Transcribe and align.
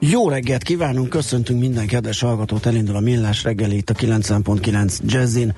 Jó 0.00 0.28
reggelt 0.28 0.62
kívánunk, 0.62 1.08
köszöntünk 1.08 1.60
minden 1.60 1.86
kedves 1.86 2.20
hallgatót, 2.20 2.66
elindul 2.66 2.96
a 2.96 3.00
Millás 3.00 3.42
reggeli 3.42 3.76
itt 3.76 3.90
a 3.90 3.94
90.9 3.94 4.98
Jazzin. 5.04 5.54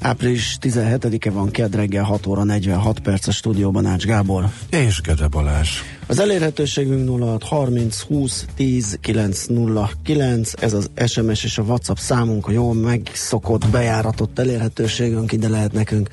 Április 0.00 0.56
17-e 0.60 1.30
van, 1.30 1.50
kedd 1.50 1.76
reggel 1.76 2.04
6 2.04 2.26
óra 2.26 2.44
46 2.44 3.00
perc 3.00 3.26
a 3.26 3.30
stúdióban 3.30 3.86
Ács 3.86 4.04
Gábor. 4.04 4.48
És 4.70 5.00
Gede 5.00 5.28
Balázs. 5.28 5.70
Az 6.06 6.18
elérhetőségünk 6.18 7.20
0630 7.20 8.00
20 8.00 8.46
10 8.56 8.98
909, 9.00 10.52
ez 10.62 10.72
az 10.72 10.90
SMS 11.06 11.44
és 11.44 11.58
a 11.58 11.62
WhatsApp 11.62 11.96
számunk, 11.96 12.46
a 12.46 12.52
jól 12.52 12.74
megszokott, 12.74 13.68
bejáratott 13.68 14.38
elérhetőségünk, 14.38 15.32
ide 15.32 15.48
lehet 15.48 15.72
nekünk 15.72 16.08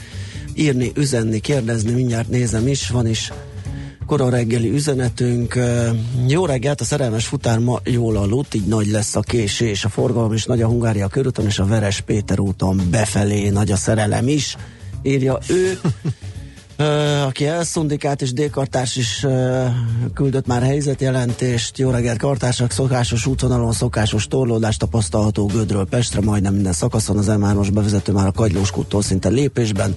írni, 0.53 0.91
üzenni, 0.95 1.39
kérdezni, 1.39 1.91
mindjárt 1.91 2.29
nézem 2.29 2.67
is, 2.67 2.89
van 2.89 3.07
is 3.07 3.31
kora 4.05 4.29
reggeli 4.29 4.69
üzenetünk. 4.69 5.59
Jó 6.27 6.45
reggelt, 6.45 6.81
a 6.81 6.83
szerelmes 6.83 7.25
futár 7.25 7.59
ma 7.59 7.79
jól 7.83 8.17
aludt, 8.17 8.53
így 8.53 8.65
nagy 8.65 8.87
lesz 8.87 9.15
a 9.15 9.19
késés. 9.19 9.85
A 9.85 9.89
forgalom 9.89 10.33
is 10.33 10.45
nagy 10.45 10.61
a 10.61 10.67
Hungária 10.67 11.07
körúton, 11.07 11.45
és 11.45 11.59
a 11.59 11.65
Veres 11.65 12.01
Péter 12.01 12.39
úton 12.39 12.81
befelé 12.89 13.49
nagy 13.49 13.71
a 13.71 13.75
szerelem 13.75 14.27
is, 14.27 14.57
írja 15.01 15.39
ő. 15.47 15.79
Aki 17.25 17.45
elszundikált 17.45 18.21
és 18.21 18.33
D-kartárs 18.33 18.95
is 18.95 19.25
küldött 20.13 20.47
már 20.47 20.63
helyzetjelentést. 20.63 21.77
Jó 21.77 21.89
reggelt, 21.89 22.17
kartársak, 22.17 22.71
szokásos 22.71 23.25
útvonalon 23.25 23.71
szokásos 23.71 24.27
torlódást 24.27 24.79
tapasztalható 24.79 25.45
Gödről 25.45 25.85
Pestre, 25.85 26.21
majdnem 26.21 26.53
minden 26.53 26.73
szakaszon 26.73 27.17
az 27.17 27.27
M3-os 27.29 27.69
bevezető 27.73 28.11
már 28.11 28.27
a 28.27 28.31
Kagylós 28.31 28.71
kúttól 28.71 29.01
szinte 29.01 29.29
lépésben. 29.29 29.95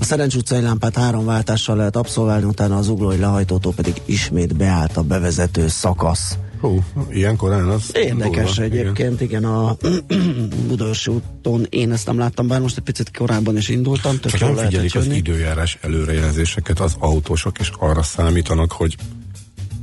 A 0.00 0.04
Szerencs 0.04 0.34
utcai 0.34 0.60
lámpát 0.60 0.96
három 0.96 1.24
váltással 1.24 1.76
lehet 1.76 1.96
abszolválni, 1.96 2.44
utána 2.44 2.76
az 2.76 2.88
uglói 2.88 3.16
lehajtótól 3.16 3.72
pedig 3.72 4.02
ismét 4.04 4.56
beállt 4.56 4.96
a 4.96 5.02
bevezető 5.02 5.68
szakasz. 5.68 6.36
Hú, 6.60 6.82
ilyen 7.10 7.36
korán 7.36 7.68
az 7.68 7.90
Érdekes 7.92 8.54
durva, 8.54 8.62
egyébként, 8.62 9.20
igen, 9.20 9.42
igen 9.42 9.44
a 9.44 9.76
Budaörsi 10.68 11.10
úton 11.10 11.66
én 11.70 11.92
ezt 11.92 12.06
nem 12.06 12.18
láttam, 12.18 12.46
bár 12.46 12.60
most 12.60 12.76
egy 12.76 12.82
picit 12.82 13.16
korábban 13.16 13.56
is 13.56 13.68
indultam. 13.68 14.18
Tök 14.18 14.32
Csak 14.32 14.54
nem 14.54 14.64
figyelik 14.64 14.94
az 14.94 15.06
időjárás 15.06 15.78
előrejelzéseket 15.80 16.80
az 16.80 16.96
autósok, 16.98 17.58
és 17.58 17.70
arra 17.78 18.02
számítanak, 18.02 18.72
hogy 18.72 18.96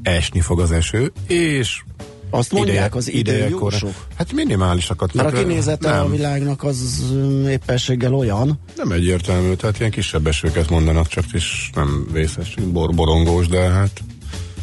esni 0.04 0.40
fog 0.40 0.60
az 0.60 0.72
eső, 0.72 1.12
és 1.28 1.84
Azt 2.32 2.52
mondják 2.52 2.96
az 2.96 3.12
idejekor- 3.12 3.74
időjósok. 3.74 4.06
Hát 4.18 4.34
minimálisakat. 4.34 5.14
Mert 5.14 5.34
a 5.34 5.38
kinézete 5.38 5.92
a 5.92 6.02
nem, 6.02 6.12
világnak 6.12 6.64
az 6.64 7.04
mm, 7.14 7.46
éppenséggel 7.48 8.14
olyan, 8.14 8.60
nem 8.76 8.92
egyértelmű, 8.92 9.54
tehát 9.54 9.80
ilyen 9.80 9.92
kisebb 9.92 10.28
esőket 10.28 10.70
mondanak, 10.70 11.08
csak 11.08 11.26
is 11.32 11.70
nem 11.76 12.08
vészes, 12.12 12.56
bor, 12.72 12.94
borongós, 12.94 13.48
de 13.48 13.60
hát 13.60 14.04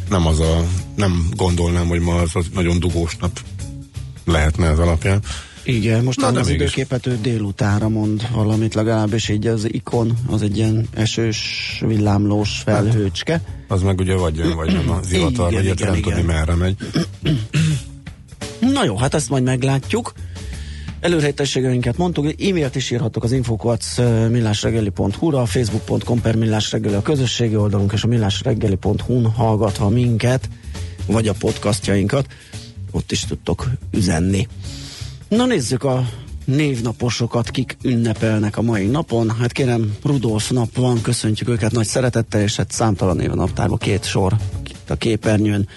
nem 0.09 0.27
az 0.27 0.41
a, 0.41 0.65
nem 0.95 1.28
gondolnám, 1.37 1.87
hogy 1.87 2.01
ma 2.01 2.15
az, 2.15 2.31
az 2.33 2.47
nagyon 2.55 2.78
dugós 2.81 3.17
nap 3.17 3.41
lehetne 4.25 4.67
ez 4.67 4.78
alapján. 4.78 5.23
Igen, 5.69 6.05
most 6.05 6.21
Na, 6.21 6.27
az 6.27 6.34
mégis. 6.34 6.51
időképet 6.53 7.06
ő 7.06 7.19
délutára 7.23 7.89
mond 7.89 8.29
valamit, 8.33 8.75
legalábbis 8.75 9.29
így 9.29 9.47
az 9.47 9.73
ikon, 9.73 10.19
az 10.27 10.43
egy 10.43 10.56
ilyen 10.56 10.89
esős, 10.95 11.39
villámlós 11.87 12.59
felhőcske. 12.65 13.41
Az 13.69 13.83
meg 13.83 13.99
ugye 13.99 14.15
vagy 14.15 14.37
jön, 14.37 14.57
vagy 14.57 14.73
nem 14.73 14.91
az 14.91 15.12
ivatar, 15.12 15.53
vagy 15.53 15.65
igen, 15.65 15.93
nem 15.93 16.01
tudni 16.01 16.23
merre 16.23 16.55
megy. 16.55 16.77
Na 18.61 18.84
jó, 18.84 18.97
hát 18.97 19.15
ezt 19.15 19.28
majd 19.28 19.43
meglátjuk. 19.43 20.12
Előrejtességeinket 21.01 21.97
mondtuk, 21.97 22.27
e-mailt 22.27 22.77
is 22.77 22.91
írhatok 22.91 23.25
az 23.25 23.33
infokuac 23.33 23.99
millásreggeli.hu-ra, 24.31 25.47
facebook.com 25.47 26.21
per 26.21 26.37
millásreggeli 26.37 26.95
a 26.95 27.03
közösségi 27.03 27.57
oldalunk, 27.57 27.93
és 27.93 28.03
a 28.03 28.07
millásreggeli.hu-n 28.07 29.27
hallgatva 29.27 29.89
minket, 29.89 30.49
vagy 31.07 31.28
a 31.28 31.33
podcastjainkat, 31.33 32.27
ott 32.91 33.12
is 33.12 33.25
tudtok 33.25 33.71
üzenni. 33.91 34.47
Na 35.28 35.47
nézzük 35.47 35.84
a 35.84 36.09
névnaposokat, 36.44 37.50
kik 37.50 37.77
ünnepelnek 37.83 38.56
a 38.56 38.62
mai 38.62 38.87
napon. 38.87 39.31
Hát 39.31 39.53
kérem, 39.53 39.97
Rudolf 40.03 40.50
nap 40.50 40.77
van, 40.77 41.03
köszöntjük 41.03 41.49
őket 41.49 41.72
nagy 41.72 41.87
szeretettel, 41.87 42.41
és 42.41 42.56
hát 42.56 42.71
számtalan 42.71 43.16
név 43.16 43.31
a 43.31 43.34
naptárban, 43.34 43.78
két 43.78 44.05
sor 44.05 44.37
a 44.89 44.94
képernyőn. 44.94 45.69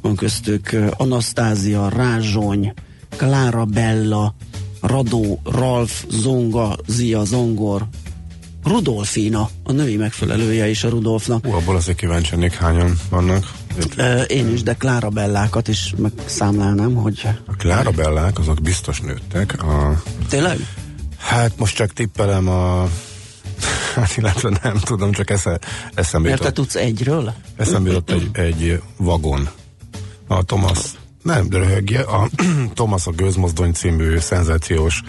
Van 0.00 0.16
köztük 0.16 0.76
Anasztázia, 0.96 1.88
Rázsony, 1.88 2.72
Klára 3.16 3.64
Bella, 3.64 4.34
Radó, 4.80 5.40
Ralf, 5.44 6.04
Zonga, 6.10 6.76
Zia, 6.86 7.24
Zongor, 7.24 7.86
Rudolfina, 8.64 9.50
a 9.62 9.72
női 9.72 9.96
megfelelője 9.96 10.68
is 10.68 10.84
a 10.84 10.88
Rudolfnak. 10.88 11.46
Hú, 11.46 11.52
abból 11.52 11.76
azért 11.76 11.96
kíváncsi 11.96 12.50
hányan 12.58 12.98
vannak. 13.10 13.52
Én 14.26 14.52
is, 14.52 14.62
de 14.62 14.74
Klára 14.74 15.08
Bellákat 15.08 15.68
is 15.68 15.94
megszámlálnám, 15.96 16.94
hogy 16.94 17.28
A 17.46 17.56
Klára 17.56 17.90
Bellák, 17.90 18.38
azok 18.38 18.62
biztos 18.62 19.00
nőttek. 19.00 19.62
A, 19.62 20.02
tényleg? 20.28 20.58
hát 21.24 21.58
most 21.58 21.76
csak 21.76 21.92
tippelem 21.92 22.48
a 22.48 22.88
hát 23.94 24.16
illetve 24.16 24.58
nem 24.62 24.78
tudom, 24.78 25.12
csak 25.12 25.30
esze, 25.30 25.58
eszembe 25.94 26.28
Mert 26.28 26.42
te 26.42 26.52
tudsz 26.52 26.74
egyről? 26.76 27.34
eszembe 27.56 27.90
jutott 27.90 28.10
egy, 28.10 28.28
egy 28.32 28.82
vagon. 28.96 29.48
A 30.26 30.42
Thomas, 30.42 30.78
nem, 31.22 31.48
de 31.48 31.58
röhögje, 31.58 32.00
a 32.00 32.28
Thomas 32.74 33.06
a 33.06 33.10
Gőzmozdony 33.10 33.72
című 33.72 34.18
szenzációs 34.18 35.02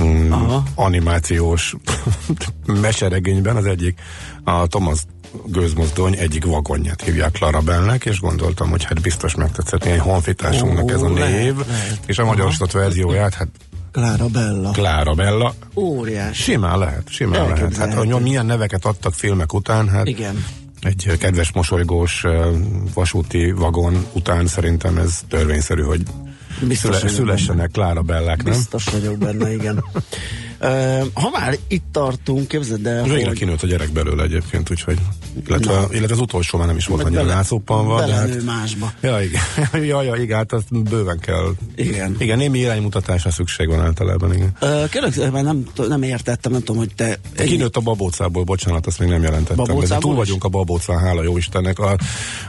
mm, 0.00 0.32
Aha. 0.32 0.62
animációs 0.74 1.74
meseregényben 2.80 3.56
az 3.56 3.64
egyik 3.64 4.00
a 4.44 4.66
Thomas 4.66 4.98
gőzmozdony 5.46 6.16
egyik 6.16 6.44
vagonját 6.44 7.02
hívják 7.02 7.32
Clara 7.32 7.60
Bellnek, 7.60 8.04
és 8.04 8.20
gondoltam, 8.20 8.70
hogy 8.70 8.84
hát 8.84 9.00
biztos 9.00 9.34
megtetszett 9.34 9.84
egy 9.84 9.98
honfitársunknak 9.98 10.90
ez 10.90 11.02
a 11.02 11.12
lehet, 11.12 11.32
név, 11.32 11.54
lehet. 11.56 11.98
és 12.06 12.18
a 12.18 12.24
magyarosított 12.24 12.70
verzióját, 12.70 13.34
hát 13.34 13.48
Klára 13.92 14.26
Bella. 14.26 14.70
Clara 14.70 15.14
Bella, 15.14 15.54
Óriás. 15.74 16.42
simán 16.42 16.78
lehet, 16.78 17.02
simán 17.08 17.32
lehet. 17.32 17.48
Hát, 17.48 17.58
Elképzelhető. 17.60 18.10
hogy 18.12 18.22
milyen 18.22 18.46
neveket 18.46 18.84
adtak 18.84 19.14
filmek 19.14 19.52
után, 19.52 19.88
hát 19.88 20.06
Igen. 20.06 20.44
egy 20.80 21.16
kedves, 21.18 21.52
mosolygós 21.52 22.24
vasúti 22.94 23.50
vagon 23.50 24.06
után 24.12 24.46
szerintem 24.46 24.98
ez 24.98 25.20
törvényszerű, 25.28 25.82
hogy 25.82 26.02
Biztos 26.60 26.96
szüle, 26.96 27.10
szülessenek 27.10 27.70
Clara 27.70 28.02
Bellák, 28.02 28.42
nem? 28.42 28.52
Biztos 28.52 28.84
vagyok 28.84 29.18
benne, 29.18 29.52
igen. 29.52 29.84
Ha 31.12 31.30
már 31.32 31.58
itt 31.68 31.84
tartunk, 31.92 32.48
képzeld 32.48 32.86
el, 32.86 33.02
Végre 33.02 33.26
hogy 33.26 33.38
kinőtt 33.38 33.62
a 33.62 33.66
gyerek 33.66 33.92
belőle 33.92 34.22
egyébként, 34.22 34.70
úgyhogy 34.70 34.98
illetve, 35.46 35.86
illetve 35.90 36.14
az 36.14 36.20
utolsó 36.20 36.58
már 36.58 36.66
nem 36.66 36.76
is 36.76 36.86
volt 36.86 37.02
annyira 37.02 37.24
látszópan 37.24 38.06
de 38.06 38.14
hát, 38.14 38.42
másba. 38.44 38.92
Ja, 39.00 39.20
igen. 39.22 39.42
ja, 39.90 40.02
ja, 40.02 40.14
igen, 40.14 40.36
hát 40.36 40.52
azt 40.52 40.82
bőven 40.88 41.18
kell. 41.18 41.52
Igen. 41.74 42.16
Igen, 42.18 42.38
némi 42.38 42.58
iránymutatásra 42.58 43.30
szükség 43.30 43.68
van 43.68 43.80
általában, 43.80 44.34
igen. 44.34 44.56
Kérlek, 44.90 45.12
szépen 45.12 45.44
nem, 45.44 45.66
nem 45.88 46.02
értettem, 46.02 46.52
nem 46.52 46.60
tudom, 46.60 46.76
hogy 46.76 46.94
te... 46.94 47.18
Te 47.36 47.44
kinőtt 47.44 47.76
a 47.76 47.80
babócából, 47.80 48.44
bocsánat, 48.44 48.86
azt 48.86 48.98
még 48.98 49.08
nem 49.08 49.22
jelentettem. 49.22 49.64
Babócából 49.64 50.00
túl 50.00 50.14
vagyunk 50.14 50.44
a 50.44 50.48
babócán, 50.48 50.98
hála 50.98 51.22
jó 51.22 51.36
Istennek. 51.36 51.78
A, 51.78 51.96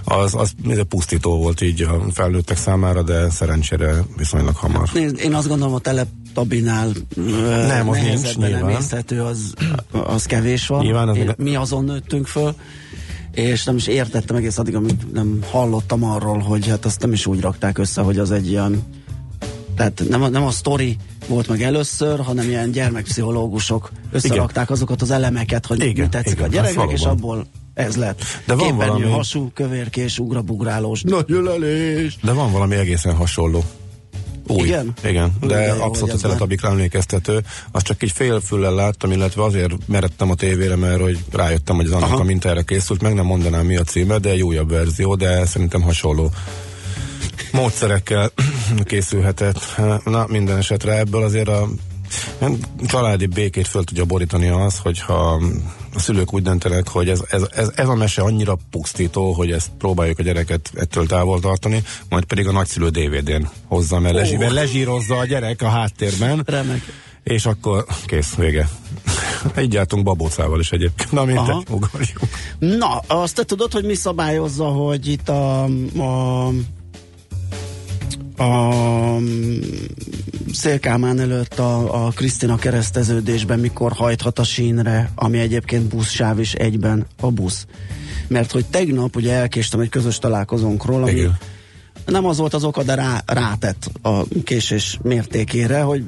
az, 0.03 0.35
az 0.35 0.53
pusztító 0.89 1.37
volt 1.37 1.61
így 1.61 1.81
a 1.81 2.01
felnőttek 2.11 2.57
számára, 2.57 3.01
de 3.01 3.29
szerencsére 3.29 4.03
viszonylag 4.17 4.55
hamar. 4.55 4.89
Nézd, 4.93 5.19
én 5.19 5.33
azt 5.33 5.47
gondolom, 5.47 5.73
a 5.73 5.79
telep 5.79 6.07
Tabinál 6.33 6.91
Nem, 7.67 7.89
az 7.89 7.97
nincs, 7.97 8.35
nyilván. 8.35 8.61
emészhető, 8.69 9.21
az, 9.21 9.53
az 9.91 10.25
kevés 10.25 10.67
van. 10.67 10.83
Nyilván 10.83 11.07
az 11.09 11.17
Én- 11.17 11.25
meg- 11.25 11.37
Mi 11.37 11.55
azon 11.55 11.83
nőttünk 11.83 12.27
föl, 12.27 12.55
és 13.31 13.63
nem 13.63 13.75
is 13.75 13.87
értettem 13.87 14.35
egész 14.35 14.57
addig, 14.57 14.75
amíg 14.75 14.95
nem 15.13 15.39
hallottam 15.51 16.03
arról, 16.03 16.39
hogy 16.39 16.67
hát 16.67 16.85
azt 16.85 17.01
nem 17.01 17.11
is 17.13 17.25
úgy 17.25 17.39
rakták 17.41 17.77
össze, 17.77 18.01
hogy 18.01 18.17
az 18.17 18.31
egy 18.31 18.49
ilyen 18.49 18.83
tehát 19.75 20.03
nem 20.09 20.21
a, 20.23 20.27
nem 20.27 20.43
a 20.43 20.51
sztori 20.51 20.97
volt 21.27 21.47
meg 21.47 21.61
először, 21.61 22.19
hanem 22.19 22.47
ilyen 22.49 22.71
gyermekpszichológusok 22.71 23.91
összerakták 24.11 24.69
azokat 24.69 25.01
az 25.01 25.11
elemeket, 25.11 25.65
hogy 25.65 25.83
Igen, 25.83 26.03
mi 26.03 26.09
tetszik 26.09 26.33
igen, 26.33 26.45
a 26.49 26.51
gyereknek, 26.51 26.85
az 26.87 26.91
és 26.93 27.01
abból 27.03 27.45
ez 27.73 27.95
lett. 27.95 28.21
De 28.45 28.53
van 28.53 28.65
Képernyő, 28.67 28.85
valami- 28.93 29.11
hasú, 29.11 29.51
kövérkés, 29.53 30.19
ugrabugrálós, 30.19 31.01
nagy 31.01 31.31
ölelés. 31.31 32.17
De 32.21 32.31
van 32.31 32.51
valami 32.51 32.75
egészen 32.75 33.15
hasonló. 33.15 33.63
Új. 34.47 34.67
Igen? 34.67 34.93
Igen, 35.03 35.33
de, 35.41 35.61
jó, 35.61 35.81
abszolút 35.81 36.13
a 36.13 36.17
teletabikra 36.17 36.69
emlékeztető. 36.69 37.43
Azt 37.71 37.85
csak 37.85 38.03
így 38.03 38.11
fél 38.11 38.39
füllel 38.39 38.73
láttam, 38.73 39.11
illetve 39.11 39.43
azért 39.43 39.73
meredtem 39.87 40.29
a 40.29 40.35
tévére, 40.35 40.75
mert 40.75 41.01
hogy 41.01 41.19
rájöttem, 41.31 41.75
hogy 41.75 41.85
az 41.85 41.91
annak 41.91 42.09
Aha. 42.09 42.19
a 42.19 42.23
mintára 42.23 42.61
készült. 42.61 43.01
Meg 43.01 43.13
nem 43.13 43.25
mondanám 43.25 43.65
mi 43.65 43.75
a 43.75 43.83
címe, 43.83 44.17
de 44.17 44.29
egy 44.29 44.41
újabb 44.41 44.69
verzió, 44.69 45.15
de 45.15 45.45
szerintem 45.45 45.81
hasonló 45.81 46.31
módszerekkel 47.51 48.31
készülhetett. 48.83 49.59
Na, 50.05 50.25
minden 50.27 50.57
esetre 50.57 50.97
ebből 50.97 51.23
azért 51.23 51.47
a 51.47 51.67
családi 52.85 53.25
békét 53.25 53.67
föl 53.67 53.83
tudja 53.83 54.05
borítani 54.05 54.47
az, 54.47 54.77
hogyha 54.77 55.41
a 55.93 55.99
szülők 55.99 56.33
úgy 56.33 56.43
döntenek, 56.43 56.87
hogy 56.87 57.09
ez, 57.09 57.21
ez, 57.29 57.43
ez, 57.51 57.71
ez 57.75 57.87
a 57.87 57.95
mese 57.95 58.21
annyira 58.21 58.57
pusztító, 58.71 59.31
hogy 59.31 59.51
ezt 59.51 59.69
próbáljuk 59.77 60.19
a 60.19 60.23
gyereket 60.23 60.71
ettől 60.75 61.05
távol 61.05 61.39
tartani, 61.39 61.83
majd 62.09 62.23
pedig 62.23 62.47
a 62.47 62.51
nagyszülő 62.51 62.89
DVD-n 62.89 63.49
hozza, 63.67 63.99
mert, 63.99 64.37
mert 64.37 64.51
lezsírozza 64.51 65.17
a 65.17 65.25
gyerek 65.25 65.61
a 65.61 65.69
háttérben, 65.69 66.43
Remek. 66.45 66.81
és 67.23 67.45
akkor 67.45 67.85
kész, 68.05 68.35
vége. 68.35 68.69
Így 69.61 69.73
jártunk 69.73 70.03
babócával 70.03 70.59
is 70.59 70.71
egyébként. 70.71 71.11
Na 71.11 71.25
mindegy, 71.25 71.49
Aha. 71.49 71.63
ugorjunk. 71.69 72.29
Na, 72.59 72.97
azt 73.07 73.35
te 73.35 73.43
tudod, 73.43 73.73
hogy 73.73 73.83
mi 73.83 73.93
szabályozza, 73.93 74.65
hogy 74.65 75.07
itt 75.07 75.29
a, 75.29 75.63
a 75.63 76.49
a 78.37 78.73
Szélkámán 80.53 81.19
előtt 81.19 81.59
a, 81.59 82.05
a 82.05 82.09
Krisztina 82.09 82.55
kereszteződésben 82.55 83.59
mikor 83.59 83.91
hajthat 83.91 84.39
a 84.39 84.43
sínre, 84.43 85.11
ami 85.15 85.39
egyébként 85.39 85.83
buszsáv 85.83 86.39
is 86.39 86.53
egyben 86.53 87.05
a 87.21 87.31
busz. 87.31 87.65
Mert 88.27 88.51
hogy 88.51 88.65
tegnap 88.65 89.15
ugye 89.15 89.33
elkéstem 89.33 89.79
egy 89.79 89.89
közös 89.89 90.19
találkozónkról, 90.19 91.01
ami 91.01 91.11
Igen. 91.11 91.37
nem 92.05 92.25
az 92.25 92.37
volt 92.37 92.53
az 92.53 92.63
oka, 92.63 92.83
de 92.83 92.95
rá, 92.95 93.23
rátett 93.25 93.91
a 94.01 94.23
késés 94.43 94.99
mértékére, 95.01 95.81
hogy 95.81 96.03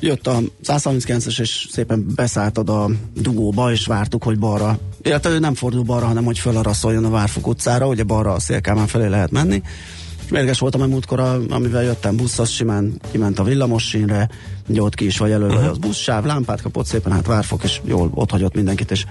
jött 0.00 0.26
a 0.26 0.40
139-es, 0.64 1.40
és 1.40 1.68
szépen 1.70 2.06
beszálltad 2.14 2.68
a 2.68 2.90
dugóba, 3.14 3.72
és 3.72 3.86
vártuk, 3.86 4.24
hogy 4.24 4.38
balra, 4.38 4.78
illetve 5.02 5.30
ő 5.30 5.38
nem 5.38 5.54
fordul 5.54 5.82
balra, 5.82 6.06
hanem 6.06 6.24
hogy 6.24 6.38
fölaraszoljon 6.38 7.04
a 7.04 7.10
Várfok 7.10 7.46
utcára, 7.46 7.86
ugye 7.86 8.02
balra 8.02 8.32
a 8.32 8.40
Szélkámán 8.40 8.86
felé 8.86 9.06
lehet 9.06 9.30
menni. 9.30 9.62
És 9.99 9.99
mérges 10.30 10.58
voltam, 10.58 10.80
mert 10.80 10.92
múltkor, 10.92 11.20
a- 11.20 11.40
amivel 11.48 11.82
jöttem 11.82 12.16
busz, 12.16 12.38
az 12.38 12.48
simán 12.48 13.00
kiment 13.10 13.38
a 13.38 13.44
villamos 13.44 13.88
sínre, 13.88 14.28
ugye 14.68 14.82
ott 14.82 14.94
ki 14.94 15.04
is 15.04 15.18
vagy 15.18 15.30
előre, 15.30 15.54
uh-huh. 15.54 15.70
az 15.70 15.78
buszsáv, 15.78 16.24
lámpát 16.24 16.62
kapott 16.62 16.86
szépen, 16.86 17.12
hát 17.12 17.26
Várfok, 17.26 17.62
és 17.64 17.80
jól 17.84 18.10
ott 18.14 18.30
hagyott 18.30 18.54
mindenkit, 18.54 18.90
és 18.90 19.04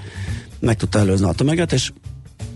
meg 0.59 0.75
tudta 0.75 0.99
előzni 0.99 1.27
a 1.27 1.33
tömeget, 1.33 1.73
és 1.73 1.91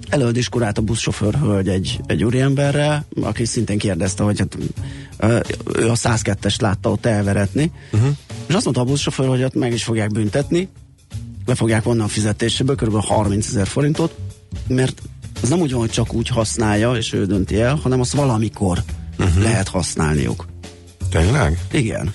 elődiskurált 0.09 0.77
a 0.77 0.81
buszsofőr 0.81 1.33
hölgy 1.39 1.67
egy, 1.67 1.99
egy 2.05 2.23
úriemberre, 2.23 3.05
aki 3.21 3.45
szintén 3.45 3.77
kérdezte, 3.77 4.23
hogy 4.23 4.39
hát, 4.39 4.57
ő 5.75 5.89
a 5.89 5.95
102-est 5.95 6.61
látta 6.61 6.91
ott 6.91 7.05
elveretni, 7.05 7.71
uh-huh. 7.91 8.09
és 8.47 8.53
azt 8.53 8.63
mondta 8.63 8.81
a 8.81 8.85
buszsofőr, 8.85 9.27
hogy 9.27 9.43
ott 9.43 9.55
meg 9.55 9.73
is 9.73 9.83
fogják 9.83 10.11
büntetni, 10.11 10.69
le 11.45 11.55
fogják 11.55 11.83
vonni 11.83 12.01
a 12.01 12.07
fizetéséből 12.07 12.75
kb. 12.75 12.95
30 12.95 13.47
ezer 13.47 13.67
forintot, 13.67 14.15
mert 14.67 15.01
az 15.43 15.49
nem 15.49 15.59
úgy 15.59 15.71
van, 15.71 15.79
hogy 15.79 15.89
csak 15.89 16.13
úgy 16.13 16.27
használja, 16.27 16.91
és 16.91 17.13
ő 17.13 17.25
dönti 17.25 17.61
el, 17.61 17.79
hanem 17.83 17.99
azt 17.99 18.13
valamikor 18.13 18.83
uh-huh. 19.19 19.43
lehet 19.43 19.67
használniuk. 19.67 20.45
Tényleg? 21.09 21.59
Igen. 21.71 22.13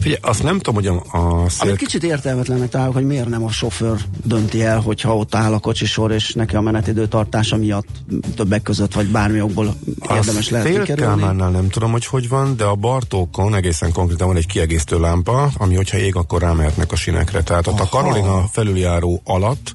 Figyelj, 0.00 0.20
azt 0.22 0.42
nem 0.42 0.58
tudom, 0.58 0.74
hogy 0.74 0.86
a, 0.86 1.18
a 1.18 1.48
szél... 1.48 1.68
Amit 1.68 1.76
kicsit 1.76 2.02
értelmetlennek 2.02 2.68
találok, 2.68 2.94
hogy 2.94 3.06
miért 3.06 3.28
nem 3.28 3.44
a 3.44 3.50
sofőr 3.50 3.98
dönti 4.24 4.62
el, 4.62 4.80
hogyha 4.80 5.16
ott 5.16 5.34
áll 5.34 5.52
a 5.52 5.58
kocsisor, 5.58 6.12
és 6.12 6.32
neki 6.32 6.56
a 6.56 6.60
menetidő 6.60 7.06
tartása 7.06 7.56
miatt 7.56 7.88
többek 8.36 8.62
között, 8.62 8.94
vagy 8.94 9.06
bármi 9.06 9.40
okból 9.40 9.74
érdemes 10.10 10.48
lehet 10.48 10.68
kikerülni. 10.68 11.22
Nem 11.36 11.68
tudom, 11.68 11.90
hogy 11.90 12.06
hogy 12.06 12.28
van, 12.28 12.56
de 12.56 12.64
a 12.64 12.74
Bartókon 12.74 13.54
egészen 13.54 13.92
konkrétan 13.92 14.26
van 14.26 14.36
egy 14.36 14.46
kiegészítő 14.46 15.00
lámpa, 15.00 15.50
ami 15.56 15.74
hogyha 15.74 15.98
ég, 15.98 16.16
akkor 16.16 16.40
rámehetnek 16.40 16.92
a 16.92 16.96
sinekre. 16.96 17.42
Tehát 17.42 17.66
ott 17.66 17.80
a 17.80 17.88
Aha. 17.90 18.02
Karolina 18.02 18.48
felüljáró 18.52 19.20
alatt 19.24 19.74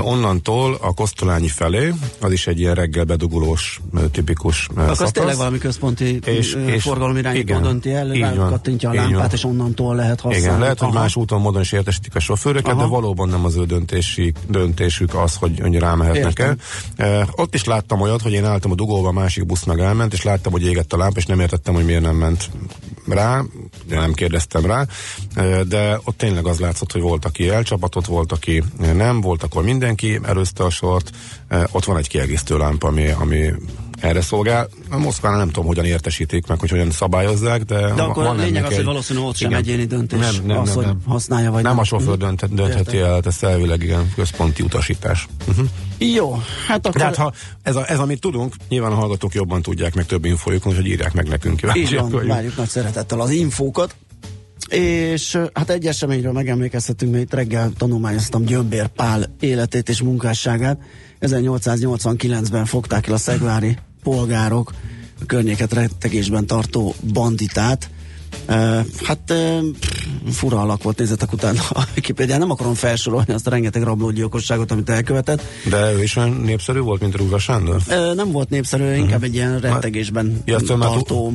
onnantól 0.00 0.78
a 0.80 0.92
Kosztolányi 0.94 1.48
felé, 1.48 1.92
az 2.20 2.32
is 2.32 2.46
egy 2.46 2.60
ilyen 2.60 2.74
reggel 2.74 3.04
bedugulós, 3.04 3.80
tipikus 4.10 4.68
Akkor 4.74 4.96
szakasz. 4.96 5.12
tényleg 5.12 5.36
valami 5.36 5.58
központi 5.58 6.20
És- 6.24 6.56
és, 6.66 6.84
dönti 7.60 7.92
el, 7.92 8.14
így 8.14 8.20
van, 8.20 8.34
rákattintja 8.36 8.90
a 8.90 8.92
lámpát, 8.92 9.16
van. 9.20 9.30
és 9.32 9.44
onnantól 9.44 9.94
lehet 9.94 10.20
használni. 10.20 10.46
Igen, 10.46 10.58
lehet, 10.58 10.78
hogy 10.78 10.88
Aha. 10.88 10.98
más 11.00 11.16
úton, 11.16 11.40
módon 11.40 11.60
is 11.60 11.72
értesítik 11.72 12.14
a 12.14 12.20
sofőröket, 12.20 12.72
Aha. 12.72 12.80
de 12.82 12.86
valóban 12.88 13.28
nem 13.28 13.44
az 13.44 13.56
ő 13.56 13.64
döntési, 13.64 14.32
döntésük 14.48 15.14
az, 15.14 15.34
hogy, 15.34 15.60
hogy 15.60 15.74
rámehetnek 15.78 16.38
el. 16.38 16.56
E, 16.96 17.28
ott 17.36 17.54
is 17.54 17.64
láttam 17.64 18.00
olyat, 18.00 18.22
hogy 18.22 18.32
én 18.32 18.44
álltam 18.44 18.70
a 18.70 18.74
dugóba, 18.74 19.08
a 19.08 19.12
másik 19.12 19.46
busz 19.46 19.64
meg 19.64 19.78
elment, 19.80 20.12
és 20.12 20.22
láttam, 20.22 20.52
hogy 20.52 20.64
égett 20.64 20.92
a 20.92 20.96
lámpa, 20.96 21.18
és 21.18 21.26
nem 21.26 21.40
értettem, 21.40 21.74
hogy 21.74 21.84
miért 21.84 22.02
nem 22.02 22.16
ment 22.16 22.50
rá, 23.08 23.42
de 23.88 23.98
nem 24.00 24.12
kérdeztem 24.12 24.66
rá, 24.66 24.86
de 25.68 26.00
ott 26.04 26.16
tényleg 26.16 26.46
az 26.46 26.58
látszott, 26.58 26.92
hogy 26.92 27.00
volt, 27.00 27.24
aki 27.24 27.48
elcsapatott, 27.48 28.06
volt, 28.06 28.32
aki 28.32 28.62
nem, 28.94 29.20
volt, 29.20 29.42
akkor 29.42 29.64
mindenki 29.86 30.28
előzte 30.28 30.64
a 30.64 30.70
sort, 30.70 31.10
e, 31.48 31.68
ott 31.70 31.84
van 31.84 31.96
egy 31.96 32.08
kiegészítő 32.08 32.56
lámpa, 32.58 32.88
ami, 32.88 33.08
ami 33.08 33.52
erre 34.00 34.20
szolgál. 34.20 34.68
A 34.90 34.98
Moszkvánál 34.98 35.38
nem 35.38 35.46
tudom, 35.46 35.66
hogyan 35.66 35.84
értesítik 35.84 36.46
meg, 36.46 36.58
hogy 36.58 36.70
hogyan 36.70 36.90
szabályozzák, 36.90 37.62
de, 37.62 37.80
De 37.94 38.02
akkor 38.02 38.24
van 38.24 38.38
a 38.38 38.42
lényeg 38.42 38.62
az, 38.62 38.68
hogy 38.68 38.78
egy- 38.78 38.84
valószínűleg 38.84 39.28
ott 39.28 39.36
sem 39.36 39.48
Igen. 39.50 39.60
egyéni 39.62 39.84
döntés 39.84 40.18
Nem, 40.18 40.46
nem, 40.46 40.58
az, 40.58 40.66
nem, 40.66 40.74
hogy 40.76 40.84
nem. 40.84 40.98
használja 41.06 41.50
vagy 41.50 41.62
Nem 41.62 41.72
nem. 41.72 41.80
a 41.80 41.84
sofőr 41.84 42.16
dönthet, 42.16 42.54
döntheti 42.54 42.98
el, 42.98 43.20
ez 43.24 43.42
elvileg 43.42 43.82
igen, 43.82 44.12
központi 44.14 44.62
utasítás. 44.62 45.26
Uh-huh. 45.48 45.66
Jó, 45.98 46.42
hát 46.66 46.86
akkor... 46.86 47.00
Tehát 47.00 47.16
ha 47.16 47.32
ez, 47.62 47.76
a, 47.76 47.90
ez, 47.90 47.98
amit 47.98 48.20
tudunk, 48.20 48.54
nyilván 48.68 48.92
a 48.92 48.94
hallgatók 48.94 49.34
jobban 49.34 49.62
tudják, 49.62 49.94
meg 49.94 50.06
több 50.06 50.24
infójuk, 50.24 50.62
hogy 50.62 50.86
írják 50.86 51.12
meg 51.12 51.28
nekünk. 51.28 51.60
Így 51.74 51.94
van, 51.94 52.26
várjuk 52.26 52.56
nagy 52.56 52.68
szeretettel 52.68 53.20
az 53.20 53.30
infókat. 53.30 53.94
És 54.68 55.38
hát 55.52 55.70
egy 55.70 55.86
eseményről 55.86 56.32
megemlékeztetünk, 56.32 57.12
mert 57.12 57.24
itt 57.24 57.34
reggel 57.34 57.72
tanulmányoztam 57.76 58.44
Gyömbér 58.44 58.86
Pál 58.86 59.34
életét 59.40 59.88
és 59.88 60.02
munkásságát. 60.02 60.78
1889-ben 61.20 62.64
fogták 62.64 63.06
el 63.06 63.14
a 63.14 63.18
szegvári 63.18 63.76
polgárok 64.02 64.72
a 65.20 65.24
környéket 65.26 65.72
rettegésben 65.72 66.46
tartó 66.46 66.94
banditát. 67.12 67.90
Uh, 68.48 68.86
hát 69.04 69.30
uh, 69.30 69.64
fura 70.30 70.60
alak 70.60 70.82
volt, 70.82 70.98
nézzetek 70.98 71.32
utána 71.32 71.60
a 71.70 71.82
Wikipédián. 71.94 72.38
Nem 72.38 72.50
akarom 72.50 72.74
felsorolni 72.74 73.32
azt 73.32 73.46
a 73.46 73.50
rengeteg 73.50 73.82
rablógyilkosságot, 73.82 74.70
amit 74.70 74.90
elkövetett. 74.90 75.42
De 75.68 75.92
ő 75.92 76.02
is 76.02 76.16
olyan 76.16 76.30
népszerű 76.30 76.80
volt, 76.80 77.00
mint 77.00 77.16
Rúga 77.16 77.38
Sándor? 77.38 77.80
Ö, 77.88 78.14
nem 78.14 78.30
volt 78.30 78.48
népszerű, 78.48 78.94
inkább 78.94 79.22
egy 79.22 79.34
ilyen 79.34 79.58
rettegésben 79.58 80.42
Ja, 80.44 80.58
tartó... 80.58 81.32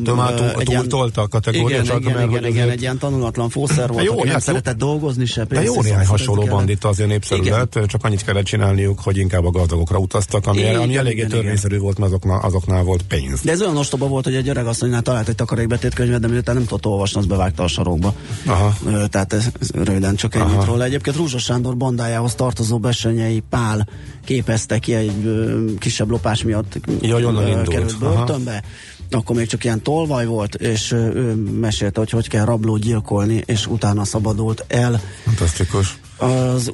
túltolta 0.64 1.22
a 1.22 1.28
kategória, 1.28 1.76
igen, 1.76 1.86
csak 1.86 2.00
igen, 2.00 2.30
igen, 2.30 2.46
igen, 2.46 2.70
egy 2.70 2.82
ilyen 2.82 2.98
tanulatlan 2.98 3.50
fószer 3.50 3.90
volt, 3.90 4.06
jó, 4.06 4.12
aki 4.12 4.22
nem 4.22 4.34
hát 4.34 4.46
jó. 4.46 4.54
szeretett 4.54 4.78
dolgozni 4.78 5.26
se. 5.26 5.44
De 5.44 5.62
jó 5.62 5.82
néhány 5.82 6.06
hasonló 6.06 6.46
bandita 6.46 6.88
azért 6.88 7.10
népszerű 7.10 7.50
lett, 7.50 7.80
csak 7.88 8.04
annyit 8.04 8.24
kellett 8.24 8.46
csinálniuk, 8.46 9.00
hogy 9.00 9.18
inkább 9.18 9.46
a 9.46 9.50
gazdagokra 9.50 9.98
utaztak, 9.98 10.48
ami, 10.48 10.74
ami 10.74 10.98
eléggé 10.98 11.26
törvényszerű 11.26 11.78
volt, 11.78 11.98
mert 11.98 12.12
azoknál, 12.12 12.40
azoknál 12.40 12.84
volt 12.84 13.02
pénz. 13.02 13.42
De 13.42 13.52
ez 13.52 13.62
olyan 13.62 13.78
ostoba 13.78 14.08
volt, 14.08 14.24
hogy 14.24 14.36
egy 14.36 14.50
öreg 14.50 14.66
asszonynál 14.66 15.02
talált 15.02 15.28
egy 15.28 15.36
takarékbetét 15.36 15.94
könyvet, 15.94 16.20
de 16.20 16.28
miután 16.28 16.56
nem 16.56 16.66
tudott 16.66 16.86
olvasni, 16.86 17.20
az 17.20 17.26
bevágta 17.26 17.64
a 17.64 17.68
sarokba. 17.68 18.14
Aha. 18.46 18.71
Tehát 19.10 19.34
ez, 19.34 19.48
ez 19.60 19.70
röviden 19.70 20.16
csak 20.16 20.36
ennyit 20.36 20.54
Aha. 20.56 20.66
róla. 20.66 20.84
Egyébként 20.84 21.16
Rúzsa 21.16 21.38
Sándor 21.40 21.78
bandájához 21.78 22.36
tartozó 22.36 22.80
besenyei 22.80 23.44
Pál 23.50 23.88
képezte 24.25 24.80
ki 24.80 24.94
egy 24.94 25.25
ö, 25.25 25.66
kisebb 25.80 26.10
lopás 26.10 26.44
miatt 26.44 26.80
Ja, 27.01 27.13
hogy 27.13 27.24
onnan 27.24 27.44
ö, 27.44 27.63
került 27.63 27.96
Aha. 28.01 28.16
börtönbe. 28.16 28.63
Akkor 29.12 29.36
még 29.36 29.48
csak 29.48 29.63
ilyen 29.63 29.82
tolvaj 29.82 30.25
volt, 30.25 30.56
és 30.56 30.92
ő 30.92 31.34
mesélte, 31.60 32.00
hogy 32.00 32.10
hogy 32.10 32.28
kell 32.28 32.46
rablót 32.46 32.80
gyilkolni, 32.82 33.44
és 33.46 33.68
utána 33.68 34.04
szabadult 34.04 34.66
el 34.68 35.01
Fantasztikus. 35.24 36.00
az 36.18 36.72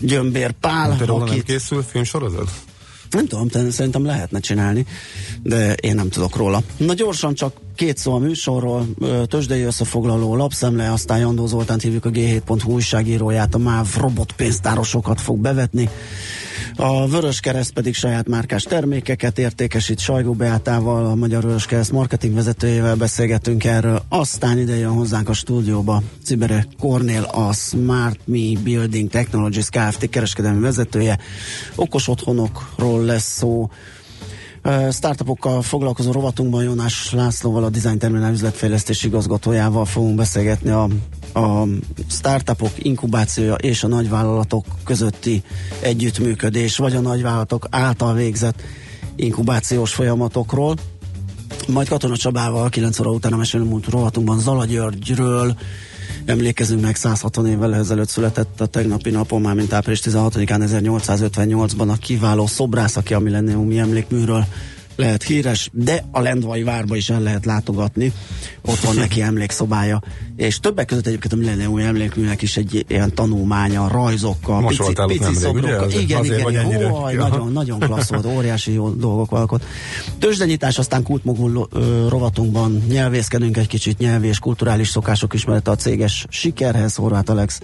Gyömbér 0.00 0.50
Pál, 0.52 0.96
De 0.96 1.04
róla 1.04 1.24
nem 1.24 1.32
akit 1.32 1.44
készül 1.44 1.82
filmsorozat? 1.82 2.50
Nem 3.14 3.26
tudom, 3.26 3.48
te- 3.48 3.70
szerintem 3.70 4.04
lehetne 4.04 4.40
csinálni, 4.40 4.86
de 5.42 5.72
én 5.72 5.94
nem 5.94 6.08
tudok 6.08 6.36
róla. 6.36 6.62
Na 6.76 6.94
gyorsan 6.94 7.34
csak 7.34 7.52
két 7.76 7.96
szó 7.96 8.14
a 8.14 8.18
műsorról, 8.18 8.86
ö, 9.00 9.22
tőzsdei 9.26 9.62
összefoglaló 9.62 10.36
lapszemle, 10.36 10.92
aztán 10.92 11.18
Jandó 11.18 11.46
Zoltánt 11.46 11.82
hívjuk 11.82 12.04
a 12.04 12.10
G7.hu 12.10 12.72
újságíróját, 12.72 13.54
a 13.54 13.58
MÁV 13.58 13.96
robotpénztárosokat 13.96 15.20
fog 15.20 15.38
bevetni. 15.38 15.88
A 16.76 17.06
Vörös 17.06 17.40
Kereszt 17.40 17.72
pedig 17.72 17.94
saját 17.94 18.28
márkás 18.28 18.62
termékeket 18.62 19.38
értékesít 19.38 19.98
Sajgó 19.98 20.32
Beátával, 20.32 21.06
a 21.06 21.14
Magyar 21.14 21.42
Vörös 21.42 21.66
Kereszt 21.66 21.92
marketing 21.92 22.34
vezetőjével 22.34 22.94
beszélgetünk 22.96 23.64
erről. 23.64 24.02
Aztán 24.08 24.58
ide 24.58 24.76
jön 24.76 24.92
hozzánk 24.92 25.28
a 25.28 25.32
stúdióba 25.32 26.02
Cibere 26.24 26.66
Kornél, 26.78 27.22
a 27.22 27.52
Smart 27.52 28.18
Me 28.24 28.60
Building 28.62 29.10
Technologies 29.10 29.68
Kft. 29.68 30.08
kereskedelmi 30.08 30.60
vezetője. 30.60 31.18
Okos 31.74 32.08
otthonokról 32.08 33.04
lesz 33.04 33.36
szó, 33.36 33.70
Startupokkal 34.90 35.62
foglalkozó 35.62 36.12
rovatunkban 36.12 36.62
Jónás 36.62 37.12
Lászlóval, 37.12 37.64
a 37.64 37.70
Design 37.70 37.98
Terminal 37.98 38.32
üzletfejlesztési 38.32 39.06
igazgatójával 39.06 39.84
fogunk 39.84 40.16
beszélgetni 40.16 40.70
a, 40.70 40.88
a 41.34 41.66
startupok 42.08 42.72
inkubációja 42.76 43.54
és 43.54 43.82
a 43.82 43.88
nagyvállalatok 43.88 44.64
közötti 44.84 45.42
együttműködés, 45.80 46.76
vagy 46.76 46.96
a 46.96 47.00
nagyvállalatok 47.00 47.66
által 47.70 48.14
végzett 48.14 48.62
inkubációs 49.16 49.94
folyamatokról. 49.94 50.76
Majd 51.68 51.88
Katona 51.88 52.16
Csabával 52.16 52.68
9 52.68 52.98
óra 52.98 53.10
után 53.10 53.32
a 53.32 53.36
mesélő 53.36 53.64
múlt 53.64 53.86
rovatunkban 53.86 54.38
Zala 54.38 54.64
Györgyről, 54.64 55.56
Emlékezünk 56.24 56.80
meg 56.80 56.96
160 56.96 57.46
évvel 57.46 57.74
ezelőtt 57.74 58.08
született 58.08 58.60
a 58.60 58.66
tegnapi 58.66 59.10
napon, 59.10 59.40
már 59.40 59.54
mint 59.54 59.72
április 59.72 60.00
16-án 60.04 60.82
1858-ban 60.86 61.88
a 61.88 61.96
kiváló 61.96 62.46
szobrász, 62.46 62.96
aki 62.96 63.14
a 63.14 63.18
Millenniumi 63.18 63.78
emlékműről 63.78 64.44
lehet 64.96 65.22
híres, 65.22 65.70
de 65.72 66.04
a 66.10 66.20
Lendvai 66.20 66.62
várba 66.62 66.96
is 66.96 67.10
el 67.10 67.20
lehet 67.20 67.44
látogatni. 67.44 68.12
Ott 68.62 68.78
van 68.80 68.94
neki 68.94 69.22
emlékszobája. 69.22 70.02
És 70.36 70.60
többek 70.60 70.86
között 70.86 71.06
egyébként 71.06 71.32
a 71.32 71.36
Millennium 71.36 71.78
emlékműnek 71.78 72.42
is 72.42 72.56
egy 72.56 72.84
ilyen 72.88 73.14
tanulmánya, 73.14 73.88
rajzokkal, 73.88 74.60
Most 74.60 74.78
pici, 74.78 74.92
pici 75.06 75.18
nemrég, 75.18 75.40
szobrokkal. 75.40 75.86
ugye? 75.86 76.00
Igen, 76.00 76.18
Azért, 76.18 76.48
igen, 76.48 76.66
igen. 76.66 76.80
Ja. 76.80 77.28
nagyon, 77.28 77.52
nagyon 77.52 77.78
klassz 77.78 78.08
volt, 78.08 78.26
óriási 78.26 78.72
jó 78.72 78.90
dolgok 78.90 79.32
alkot. 79.32 79.64
Tőzsdenyítás, 80.18 80.78
aztán 80.78 81.02
kultmogul 81.02 81.68
rovatunkban 82.08 82.82
nyelvészkedünk 82.88 83.56
egy 83.56 83.66
kicsit, 83.66 83.98
nyelvi 83.98 84.26
és 84.26 84.38
kulturális 84.38 84.88
szokások 84.88 85.34
ismerete 85.34 85.70
a 85.70 85.76
céges 85.76 86.26
sikerhez. 86.28 86.94
Horváth 86.94 87.30
Alex, 87.30 87.60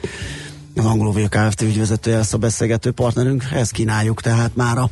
az 0.76 0.84
Anglovia 0.84 1.28
Kft. 1.28 1.62
ügyvezetője 1.62 2.16
lesz 2.16 2.32
a 2.32 2.38
beszélgető 2.38 2.90
partnerünk. 2.90 3.44
Ezt 3.52 3.72
kínáljuk 3.72 4.20
tehát 4.20 4.56
mára. 4.56 4.90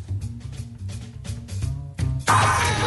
Ah! 2.31 2.78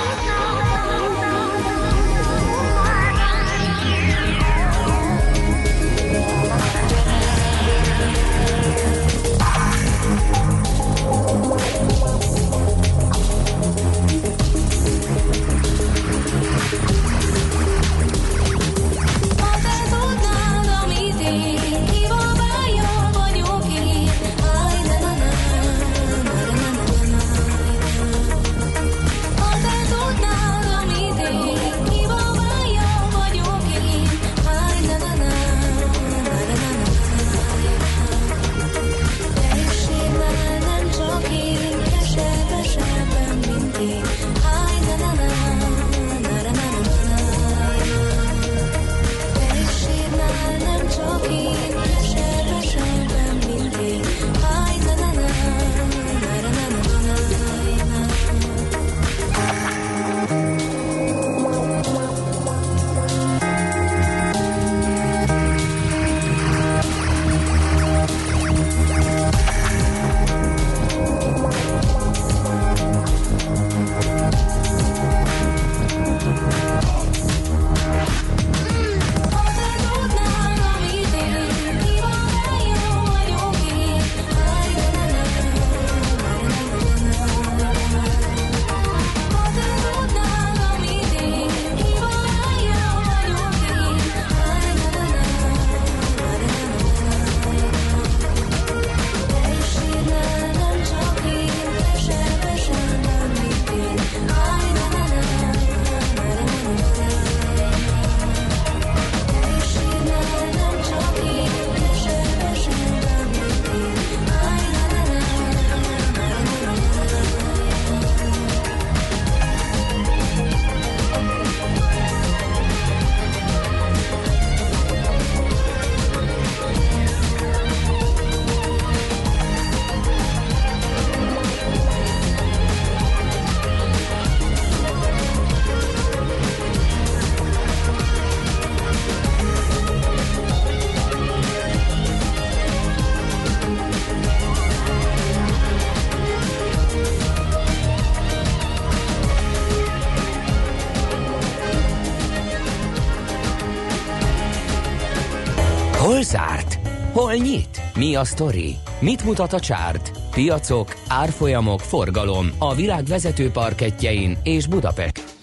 Hol 157.32 157.40
nyit? 157.40 157.82
Mi 157.96 158.16
a 158.16 158.24
sztori? 158.24 158.76
Mit 159.00 159.24
mutat 159.24 159.54
a 159.54 159.60
csárt? 159.60 160.12
Piacok, 160.32 160.96
árfolyamok, 161.08 161.80
forgalom 161.80 162.52
a 162.58 162.76
világ 162.76 163.06
vezető 163.06 163.52
parketjein 163.52 164.38
és 164.44 164.68
Budapest. 164.68 165.36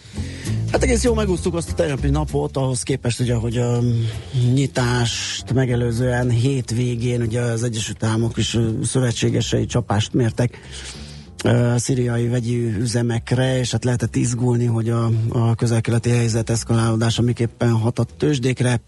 Hát 0.73 0.83
egész 0.83 1.05
jól 1.05 1.15
megúsztuk 1.15 1.55
azt 1.55 1.71
a 1.71 1.75
tegnapi 1.75 2.11
napot, 2.11 2.57
ahhoz 2.57 2.83
képest 2.83 3.21
ugye, 3.21 3.35
hogy 3.35 3.57
a 3.57 3.79
nyitást 4.53 5.53
megelőzően 5.53 6.31
hétvégén 6.31 7.21
ugye 7.21 7.41
az 7.41 7.63
Egyesült 7.63 8.03
Államok 8.03 8.37
ö, 8.37 8.43
szövetségesei 8.83 9.67
csapást 9.67 10.13
mértek 10.13 10.59
szíriai 11.77 12.29
vegyi 12.29 12.65
üzemekre, 12.65 13.59
és 13.59 13.71
hát 13.71 13.85
lehetett 13.85 14.17
izgulni, 14.17 14.67
hogy 14.67 14.89
a, 14.89 15.11
a 15.29 15.55
közel-keleti 15.55 16.11
helyzet 16.11 16.51
eszkalálódása 16.51 17.23
miképpen 17.23 17.71
hat 17.71 17.99
a 17.99 18.05
tőzsdékre. 18.05 18.81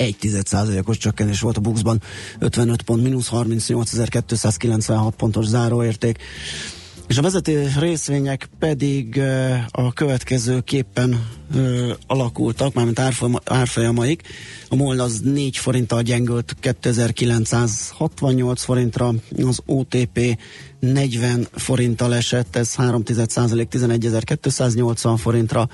Egy 0.00 0.16
os 0.88 0.96
csökkenés 0.96 1.40
volt 1.40 1.56
a 1.56 1.60
Buxban, 1.60 2.02
55 2.38 2.82
pont, 2.82 3.02
mínusz 3.02 3.28
38.296 3.32 5.12
pontos 5.16 5.46
záróérték. 5.46 6.18
És 7.10 7.18
a 7.18 7.22
vezető 7.22 7.70
részvények 7.78 8.48
pedig 8.58 9.20
a 9.70 9.92
következő 9.92 10.60
képpen 10.60 11.26
alakultak, 12.06 12.74
mármint 12.74 12.98
árfolyama, 12.98 13.38
árfolyamaik. 13.44 14.22
A 14.68 14.76
MOL 14.76 15.00
az 15.00 15.20
4 15.20 15.56
forinttal 15.56 16.02
gyengült 16.02 16.56
2968 16.60 18.62
forintra, 18.62 19.14
az 19.36 19.60
OTP 19.66 20.38
40 20.78 21.48
forinttal 21.52 22.14
esett, 22.14 22.56
ez 22.56 22.74
3 22.74 23.02
11.280 23.04 25.14
forintra. 25.18 25.68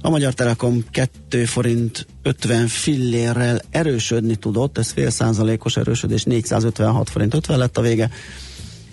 A 0.00 0.10
Magyar 0.10 0.34
Telekom 0.34 0.84
2 0.90 1.44
forint 1.44 2.06
50 2.22 2.66
fillérrel 2.66 3.60
erősödni 3.70 4.36
tudott, 4.36 4.78
ez 4.78 4.90
fél 4.90 5.10
százalékos 5.10 5.76
erősödés, 5.76 6.22
456 6.22 7.10
forint 7.10 7.34
50 7.34 7.58
lett 7.58 7.78
a 7.78 7.80
vége 7.80 8.10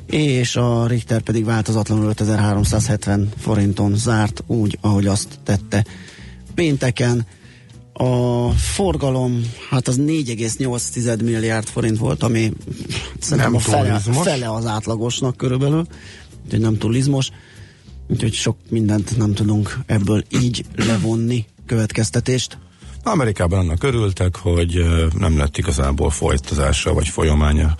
és 0.10 0.56
a 0.56 0.88
Richter 0.88 1.22
pedig 1.22 1.46
változatlanul 1.46 2.06
5370 2.10 3.30
forinton 3.38 3.96
zárt, 3.96 4.44
úgy, 4.48 4.78
ahogy 4.82 5.08
azt 5.08 5.40
tette 5.44 5.86
pénteken. 6.56 7.26
A 7.94 8.50
forgalom, 8.50 9.42
hát 9.70 9.88
az 9.88 10.00
4,8 10.00 11.24
milliárd 11.24 11.68
forint 11.68 11.98
volt, 11.98 12.24
ami 12.24 12.54
szerintem 13.20 13.52
Nem 13.52 13.56
a 13.56 13.60
fele, 13.60 14.00
fele 14.00 14.52
az 14.52 14.66
átlagosnak 14.66 15.38
körülbelül, 15.38 15.86
úgyhogy 16.46 16.60
nem 16.60 16.78
túl 16.78 16.96
izmos, 16.96 17.30
úgyhogy 18.08 18.34
sok 18.34 18.58
mindent 18.70 19.18
nem 19.18 19.34
tudunk 19.34 19.78
ebből 19.86 20.24
így 20.30 20.66
levonni 20.76 21.46
következtetést. 21.66 22.58
Amerikában 23.04 23.60
annak 23.60 23.84
örültek, 23.84 24.36
hogy 24.36 24.86
nem 25.18 25.38
lett 25.38 25.58
igazából 25.58 26.10
folytatása 26.10 26.94
vagy 26.94 27.08
folyamánya 27.08 27.76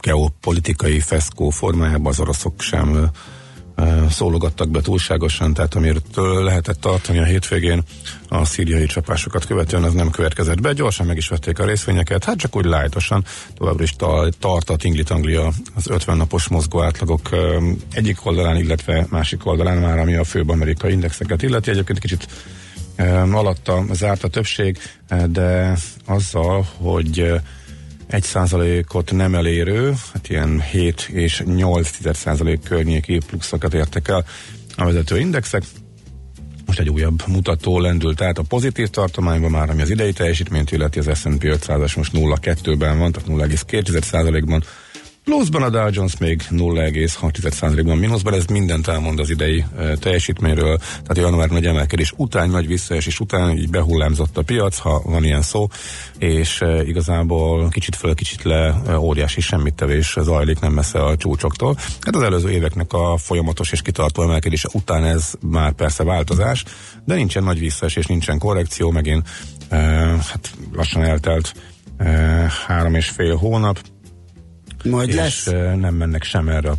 geopolitikai 0.00 1.00
feszkó 1.00 1.50
formájában 1.50 2.12
az 2.12 2.20
oroszok 2.20 2.60
sem 2.60 3.10
szólogattak 4.10 4.68
be 4.68 4.80
túlságosan, 4.80 5.54
tehát 5.54 5.74
amiről 5.74 6.02
lehetett 6.44 6.80
tartani 6.80 7.18
a 7.18 7.24
hétvégén 7.24 7.82
a 8.28 8.44
szíriai 8.44 8.86
csapásokat 8.86 9.46
követően, 9.46 9.82
az 9.82 9.92
nem 9.92 10.10
következett 10.10 10.60
be, 10.60 10.72
gyorsan 10.72 11.06
meg 11.06 11.16
is 11.16 11.28
vették 11.28 11.58
a 11.58 11.64
részvényeket, 11.64 12.24
hát 12.24 12.38
csak 12.38 12.56
úgy 12.56 12.64
lájtosan, 12.64 13.24
továbbra 13.54 13.82
is 13.82 13.90
ta- 13.90 14.36
tart 14.38 14.70
a 14.70 14.76
Tinglit 14.76 15.10
Anglia 15.10 15.52
az 15.74 15.88
50 15.88 16.16
napos 16.16 16.48
mozgó 16.48 16.82
átlagok 16.82 17.28
ö, 17.30 17.70
egyik 17.92 18.26
oldalán, 18.26 18.56
illetve 18.56 19.06
másik 19.10 19.46
oldalán 19.46 19.78
már, 19.78 19.98
ami 19.98 20.14
a 20.14 20.24
főbb 20.24 20.48
amerikai 20.48 20.92
indexeket 20.92 21.42
illeti, 21.42 21.70
egyébként 21.70 21.98
kicsit 21.98 22.26
Em, 22.98 23.34
alatta 23.34 23.84
zárt 23.92 24.24
a 24.24 24.28
többség, 24.28 24.78
de 25.26 25.76
azzal, 26.06 26.66
hogy 26.76 27.32
egy 28.08 28.22
százalékot 28.22 29.12
nem 29.12 29.34
elérő, 29.34 29.94
hát 30.12 30.28
ilyen 30.28 30.60
7 30.60 31.08
és 31.12 31.42
8 31.46 31.90
tized 31.90 32.14
százalék 32.14 32.60
környéki 32.62 33.20
pluszokat 33.26 33.74
értek 33.74 34.08
el 34.08 34.24
a 34.76 34.84
vezető 34.84 35.18
indexek. 35.18 35.62
Most 36.66 36.80
egy 36.80 36.88
újabb 36.88 37.22
mutató 37.26 37.78
lendült 37.78 38.20
át 38.20 38.38
a 38.38 38.42
pozitív 38.42 38.88
tartományba 38.88 39.48
már, 39.48 39.70
ami 39.70 39.82
az 39.82 39.90
idei 39.90 40.12
teljesítményt 40.12 40.72
illeti, 40.72 40.98
az 40.98 41.18
S&P 41.18 41.42
500-as 41.42 41.96
most 41.96 42.12
0,2-ben 42.12 42.98
van, 42.98 43.12
tehát 43.12 43.28
0,2 43.28 44.02
százalékban. 44.02 44.64
Pluszban 45.28 45.62
a 45.62 45.70
Dow 45.70 45.88
Jones 45.90 46.18
még 46.18 46.42
0,6%-ban 46.50 47.98
mínuszban, 47.98 48.34
ez 48.34 48.44
mindent 48.44 48.88
elmond 48.88 49.18
az 49.18 49.30
idei 49.30 49.64
e, 49.78 49.96
teljesítményről, 49.96 50.78
tehát 50.78 51.16
január 51.16 51.48
nagy 51.48 51.66
emelkedés 51.66 52.12
után, 52.16 52.50
nagy 52.50 52.66
visszaesés 52.66 53.20
után 53.20 53.56
így 53.56 53.70
behullámzott 53.70 54.38
a 54.38 54.42
piac, 54.42 54.78
ha 54.78 55.02
van 55.04 55.24
ilyen 55.24 55.42
szó, 55.42 55.66
és 56.18 56.60
e, 56.60 56.82
igazából 56.82 57.68
kicsit 57.68 57.96
föl, 57.96 58.14
kicsit 58.14 58.42
le 58.42 58.82
e, 58.86 58.98
óriási 58.98 59.40
semmittevés 59.40 60.16
zajlik 60.20 60.60
nem 60.60 60.72
messze 60.72 61.04
a 61.04 61.16
csúcsoktól. 61.16 61.76
Hát 62.00 62.16
az 62.16 62.22
előző 62.22 62.50
éveknek 62.50 62.92
a 62.92 63.16
folyamatos 63.16 63.72
és 63.72 63.82
kitartó 63.82 64.22
emelkedése 64.22 64.68
után 64.72 65.04
ez 65.04 65.32
már 65.40 65.72
persze 65.72 66.04
változás, 66.04 66.64
de 67.04 67.14
nincsen 67.14 67.44
nagy 67.44 67.58
visszaesés, 67.58 68.06
nincsen 68.06 68.38
korrekció, 68.38 68.90
megint 68.90 69.28
e, 69.68 69.76
hát 70.06 70.50
lassan 70.72 71.02
eltelt 71.02 71.54
e, 71.96 72.06
három 72.66 72.94
és 72.94 73.08
fél 73.08 73.36
hónap, 73.36 73.78
Majd 74.84 75.08
és 75.08 75.14
lesz, 75.14 75.44
nem 75.80 75.94
mennek 75.94 76.22
sem 76.22 76.48
erre 76.48 76.70
a 76.70 76.76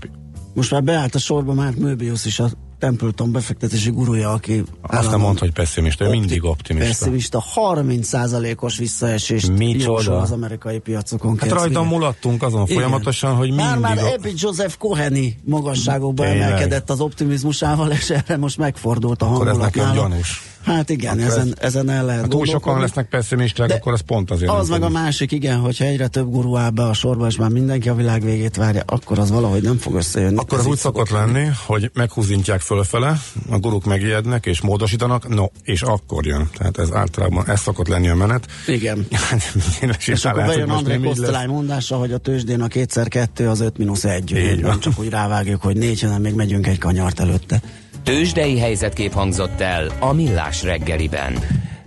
most 0.53 0.71
már 0.71 0.83
beállt 0.83 1.15
a 1.15 1.19
sorba 1.19 1.53
már 1.53 1.73
Möbius 1.77 2.25
is 2.25 2.39
a 2.39 2.49
Templeton 2.79 3.31
befektetési 3.31 3.89
gurúja, 3.91 4.31
aki 4.31 4.63
Azt 4.81 5.11
nem 5.11 5.19
mondd, 5.19 5.39
hogy 5.39 5.51
pessimista, 5.53 6.05
ő 6.05 6.09
mindig 6.09 6.43
optimista. 6.43 6.87
pessimista. 6.87 7.43
30%-os 7.55 8.77
visszaesést 8.77 9.57
Micsoda? 9.57 10.19
az 10.21 10.31
amerikai 10.31 10.79
piacokon. 10.79 11.37
Hát 11.39 11.51
Williams. 11.51 11.87
mulattunk 11.89 12.43
azon 12.43 12.61
Igen. 12.63 12.75
folyamatosan, 12.75 13.35
hogy 13.35 13.47
mindig... 13.47 13.65
Már, 13.65 13.77
már 13.77 13.97
a- 13.97 14.07
Epi 14.07 14.33
Joseph 14.35 14.77
Coheni 14.77 15.35
magasságokba 15.45 16.23
Tényleg? 16.23 16.41
emelkedett 16.47 16.89
az 16.89 16.99
optimizmusával, 16.99 17.91
és 17.91 18.09
erre 18.09 18.37
most 18.37 18.57
megfordult 18.57 19.21
a 19.21 19.25
Akkor 19.25 19.47
ez 19.47 19.57
hangulat 19.57 19.75
nekem 19.75 19.93
gyanús. 19.93 20.41
Hát 20.63 20.89
igen, 20.89 21.19
Akkor 21.19 21.31
ezen, 21.31 21.47
ez- 21.47 21.53
ezen 21.65 21.89
el 21.89 22.05
lehet 22.05 22.21
Ha 22.21 22.27
túl 22.27 22.45
sokan 22.45 22.79
lesznek 22.79 23.09
pessimisták, 23.09 23.71
akkor 23.71 23.93
az 23.93 24.01
pont 24.01 24.31
azért 24.31 24.51
Az 24.51 24.69
meg 24.69 24.81
a 24.81 24.89
másik, 24.89 25.31
igen, 25.31 25.59
hogyha 25.59 25.85
egyre 25.85 26.07
több 26.07 26.29
gurú 26.31 26.55
áll 26.55 26.69
be 26.69 26.83
a 26.83 26.93
sorba, 26.93 27.27
és 27.27 27.35
már 27.35 27.49
mindenki 27.49 27.89
a 27.89 27.95
világ 27.95 28.23
végét 28.23 28.55
várja, 28.55 28.83
akkor 28.85 29.19
az 29.19 29.29
valahogy 29.31 29.61
nem 29.61 29.77
fog 29.77 29.95
összejönni. 29.95 30.37
Akkor 30.37 30.57
Ez 30.57 30.65
az 30.65 30.71
úgy 30.71 30.77
szokott 30.77 31.09
lenni, 31.09 31.47
hogy 31.65 31.91
meghúzintják 31.93 32.59
fölfele, 32.61 33.21
a 33.49 33.57
guruk 33.57 33.85
megijednek 33.85 34.45
és 34.45 34.61
módosítanak, 34.61 35.27
no, 35.27 35.45
és 35.63 35.81
akkor 35.81 36.25
jön. 36.25 36.49
Tehát 36.57 36.77
ez 36.77 36.91
általában, 36.93 37.47
ez 37.47 37.59
szokott 37.59 37.87
lenni 37.87 38.09
a 38.09 38.15
menet. 38.15 38.45
Igen. 38.67 39.07
Én 39.81 39.95
És 40.05 40.25
akkor 40.25 40.45
bejön 40.45 40.69
André 40.69 40.97
Kosztolány 40.97 41.47
mondása, 41.49 41.95
hogy 41.97 42.11
a 42.11 42.17
tőzsdén 42.17 42.61
a 42.61 42.67
kétszer 42.67 43.07
kettő 43.07 43.47
az 43.47 43.59
öt 43.59 43.77
mínusz 43.77 44.03
egy. 44.03 44.31
Így 44.31 44.61
van. 44.61 44.69
Nem 44.69 44.79
csak 44.79 44.99
úgy 44.99 45.09
rávágjuk, 45.09 45.61
hogy 45.61 45.77
négy, 45.77 46.01
hanem 46.01 46.21
még 46.21 46.33
megyünk 46.33 46.67
egy 46.67 46.77
kanyart 46.77 47.19
előtte. 47.19 47.61
Tőzsdei 48.09 48.57
helyzetkép 48.57 49.13
hangzott 49.13 49.61
el 49.61 49.91
a 49.99 50.13
Millás 50.13 50.63
reggeliben. 50.63 51.33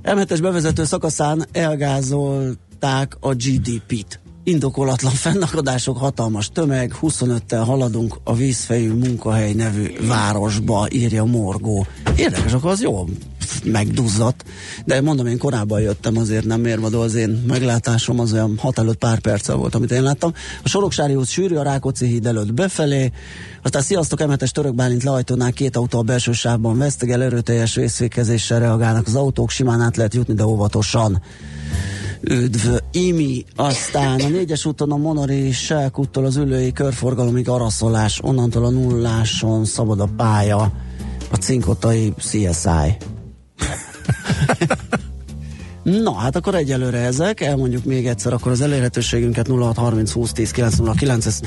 M7-es 0.02 0.38
bevezető 0.42 0.84
szakaszán 0.84 1.46
elgázolták 1.52 3.16
a 3.20 3.34
GDP-t. 3.34 4.20
Indokolatlan 4.44 5.12
fennakadások, 5.12 5.98
hatalmas 5.98 6.48
tömeg, 6.48 6.94
25-tel 7.02 7.62
haladunk 7.64 8.16
a 8.24 8.34
vízfejű 8.34 8.92
munkahely 8.92 9.52
nevű 9.52 9.92
városba, 10.06 10.86
írja 10.90 11.24
Morgó. 11.24 11.86
Érdekes, 12.16 12.52
akkor 12.52 12.70
az 12.70 12.82
jó 12.82 13.04
megduzzadt, 13.64 14.44
de 14.84 15.00
mondom, 15.00 15.26
én 15.26 15.38
korábban 15.38 15.80
jöttem, 15.80 16.16
azért 16.16 16.44
nem 16.44 16.60
mérvadó 16.60 17.00
az 17.00 17.14
én 17.14 17.44
meglátásom, 17.46 18.20
az 18.20 18.32
olyan 18.32 18.54
hat 18.58 18.78
előtt 18.78 18.98
pár 18.98 19.18
perccel 19.18 19.56
volt, 19.56 19.74
amit 19.74 19.90
én 19.90 20.02
láttam. 20.02 20.32
A 20.62 20.68
Soroksári 20.68 21.14
út 21.14 21.28
sűrű, 21.28 21.54
a 21.54 21.62
Rákóczi 21.62 22.06
híd 22.06 22.26
előtt 22.26 22.54
befelé, 22.54 23.12
aztán 23.62 23.82
sziasztok, 23.82 24.20
emetes 24.20 24.50
török 24.50 24.74
Bálint 24.74 25.02
leajtónál 25.02 25.52
két 25.52 25.76
autó 25.76 25.98
a 25.98 26.02
belső 26.02 26.32
sávban 26.32 26.78
vesztegel, 26.78 27.22
erőteljes 27.22 27.74
vészfékezéssel 27.74 28.58
reagálnak 28.58 29.06
az 29.06 29.14
autók, 29.14 29.50
simán 29.50 29.80
át 29.80 29.96
lehet 29.96 30.14
jutni, 30.14 30.34
de 30.34 30.46
óvatosan. 30.46 31.22
Üdv, 32.20 32.76
Imi, 32.92 33.44
aztán 33.56 34.20
a 34.20 34.28
négyes 34.28 34.64
úton 34.64 34.92
a 34.92 34.96
Monori 34.96 35.52
Selk 35.52 35.98
úttól 35.98 36.24
az 36.24 36.36
ülői 36.36 36.72
körforgalomig 36.72 37.48
araszolás, 37.48 38.20
onnantól 38.22 38.64
a 38.64 38.70
nulláson 38.70 39.64
szabad 39.64 40.00
a 40.00 40.08
pálya, 40.16 40.72
a 41.30 41.36
cinkotai 41.36 42.14
CSI. 42.18 42.96
Na, 45.82 46.14
hát 46.14 46.36
akkor 46.36 46.54
egyelőre 46.54 46.98
ezek, 46.98 47.40
elmondjuk 47.40 47.84
még 47.84 48.06
egyszer 48.06 48.32
akkor 48.32 48.52
az 48.52 48.60
elérhetőségünket 48.60 49.46
0630 49.46 50.12
20 50.12 50.32
10 50.32 50.50
909, 50.50 51.26
ezt 51.26 51.46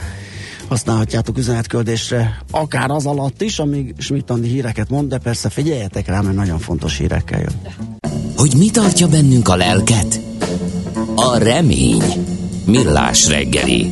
használhatjátok 0.68 1.38
üzenetküldésre, 1.38 2.42
akár 2.52 2.90
az 2.90 3.06
alatt 3.06 3.42
is, 3.42 3.60
amíg 3.60 3.94
Schmidt 3.98 4.30
Andi 4.30 4.48
híreket 4.48 4.90
mond, 4.90 5.10
de 5.10 5.18
persze 5.18 5.50
figyeljetek 5.50 6.08
rá, 6.08 6.22
mert 6.22 6.36
nagyon 6.36 6.60
fontos 6.60 6.98
hírekkel 6.98 7.40
jön. 7.40 7.62
Hogy 8.36 8.54
mi 8.58 8.70
tartja 8.70 9.08
bennünk 9.08 9.48
a 9.48 9.56
lelket? 9.56 10.20
A 11.16 11.38
remény. 11.38 12.04
Millás 12.66 13.28
reggeli. 13.28 13.92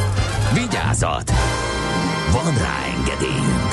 Vigyázat! 0.53 1.31
Van 2.31 2.57
rá 2.57 2.85
engedélyünk! 2.97 3.71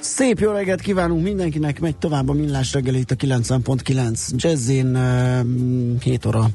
Szép 0.00 0.38
jó 0.38 0.52
reggelt 0.52 0.80
kívánunk 0.80 1.22
mindenkinek, 1.22 1.80
megy 1.80 1.96
tovább 1.96 2.28
a 2.28 2.32
millás 2.32 2.72
reggel 2.72 2.94
itt 2.94 3.10
a 3.10 3.14
90.9 3.14 4.30
Jazzin, 4.36 4.96
uh, 4.96 6.02
7 6.02 6.26
óra 6.26 6.46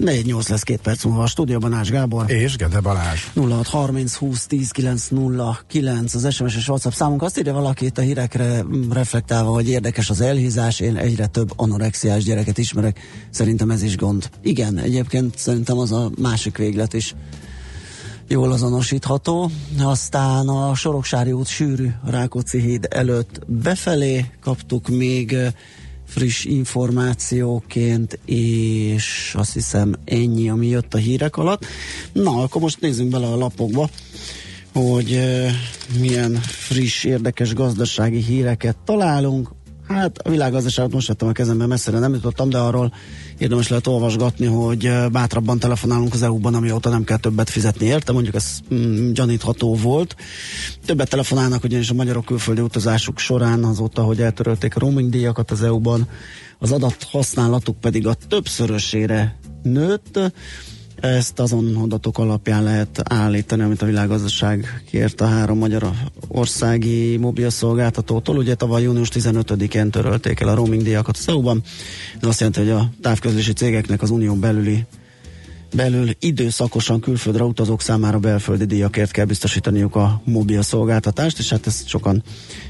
4-8 0.00 0.48
lesz 0.48 0.62
két 0.62 0.80
perc 0.80 1.04
múlva 1.04 1.22
a 1.22 1.26
stúdióban 1.26 1.72
Ács 1.72 1.90
Gábor. 1.90 2.30
És 2.30 2.56
Gede 2.56 2.80
Balázs. 2.80 3.20
0630 3.34 4.14
20 4.14 4.46
10 4.46 4.70
909 4.70 6.14
az 6.14 6.34
SMS 6.34 6.56
és 6.56 6.68
WhatsApp 6.68 6.92
számunk. 6.92 7.22
Azt 7.22 7.38
írja 7.38 7.52
valaki 7.52 7.84
itt 7.84 7.98
a 7.98 8.02
hírekre 8.02 8.64
reflektálva, 8.90 9.50
hogy 9.50 9.68
érdekes 9.68 10.10
az 10.10 10.20
elhízás, 10.20 10.80
én 10.80 10.96
egyre 10.96 11.26
több 11.26 11.52
anorexiás 11.56 12.24
gyereket 12.24 12.58
ismerek, 12.58 13.00
szerintem 13.30 13.70
ez 13.70 13.82
is 13.82 13.96
gond. 13.96 14.30
Igen, 14.42 14.78
egyébként 14.78 15.38
szerintem 15.38 15.78
az 15.78 15.92
a 15.92 16.10
másik 16.18 16.56
véglet 16.56 16.92
is 16.92 17.14
jól 18.28 18.52
azonosítható. 18.52 19.50
Aztán 19.82 20.48
a 20.48 20.74
Soroksári 20.74 21.32
út 21.32 21.46
sűrű 21.46 21.88
Rákóczi 22.06 22.60
híd 22.60 22.86
előtt 22.90 23.40
befelé 23.46 24.30
kaptuk 24.40 24.88
még 24.88 25.36
friss 26.14 26.44
információként, 26.44 28.18
és 28.24 29.34
azt 29.36 29.52
hiszem 29.52 29.94
ennyi, 30.04 30.48
ami 30.48 30.66
jött 30.66 30.94
a 30.94 30.98
hírek 30.98 31.36
alatt. 31.36 31.66
Na, 32.12 32.42
akkor 32.42 32.60
most 32.60 32.80
nézzünk 32.80 33.10
bele 33.10 33.26
a 33.26 33.36
lapokba, 33.36 33.88
hogy 34.72 35.20
milyen 35.98 36.34
friss, 36.42 37.04
érdekes 37.04 37.54
gazdasági 37.54 38.22
híreket 38.22 38.76
találunk. 38.84 39.48
Hát 39.88 40.18
a 40.18 40.30
világgazdaságot 40.30 40.92
most 40.92 41.08
vettem 41.08 41.28
a 41.28 41.32
kezembe, 41.32 41.66
messzire 41.66 41.98
nem 41.98 42.14
jutottam, 42.14 42.48
de 42.48 42.58
arról 42.58 42.92
érdemes 43.38 43.68
lehet 43.68 43.86
olvasgatni, 43.86 44.46
hogy 44.46 44.90
bátrabban 45.12 45.58
telefonálunk 45.58 46.14
az 46.14 46.22
EU-ban, 46.22 46.54
amióta 46.54 46.90
nem 46.90 47.04
kell 47.04 47.16
többet 47.16 47.50
fizetni 47.50 47.86
érte, 47.86 48.12
mondjuk 48.12 48.34
ez 48.34 48.58
mm, 48.74 49.12
gyanítható 49.12 49.74
volt. 49.74 50.16
Többet 50.86 51.08
telefonálnak 51.08 51.64
ugyanis 51.64 51.90
a 51.90 51.94
magyarok 51.94 52.24
külföldi 52.24 52.60
utazásuk 52.60 53.18
során 53.18 53.64
azóta, 53.64 54.02
hogy 54.02 54.20
eltörölték 54.20 54.76
a 54.76 54.80
roaming 54.80 55.10
díjakat 55.10 55.50
az 55.50 55.62
EU-ban, 55.62 56.08
az 56.58 56.72
adat 56.72 57.02
használatuk 57.10 57.80
pedig 57.80 58.06
a 58.06 58.14
többszörösére 58.28 59.38
nőtt. 59.62 60.18
Ezt 61.04 61.40
azon 61.40 61.76
adatok 61.76 62.18
alapján 62.18 62.62
lehet 62.62 63.00
állítani, 63.04 63.62
amit 63.62 63.82
a 63.82 63.86
világgazdaság 63.86 64.82
kért 64.90 65.20
a 65.20 65.26
három 65.26 65.58
magyar 65.58 65.90
országi 66.28 67.16
mobilszolgáltatótól. 67.16 68.36
Ugye 68.36 68.54
tavaly 68.54 68.82
június 68.82 69.08
15-én 69.12 69.90
törölték 69.90 70.40
el 70.40 70.48
a 70.48 70.54
roaming 70.54 70.82
díjakat 70.82 71.18
a 71.26 71.30
EU-ban. 71.30 71.62
Ez 72.20 72.28
azt 72.28 72.38
jelenti, 72.38 72.60
hogy 72.60 72.70
a 72.70 72.90
távközlési 73.02 73.52
cégeknek 73.52 74.02
az 74.02 74.10
unión 74.10 74.40
belüli 74.40 74.84
belül 75.74 76.10
időszakosan 76.18 77.00
külföldre 77.00 77.44
utazók 77.44 77.80
számára 77.80 78.18
belföldi 78.18 78.64
díjakért 78.64 79.10
kell 79.10 79.24
biztosítaniuk 79.24 79.96
a 79.96 80.20
mobil 80.24 80.62
szolgáltatást, 80.62 81.38
és 81.38 81.50
hát 81.50 81.66
ezt 81.66 81.88
sokan 81.88 82.22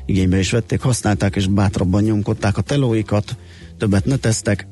igénybe 0.06 0.38
is 0.38 0.50
vették, 0.50 0.80
használták, 0.80 1.36
és 1.36 1.46
bátrabban 1.46 2.02
nyomkodták 2.02 2.56
a 2.56 2.62
telóikat, 2.62 3.36
többet 3.78 4.04
neteztek, 4.04 4.66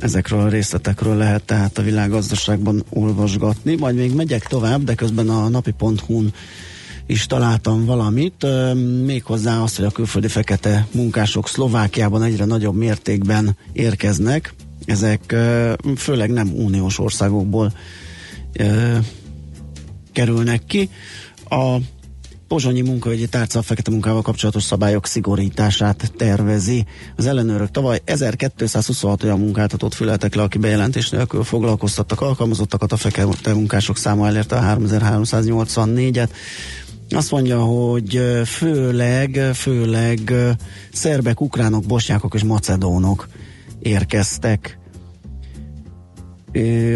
ezekről 0.00 0.40
a 0.40 0.48
részletekről 0.48 1.16
lehet 1.16 1.42
tehát 1.42 1.78
a 1.78 1.82
világgazdaságban 1.82 2.84
olvasgatni, 2.90 3.76
majd 3.76 3.94
még 3.94 4.14
megyek 4.14 4.46
tovább, 4.46 4.84
de 4.84 4.94
közben 4.94 5.28
a 5.28 5.48
napi.hu-n 5.48 6.32
is 7.06 7.26
találtam 7.26 7.84
valamit, 7.84 8.46
méghozzá 9.04 9.62
azt, 9.62 9.76
hogy 9.76 9.84
a 9.84 9.90
külföldi 9.90 10.28
fekete 10.28 10.86
munkások 10.92 11.48
Szlovákiában 11.48 12.22
egyre 12.22 12.44
nagyobb 12.44 12.76
mértékben 12.76 13.56
érkeznek, 13.72 14.54
ezek 14.84 15.36
főleg 15.96 16.30
nem 16.30 16.52
uniós 16.54 16.98
országokból 16.98 17.72
kerülnek 20.12 20.64
ki. 20.66 20.90
A 21.48 21.76
pozsonyi 22.48 22.80
munkaügyi 22.80 23.26
tárca 23.26 23.58
a 23.58 23.62
fekete 23.62 23.90
munkával 23.90 24.22
kapcsolatos 24.22 24.62
szabályok 24.62 25.06
szigorítását 25.06 26.12
tervezi. 26.16 26.86
Az 27.16 27.26
ellenőrök 27.26 27.70
tavaly 27.70 28.00
1226 28.04 29.22
olyan 29.22 29.38
munkáltatót 29.38 29.94
füleltek 29.94 30.34
le, 30.34 30.42
aki 30.42 30.58
bejelentés 30.58 31.10
nélkül 31.10 31.44
foglalkoztattak 31.44 32.20
alkalmazottakat, 32.20 32.92
a 32.92 32.96
fekete 32.96 33.54
munkások 33.54 33.96
száma 33.96 34.26
elérte 34.26 34.56
a 34.56 34.76
3384-et. 34.76 36.28
Azt 37.10 37.30
mondja, 37.30 37.60
hogy 37.60 38.20
főleg, 38.44 39.50
főleg 39.54 40.32
szerbek, 40.92 41.40
ukránok, 41.40 41.84
bosnyákok 41.84 42.34
és 42.34 42.42
macedónok 42.42 43.28
érkeztek 43.78 44.77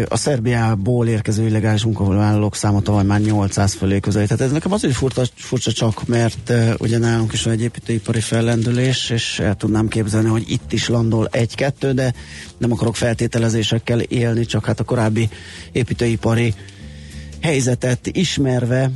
a 0.07 0.17
Szerbiából 0.17 1.07
érkező 1.07 1.45
illegális 1.45 1.83
munkavállalók 1.83 2.55
száma 2.55 2.81
tavaly 2.81 3.03
már 3.03 3.21
800 3.21 3.73
fölé 3.73 3.99
közelített. 3.99 4.39
Ez 4.39 4.51
nekem 4.51 4.71
azért 4.71 4.93
furcsa, 4.93 5.23
furcsa 5.35 5.71
csak, 5.71 6.07
mert 6.07 6.49
uh, 6.49 6.73
ugye 6.79 6.97
nálunk 6.97 7.33
is 7.33 7.43
van 7.43 7.53
egy 7.53 7.61
építőipari 7.61 8.19
fellendülés, 8.19 9.09
és 9.09 9.39
el 9.39 9.55
tudnám 9.55 9.87
képzelni, 9.87 10.27
hogy 10.27 10.43
itt 10.47 10.73
is 10.73 10.87
landol 10.87 11.27
egy-kettő, 11.31 11.91
de 11.91 12.13
nem 12.57 12.71
akarok 12.71 12.95
feltételezésekkel 12.95 13.99
élni, 13.99 14.45
csak 14.45 14.65
hát 14.65 14.79
a 14.79 14.83
korábbi 14.83 15.29
építőipari 15.71 16.53
helyzetet 17.41 18.07
ismerve 18.07 18.91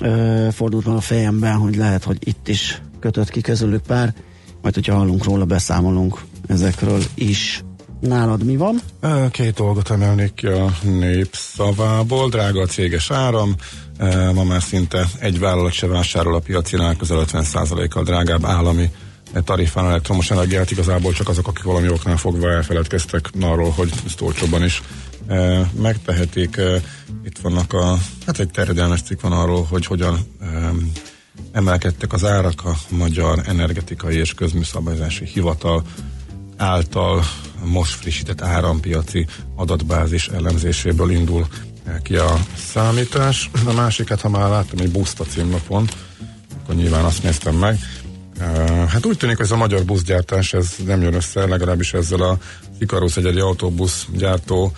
uh, 0.00 0.48
fordult 0.48 0.86
meg 0.86 0.96
a 0.96 1.00
fejemben, 1.00 1.54
hogy 1.54 1.76
lehet, 1.76 2.04
hogy 2.04 2.28
itt 2.28 2.48
is 2.48 2.82
kötött 3.00 3.30
ki 3.30 3.40
közülük 3.40 3.82
pár, 3.82 4.14
majd 4.62 4.74
hogyha 4.74 4.94
hallunk 4.94 5.24
róla, 5.24 5.44
beszámolunk 5.44 6.20
ezekről 6.46 7.02
is. 7.14 7.62
Nálad 8.00 8.44
mi 8.44 8.56
van? 8.56 8.80
Két 9.30 9.54
dolgot 9.54 9.90
emelnék 9.90 10.34
ki 10.34 10.46
a 10.46 10.70
népszavából. 10.82 12.28
Drága 12.28 12.60
a 12.60 12.66
céges 12.66 13.10
áram, 13.10 13.54
ma 14.34 14.44
már 14.44 14.62
szinte 14.62 15.06
egy 15.18 15.38
vállalat 15.38 15.72
se 15.72 15.86
vásárol 15.86 16.34
a 16.34 16.38
piacin 16.38 16.96
közel 16.98 17.24
50%-kal 17.26 18.02
drágább 18.02 18.44
állami 18.44 18.90
tarifán 19.44 19.84
elektromos 19.84 20.30
energiát, 20.30 20.70
igazából 20.70 21.12
csak 21.12 21.28
azok, 21.28 21.48
akik 21.48 21.64
valami 21.64 21.88
oknál 21.88 22.16
fogva 22.16 22.50
elfeledkeztek 22.50 23.30
arról, 23.40 23.70
hogy 23.70 23.92
ezt 24.06 24.20
olcsóbban 24.20 24.64
is 24.64 24.82
megtehetik. 25.80 26.60
Itt 27.24 27.38
vannak 27.38 27.72
a, 27.72 27.98
hát 28.26 28.38
egy 28.38 28.50
terjedelmes 28.50 29.02
cikk 29.02 29.20
van 29.20 29.32
arról, 29.32 29.66
hogy 29.70 29.86
hogyan 29.86 30.18
emelkedtek 31.52 32.12
az 32.12 32.24
árak 32.24 32.64
a 32.64 32.76
Magyar 32.88 33.42
Energetikai 33.46 34.16
és 34.16 34.34
Közműszabályozási 34.34 35.24
Hivatal 35.24 35.82
által 36.60 37.24
most 37.64 37.94
frissített 37.94 38.40
árampiaci 38.42 39.26
adatbázis 39.54 40.28
elemzéséből 40.28 41.10
indul 41.10 41.46
ki 42.02 42.16
a 42.16 42.38
számítás. 42.72 43.50
A 43.66 43.72
másikat, 43.72 44.20
ha 44.20 44.28
már 44.28 44.48
láttam 44.48 44.78
egy 44.78 44.90
buszt 44.90 45.20
a 45.20 45.24
címlapon, 45.24 45.88
akkor 46.62 46.74
nyilván 46.74 47.04
azt 47.04 47.22
néztem 47.22 47.54
meg. 47.54 47.78
Hát 48.88 49.06
úgy 49.06 49.16
tűnik, 49.16 49.36
hogy 49.36 49.44
ez 49.44 49.50
a 49.50 49.56
magyar 49.56 49.84
buszgyártás 49.84 50.52
ez 50.52 50.74
nem 50.86 51.02
jön 51.02 51.14
össze, 51.14 51.46
legalábbis 51.46 51.92
ezzel 51.92 52.20
a 52.20 52.38
Icarus 52.78 53.16
egy, 53.16 53.26
egy 53.26 53.38
autóbusz 53.38 54.06
gyártó 54.12 54.72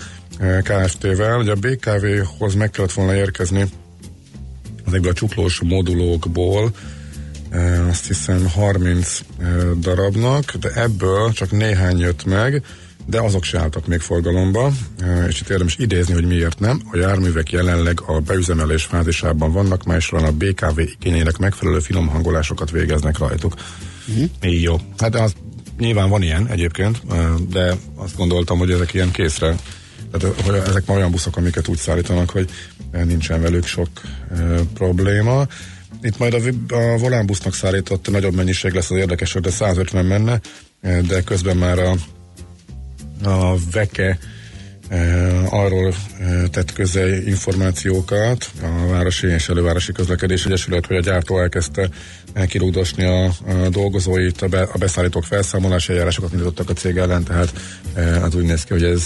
Kft-vel. 0.63 1.39
Ugye 1.39 1.53
a 1.53 1.55
BKV-hoz 1.55 2.55
meg 2.55 2.71
kellett 2.71 2.93
volna 2.93 3.15
érkezni 3.15 3.69
ezekből 4.87 5.11
a 5.11 5.15
csuklós 5.15 5.61
modulókból, 5.61 6.71
azt 7.89 8.07
hiszem 8.07 8.49
30 8.49 9.21
uh, 9.39 9.71
darabnak, 9.79 10.53
de 10.55 10.71
ebből 10.75 11.33
csak 11.33 11.51
néhány 11.51 11.99
jött 11.99 12.25
meg, 12.25 12.63
de 13.07 13.21
azok 13.21 13.45
se 13.45 13.59
álltak 13.59 13.87
még 13.87 14.01
forgalomba, 14.01 14.73
és 15.29 15.41
itt 15.41 15.49
érdemes 15.49 15.77
idézni, 15.79 16.15
hogy 16.15 16.27
miért 16.27 16.59
nem. 16.61 16.83
A 16.93 16.97
járművek 16.97 17.51
jelenleg 17.51 18.01
a 18.07 18.21
beüzemelés 18.21 18.85
fázisában 18.85 19.53
vannak, 19.53 19.85
másosan 19.85 20.25
a 20.25 20.33
BKV 20.33 20.79
igényének 20.79 21.39
megfelelő 21.39 21.79
finom 21.79 22.09
hangolásokat 22.09 22.71
végeznek 22.71 23.19
rajtuk. 23.19 23.55
Uh-huh. 24.09 24.63
Jó. 24.63 24.77
Hát 24.99 25.15
az, 25.15 25.33
nyilván 25.79 26.09
van 26.09 26.23
ilyen 26.23 26.49
egyébként, 26.49 27.03
de 27.49 27.75
azt 27.95 28.17
gondoltam, 28.17 28.59
hogy 28.59 28.71
ezek 28.71 28.95
ilyen 28.95 29.11
készre 29.11 29.57
tehát 30.13 30.41
hogy 30.41 30.55
ezek 30.55 30.87
már 30.87 30.97
olyan 30.97 31.11
buszok, 31.11 31.37
amiket 31.37 31.69
úgy 31.69 31.79
szállítanak, 31.79 32.31
hogy 32.31 32.51
nincsen 32.91 33.41
velük 33.41 33.67
sok 33.67 33.89
probléma. 34.75 35.47
Itt 36.03 36.19
majd 36.19 36.35
a, 36.35 36.75
a 36.75 36.99
volánbusznak 36.99 37.55
szállított 37.55 38.11
nagyobb 38.11 38.35
mennyiség 38.35 38.73
lesz 38.73 38.91
az 38.91 38.97
érdekes, 38.97 39.33
de 39.33 39.51
150 39.51 40.05
menne, 40.05 40.41
de 40.81 41.23
közben 41.23 41.57
már 41.57 41.79
a 41.79 41.95
a 43.25 43.55
VEKE 43.73 44.19
e, 44.89 44.99
arról 45.51 45.95
e, 46.21 46.49
tett 46.49 46.73
közé 46.73 47.23
információkat, 47.27 48.51
a 48.63 48.87
Városi 48.87 49.27
és 49.27 49.49
Elővárosi 49.49 49.93
Közlekedés 49.93 50.45
Egyesület, 50.47 50.87
hogy 50.87 50.97
a 50.97 51.01
gyártó 51.01 51.41
elkezdte 51.41 51.89
kirúgdosni 52.47 53.05
a, 53.05 53.25
a 53.25 53.69
dolgozóit, 53.71 54.43
a, 54.43 54.49
be, 54.49 54.63
a 54.63 54.79
beszállítók 54.79 55.25
felszámolási 55.25 55.93
eljárásokat 55.93 56.33
indítottak 56.33 56.71
a 56.71 56.73
cég 56.73 56.97
ellen, 56.97 57.25
tehát 57.25 57.53
e, 57.95 58.23
az 58.23 58.35
úgy 58.35 58.45
néz 58.45 58.65
ki, 58.65 58.73
hogy 58.73 58.85
ez 58.85 59.05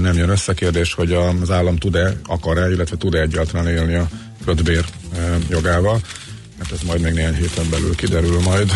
nem 0.00 0.16
jön 0.16 0.28
összekérdés, 0.28 0.94
hogy 0.94 1.12
a, 1.12 1.28
az 1.28 1.50
állam 1.50 1.76
tud-e, 1.76 2.16
akar-e, 2.26 2.70
illetve 2.70 2.96
tud-e 2.96 3.20
egyáltalán 3.20 3.68
élni 3.68 3.94
a 3.94 4.08
ködbér 4.44 4.84
e, 5.16 5.38
jogával. 5.50 6.00
Hát 6.58 6.72
ez 6.72 6.80
majd 6.86 7.00
még 7.00 7.12
néhány 7.12 7.34
héten 7.34 7.70
belül 7.70 7.94
kiderül 7.94 8.40
majd. 8.40 8.70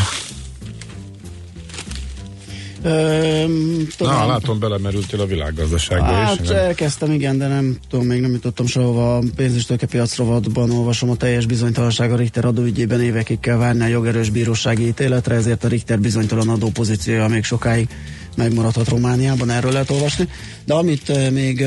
Öm, 2.85 3.87
Na, 3.99 4.27
látom, 4.27 4.59
belemerültél 4.59 5.21
a 5.21 5.27
világgazdaságba 5.27 6.05
Hát 6.05 6.41
is. 6.41 6.49
nem? 6.49 6.57
elkezdtem, 6.57 7.13
igen, 7.13 7.39
de 7.39 7.47
nem 7.47 7.79
tudom, 7.91 8.07
még 8.07 8.21
nem 8.21 8.33
jutottam 8.33 8.67
sehova. 8.67 9.17
A 9.17 9.23
pénz- 9.37 9.57
és 9.57 9.65
tőkepiac 9.65 10.17
rovatban 10.17 10.71
olvasom 10.71 11.11
a 11.11 11.17
teljes 11.17 11.47
bizonytalanság 11.47 12.13
a 12.13 12.17
Richter 12.17 12.45
adóügyében 12.45 13.01
évekig 13.01 13.41
kell 13.41 13.57
várni 13.57 13.83
a 13.83 13.87
jogerős 13.87 14.31
bírósági 14.31 14.87
ítéletre, 14.87 15.35
ezért 15.35 15.65
a 15.65 15.69
Richter 15.69 16.01
bizonytalan 16.01 16.49
adópozíciója 16.49 17.29
még 17.29 17.45
sokáig 17.45 17.89
megmaradhat 18.37 18.89
Romániában, 18.89 19.51
erről 19.51 19.73
lehet 19.73 19.91
olvasni. 19.91 20.29
De 20.65 20.75
amit 20.75 21.31
még 21.31 21.65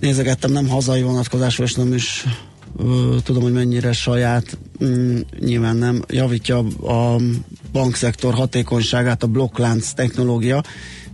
nézegettem, 0.00 0.52
nem 0.52 0.68
hazai 0.68 1.02
vonatkozású, 1.02 1.62
és 1.62 1.74
nem 1.74 1.94
is 1.94 2.24
tudom, 3.24 3.42
hogy 3.42 3.52
mennyire 3.52 3.92
saját, 3.92 4.58
mm, 4.84 5.18
nyilván 5.40 5.76
nem, 5.76 6.02
javítja 6.08 6.58
a 6.82 7.20
bankszektor 7.72 8.34
hatékonyságát 8.34 9.22
a 9.22 9.26
blokklánc 9.26 9.92
technológia, 9.92 10.62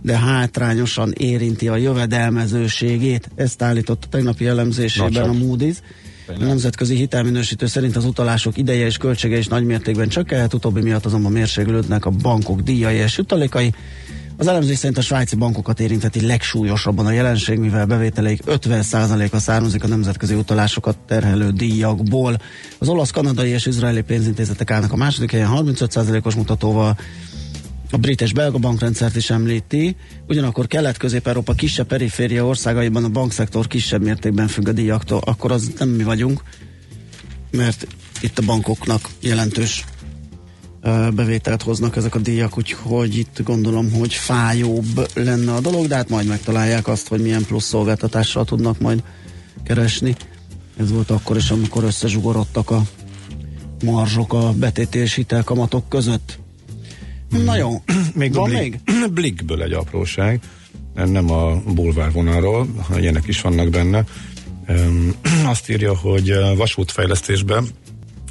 de 0.01 0.17
hátrányosan 0.17 1.11
érinti 1.17 1.67
a 1.67 1.75
jövedelmezőségét. 1.75 3.29
Ezt 3.35 3.61
állított 3.61 4.03
a 4.03 4.07
tegnapi 4.09 4.47
elemzésében 4.47 5.29
a. 5.29 5.33
Moody's. 5.33 5.77
A 6.27 6.43
nemzetközi 6.43 6.95
hitelminősítő 6.95 7.65
szerint 7.65 7.95
az 7.95 8.05
utalások 8.05 8.57
ideje 8.57 8.85
és 8.85 8.97
költsége 8.97 9.37
is 9.37 9.47
nagymértékben 9.47 10.07
csökkenhet, 10.07 10.53
utóbbi 10.53 10.81
miatt 10.81 11.05
azonban 11.05 11.31
mérséklődnek 11.31 12.05
a 12.05 12.09
bankok 12.09 12.61
díjai 12.61 12.95
és 12.95 13.17
jutalékai. 13.17 13.73
Az 14.43 14.49
elemzés 14.49 14.77
szerint 14.77 14.97
a 14.97 15.01
svájci 15.01 15.35
bankokat 15.35 15.79
érintheti 15.79 16.25
legsúlyosabban 16.25 17.05
a 17.05 17.11
jelenség, 17.11 17.57
mivel 17.59 17.85
bevételeik 17.85 18.41
50%-a 18.45 19.39
származik 19.39 19.83
a 19.83 19.87
nemzetközi 19.87 20.33
utalásokat 20.33 20.97
terhelő 21.07 21.51
díjakból. 21.51 22.37
Az 22.77 22.87
olasz, 22.87 23.11
kanadai 23.11 23.49
és 23.49 23.65
izraeli 23.65 24.01
pénzintézetek 24.01 24.71
állnak 24.71 24.91
a 24.91 24.95
második 24.95 25.31
helyen 25.31 25.49
35%-os 25.53 26.35
mutatóval, 26.35 26.97
a 27.91 27.97
brit 27.97 28.21
és 28.21 28.33
belga 28.33 28.57
bankrendszert 28.57 29.15
is 29.15 29.29
említi, 29.29 29.95
ugyanakkor 30.27 30.67
Kelet-Közép-Európa 30.67 31.53
kisebb 31.53 31.87
periféria 31.87 32.45
országaiban 32.45 33.03
a 33.03 33.09
bankszektor 33.09 33.67
kisebb 33.67 34.03
mértékben 34.03 34.47
függ 34.47 34.67
a 34.67 34.71
díjaktól, 34.71 35.21
akkor 35.25 35.51
az 35.51 35.71
nem 35.77 35.89
mi 35.89 36.03
vagyunk, 36.03 36.43
mert 37.51 37.87
itt 38.21 38.39
a 38.39 38.45
bankoknak 38.45 39.09
jelentős 39.19 39.83
bevételt 41.13 41.61
hoznak 41.61 41.95
ezek 41.95 42.15
a 42.15 42.19
díjak, 42.19 42.57
úgyhogy 42.57 43.17
itt 43.17 43.43
gondolom, 43.43 43.91
hogy 43.91 44.13
fájóbb 44.13 45.09
lenne 45.13 45.53
a 45.53 45.59
dolog, 45.59 45.87
de 45.87 45.95
hát 45.95 46.09
majd 46.09 46.27
megtalálják 46.27 46.87
azt, 46.87 47.07
hogy 47.07 47.21
milyen 47.21 47.45
plusz 47.45 47.65
szolgáltatással 47.65 48.45
tudnak 48.45 48.79
majd 48.79 49.03
keresni. 49.63 50.15
Ez 50.77 50.91
volt 50.91 51.11
akkor 51.11 51.37
is, 51.37 51.49
amikor 51.49 51.83
összezsugorodtak 51.83 52.69
a 52.69 52.81
marzsok 53.83 54.33
a 54.33 54.53
betétés 54.53 55.13
hitelkamatok 55.13 55.89
között. 55.89 56.39
Na 57.29 57.55
jó, 57.55 57.81
Még 58.15 58.33
van 58.33 58.49
még? 58.49 58.79
Blik, 58.85 59.11
Blikből 59.13 59.63
egy 59.63 59.73
apróság, 59.73 60.39
nem 60.93 61.31
a 61.31 61.61
bulvár 61.73 62.11
vonalról, 62.11 62.67
ilyenek 62.97 63.27
is 63.27 63.41
vannak 63.41 63.69
benne. 63.69 64.03
Azt 65.45 65.69
írja, 65.69 65.97
hogy 65.97 66.33
vasútfejlesztésben 66.55 67.67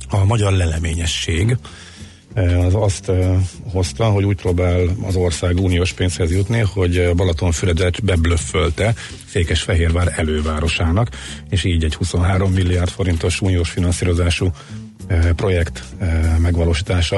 a 0.09 0.25
magyar 0.25 0.53
leleményesség 0.53 1.57
az 2.35 2.75
azt 2.75 3.09
eh, 3.09 3.37
hozta, 3.73 4.05
hogy 4.05 4.25
úgy 4.25 4.37
próbál 4.37 4.81
az 5.07 5.17
ország 5.17 5.57
uniós 5.57 5.93
pénzhez 5.93 6.31
jutni, 6.31 6.59
hogy 6.59 7.11
Balatonfüredet 7.15 8.05
beblöffölte 8.05 8.95
Székesfehérvár 9.29 10.13
elővárosának, 10.17 11.09
és 11.51 11.65
így 11.65 11.85
egy 11.85 11.95
23 11.95 12.53
milliárd 12.53 12.91
forintos 12.91 13.41
uniós 13.41 13.71
finanszírozású 13.71 14.51
eh, 15.07 15.29
projekt 15.37 15.83
eh, 15.99 16.37
megvalósítása 16.39 17.17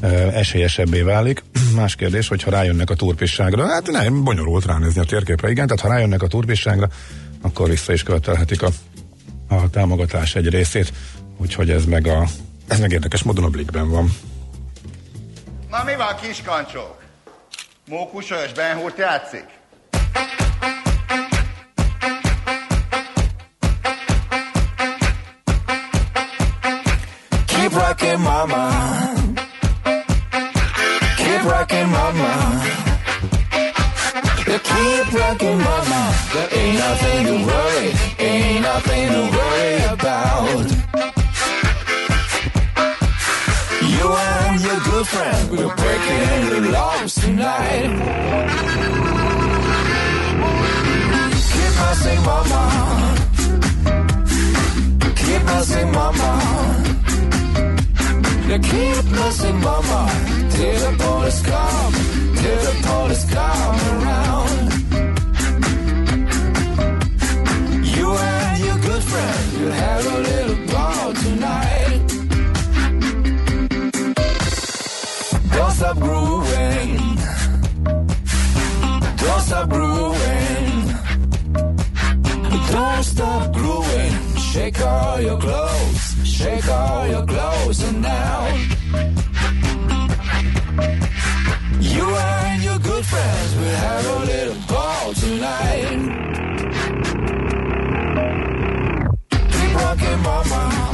eh, 0.00 0.36
esélyesebbé 0.36 1.00
válik. 1.00 1.42
Más 1.76 1.94
kérdés, 1.94 2.28
hogyha 2.28 2.50
rájönnek 2.50 2.90
a 2.90 2.94
turpisságra, 2.94 3.66
hát 3.66 3.90
nem, 3.90 4.24
bonyolult 4.24 4.66
ránézni 4.66 5.00
a 5.00 5.04
térképre, 5.04 5.50
igen, 5.50 5.66
tehát 5.66 5.82
ha 5.82 5.88
rájönnek 5.88 6.22
a 6.22 6.26
turpisságra, 6.26 6.88
akkor 7.40 7.68
vissza 7.68 7.92
is 7.92 8.02
követelhetik 8.02 8.62
a, 8.62 8.68
a 9.48 9.70
támogatás 9.70 10.34
egy 10.34 10.48
részét, 10.48 10.92
úgyhogy 11.36 11.70
ez 11.70 11.84
meg 11.84 12.06
a 12.06 12.26
ez 12.70 12.80
meg 12.80 12.92
érdekes 12.92 13.22
módon 13.22 13.44
a 13.44 13.48
blikben 13.48 13.90
van. 13.90 14.10
Na 15.70 15.82
mi 15.84 15.96
van, 15.96 16.16
kiskancsók? 16.16 17.02
Mókusos 17.84 18.52
Ben 18.52 18.76
Hurt 18.76 18.98
játszik? 18.98 19.44
Keep 27.46 27.72
rocking, 27.72 28.18
mama. 28.18 28.70
Keep 31.16 31.42
rocking, 31.42 31.90
mama. 31.90 32.62
You 34.46 34.58
keep 34.58 35.12
rocking, 35.12 35.62
mama. 35.62 36.12
There 36.32 36.48
ain't 36.52 36.78
nothing 36.78 37.26
to 37.26 37.44
worry, 37.46 37.92
ain't 38.18 38.60
nothing 38.62 39.08
to 39.12 39.20
worry 39.20 39.39
good 45.00 45.08
friend, 45.08 45.50
we're 45.50 45.76
breaking 45.76 46.50
the 46.50 46.70
laws 46.72 47.14
tonight. 47.14 47.90
Keep 51.52 51.72
messing, 51.80 52.20
mama. 52.30 52.62
Keep 55.16 55.42
messing, 55.44 55.92
mama. 55.92 56.30
You 58.48 58.58
keep 58.58 59.04
messing, 59.18 59.60
mama. 59.60 60.00
Till 60.50 60.78
the 60.84 60.92
police 61.02 61.42
come, 61.46 61.92
till 62.40 62.60
the 62.68 62.74
police 62.86 63.24
come 63.32 63.76
around. 64.02 64.49
Stop 75.90 76.02
grooving. 76.02 76.96
Don't 79.16 79.40
stop 79.40 79.68
grooving. 79.68 80.94
Don't 82.70 83.02
stop 83.02 83.52
grooving. 83.52 84.36
Shake 84.36 84.80
all 84.80 85.20
your 85.20 85.38
clothes. 85.38 86.14
Shake 86.24 86.68
all 86.68 87.08
your 87.08 87.26
clothes 87.26 87.82
and 87.82 88.02
now. 88.02 88.46
You 91.80 92.06
and 92.16 92.62
your 92.62 92.78
good 92.78 93.04
friends 93.04 93.56
will 93.56 93.76
have 93.86 94.06
a 94.06 94.24
little 94.26 94.56
ball 94.68 95.12
tonight. 95.14 95.90
Keep 99.50 99.74
rocking, 99.74 100.22
mama. 100.22 100.89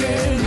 again. 0.00 0.43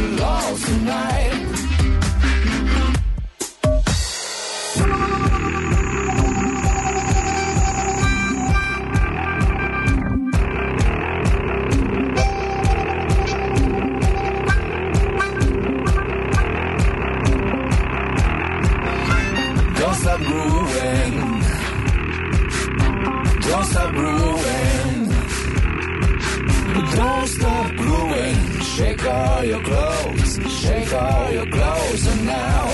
All 29.07 29.43
your 29.43 29.61
clothes. 29.63 30.39
Shake 30.61 30.93
all 30.93 31.31
your 31.31 31.45
clothes 31.47 32.07
and 32.07 32.25
now. 32.25 32.69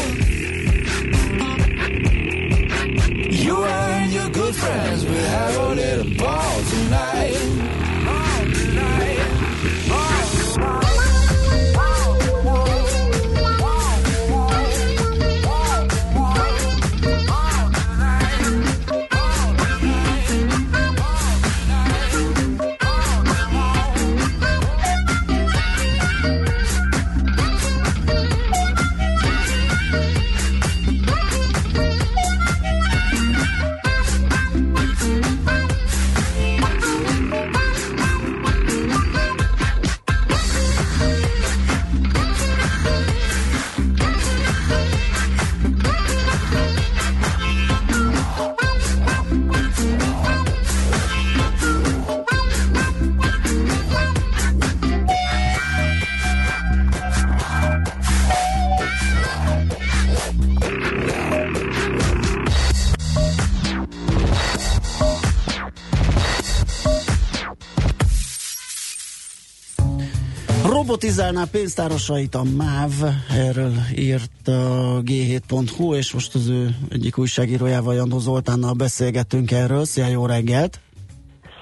You 3.30 3.64
and 3.64 4.12
your 4.12 4.30
good 4.30 4.56
friends 4.56 5.06
will 5.06 5.28
have 5.38 5.58
a 5.58 5.76
little 5.76 6.18
ball 6.18 6.62
tonight. 6.64 7.63
Robotizálná 70.94 71.44
pénztárosait 71.52 72.36
a 72.36 72.44
MÁV, 72.44 72.92
erről 73.30 73.74
írt 73.96 74.48
a 74.48 75.02
G7.hu, 75.06 75.96
és 75.96 76.12
most 76.12 76.36
az 76.36 76.48
ő 76.48 76.76
egyik 76.90 77.18
újságírójával, 77.18 77.94
Jandó 77.94 78.20
Zoltánnal 78.20 78.74
beszélgettünk 78.74 79.52
erről. 79.52 79.86
Szia, 79.86 80.08
jó 80.08 80.26
reggelt! 80.26 80.80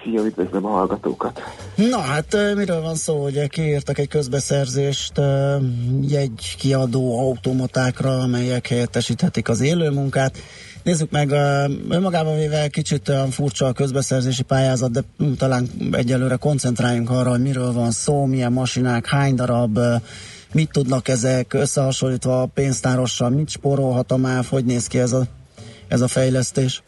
Szia, 0.04 0.26
üdvözlöm 0.26 0.66
a 0.66 0.70
hallgatókat! 0.70 1.42
Na 1.76 2.00
hát 2.00 2.38
miről 2.56 2.82
van 2.82 2.96
szó, 2.96 3.26
ugye 3.26 3.48
kiírtak 3.48 3.98
egy 3.98 4.08
közbeszerzést 4.08 5.22
jegykiadó 6.02 7.20
automatákra, 7.20 8.20
amelyek 8.20 8.68
helyettesíthetik 8.68 9.50
az 9.50 9.62
élő 9.62 9.90
munkát. 9.90 10.38
Nézzük 10.84 11.12
meg, 11.12 11.30
ö, 11.30 11.64
önmagában 11.90 12.38
véve 12.38 12.68
kicsit 12.68 13.10
olyan 13.10 13.30
furcsa 13.30 13.66
a 13.66 13.74
közbeszerzési 13.74 14.44
pályázat, 14.44 14.92
de 14.92 15.02
hm, 15.18 15.32
talán 15.38 15.68
egyelőre 15.92 16.36
koncentráljunk 16.36 17.10
arra, 17.10 17.30
hogy 17.30 17.42
miről 17.42 17.74
van 17.74 17.92
szó, 17.92 18.26
milyen 18.26 18.52
masinák, 18.52 19.08
hány 19.08 19.36
darab, 19.36 19.78
ö, 19.78 19.96
mit 20.54 20.72
tudnak 20.72 21.08
ezek, 21.08 21.54
összehasonlítva 21.54 22.42
a 22.42 22.46
pénztárossal, 22.46 23.30
mit 23.30 23.50
spórolhat 23.50 24.12
a 24.12 24.18
MÁV, 24.18 24.46
hogy 24.50 24.66
néz 24.66 24.88
ki 24.88 25.00
ez 25.00 25.14
a, 25.14 25.24
ez 25.88 26.02
a 26.02 26.08
fejlesztés? 26.08 26.84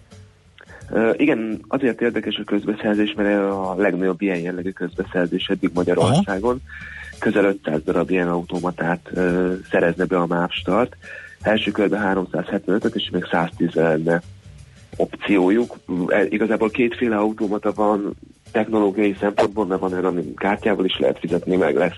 Igen, 1.17 1.61
azért 1.67 2.01
érdekes 2.01 2.35
a 2.35 2.43
közbeszerzés, 2.43 3.13
mert 3.17 3.39
a 3.39 3.75
legnagyobb 3.77 4.21
ilyen 4.21 4.39
jellegű 4.39 4.69
közbeszerzés 4.69 5.47
eddig 5.47 5.69
Magyarországon. 5.73 6.61
Közel 7.19 7.45
500 7.45 7.81
darab 7.83 8.09
ilyen 8.09 8.27
automatát 8.27 9.09
uh, 9.11 9.53
szerezne 9.71 10.05
be 10.05 10.17
a 10.17 10.25
MÁV 10.25 10.49
Start. 10.49 10.95
Első 11.43 11.71
körben 11.71 12.27
375-öt, 12.33 12.95
és 12.95 13.09
még 13.11 13.25
110 13.31 13.71
lenne 13.73 14.21
opciójuk. 14.95 15.77
E, 16.07 16.25
igazából 16.29 16.69
kétféle 16.69 17.15
automata 17.15 17.71
van 17.73 18.15
technológiai 18.51 19.15
szempontból, 19.19 19.65
mert 19.65 19.81
van 19.81 19.91
olyan, 19.91 20.05
ami 20.05 20.33
kártyával 20.35 20.85
is 20.85 20.97
lehet 20.99 21.19
fizetni, 21.19 21.55
meg 21.55 21.75
lesz 21.75 21.97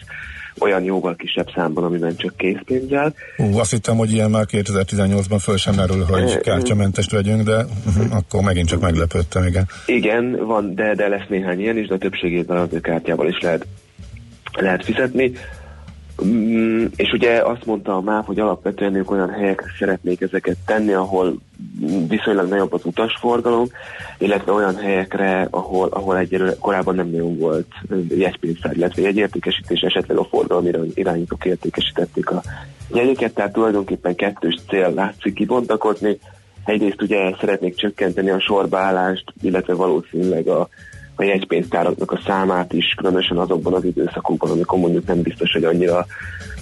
olyan 0.60 0.84
jóval 0.84 1.16
kisebb 1.16 1.48
számban, 1.56 1.84
amiben 1.84 2.16
csak 2.16 2.38
készpénzzel. 2.38 3.14
Ú, 3.38 3.58
azt 3.58 3.72
hittem, 3.72 3.98
hogy 3.98 4.12
ilyen 4.12 4.30
már 4.30 4.46
2018-ban 4.52 5.38
föl 5.42 5.58
sem 5.58 5.76
merül, 5.76 6.04
hogy 6.04 6.38
kártyamentest 6.38 7.12
vegyünk, 7.12 7.42
de 7.42 7.56
uh, 7.56 8.16
akkor 8.18 8.44
megint 8.44 8.68
csak 8.68 8.82
meglepődtem, 8.82 9.46
igen. 9.46 9.68
Igen, 9.86 10.46
van, 10.46 10.76
de, 10.76 10.96
de 10.96 11.08
lesz 11.08 11.28
néhány 11.30 11.60
ilyen 11.60 11.78
is, 11.78 11.88
de 11.88 11.98
többségében 11.98 12.58
az 12.58 12.70
kártyával 12.82 13.28
is 13.28 13.40
lehet, 13.42 13.68
lehet 14.54 14.84
fizetni. 14.84 15.32
Mm, 16.24 16.86
és 16.96 17.12
ugye 17.12 17.42
azt 17.42 17.66
mondta 17.66 17.96
a 17.96 18.02
MÁV, 18.02 18.26
hogy 18.26 18.40
alapvetően 18.40 18.96
ők 18.96 19.12
olyan 19.12 19.30
helyekre 19.30 19.68
szeretnék 19.80 20.22
ezeket 20.22 20.58
tenni, 20.66 20.94
ahol 20.94 21.36
viszonylag 22.08 22.50
nagyobb 22.50 22.74
az 22.74 22.86
utasforgalom, 22.86 23.68
illetve 24.18 24.52
olyan 24.52 24.76
helyekre, 24.76 25.48
ahol, 25.52 25.88
ahol 25.92 26.18
egyelőre 26.18 26.56
korábban 26.60 26.96
nem 26.96 27.10
nagyon 27.10 27.38
volt 27.38 27.68
jegypénztár, 28.10 28.76
illetve 28.76 29.02
jegyértékesítés, 29.02 29.82
esetleg 29.82 30.18
a 30.18 30.26
forgalmi 30.26 30.72
irányítók 30.94 31.46
értékesítették 31.46 32.30
a 32.30 32.42
jegyeket, 32.94 33.34
tehát 33.34 33.54
tulajdonképpen 33.54 34.16
kettős 34.16 34.56
cél 34.70 34.94
látszik 34.94 35.34
kibontakodni. 35.34 36.20
Egyrészt 36.66 37.02
ugye 37.02 37.36
szeretnék 37.40 37.76
csökkenteni 37.76 38.30
a 38.30 38.40
sorbaállást, 38.40 39.34
illetve 39.42 39.74
valószínűleg 39.74 40.48
a, 40.48 40.70
a 41.16 41.24
jegypénztáraknak 41.24 42.12
a 42.12 42.20
számát 42.26 42.74
is, 42.74 42.94
különösen 42.98 43.38
azokban 43.38 43.74
az 43.74 43.84
időszakokban, 43.84 44.52
amikor 44.52 44.80
mondjuk 44.80 45.06
nem 45.08 45.22
biztos, 45.22 45.52
hogy 45.52 45.64
annyira 45.64 46.06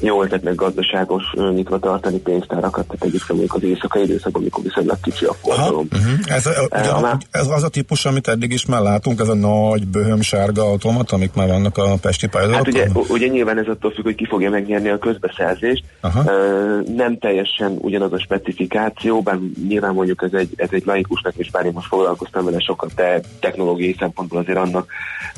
jó 0.03 0.23
ötlet 0.23 0.43
meg 0.43 0.55
gazdaságos 0.55 1.23
nyitva 1.53 1.79
tartani 1.79 2.19
pénztárakat, 2.19 2.85
tehát 2.87 3.03
egyik 3.03 3.27
mondjuk 3.27 3.53
az 3.53 3.63
éjszakai 3.63 4.03
időszakban, 4.03 4.41
amikor 4.41 4.63
viszonylag 4.63 4.97
kicsi 5.01 5.25
a 5.25 5.33
forgalom. 5.33 5.87
Uh-huh. 5.91 6.35
Ez, 6.35 6.47
Eh, 6.69 7.11
ez 7.31 7.47
az 7.47 7.63
a 7.63 7.69
típus, 7.69 8.05
amit 8.05 8.27
eddig 8.27 8.51
is 8.51 8.65
már 8.65 8.81
látunk, 8.81 9.19
ez 9.19 9.27
a 9.27 9.33
nagy, 9.33 9.87
böhöm 9.87 10.21
sárga 10.21 10.61
automat, 10.61 11.11
amik 11.11 11.33
már 11.33 11.47
vannak 11.47 11.77
a 11.77 11.95
Pesti 12.01 12.27
Hát 12.31 12.35
pályázaton? 12.35 12.73
ugye, 12.73 12.87
ugye 13.07 13.27
nyilván 13.27 13.57
ez 13.57 13.67
attól 13.67 13.91
függ, 13.91 14.03
hogy 14.03 14.15
ki 14.15 14.25
fogja 14.25 14.49
megnyerni 14.49 14.89
a 14.89 14.97
közbeszerzést. 14.97 15.83
Aha. 16.01 16.31
Ö, 16.31 16.79
nem 16.95 17.17
teljesen 17.17 17.77
ugyanaz 17.79 18.13
a 18.13 18.19
specifikáció, 18.19 19.21
bár 19.21 19.37
nyilván 19.67 19.93
mondjuk 19.93 20.21
ez 20.23 20.33
egy, 20.33 20.49
ez 20.55 20.69
egy 20.71 20.83
laikusnak, 20.85 21.33
és 21.35 21.51
bár 21.51 21.65
én 21.65 21.71
most 21.73 21.87
foglalkoztam 21.87 22.45
vele 22.45 22.59
sokat, 22.59 22.93
de 22.95 23.21
technológiai 23.39 23.95
szempontból 23.99 24.39
azért 24.39 24.57
annak 24.57 24.87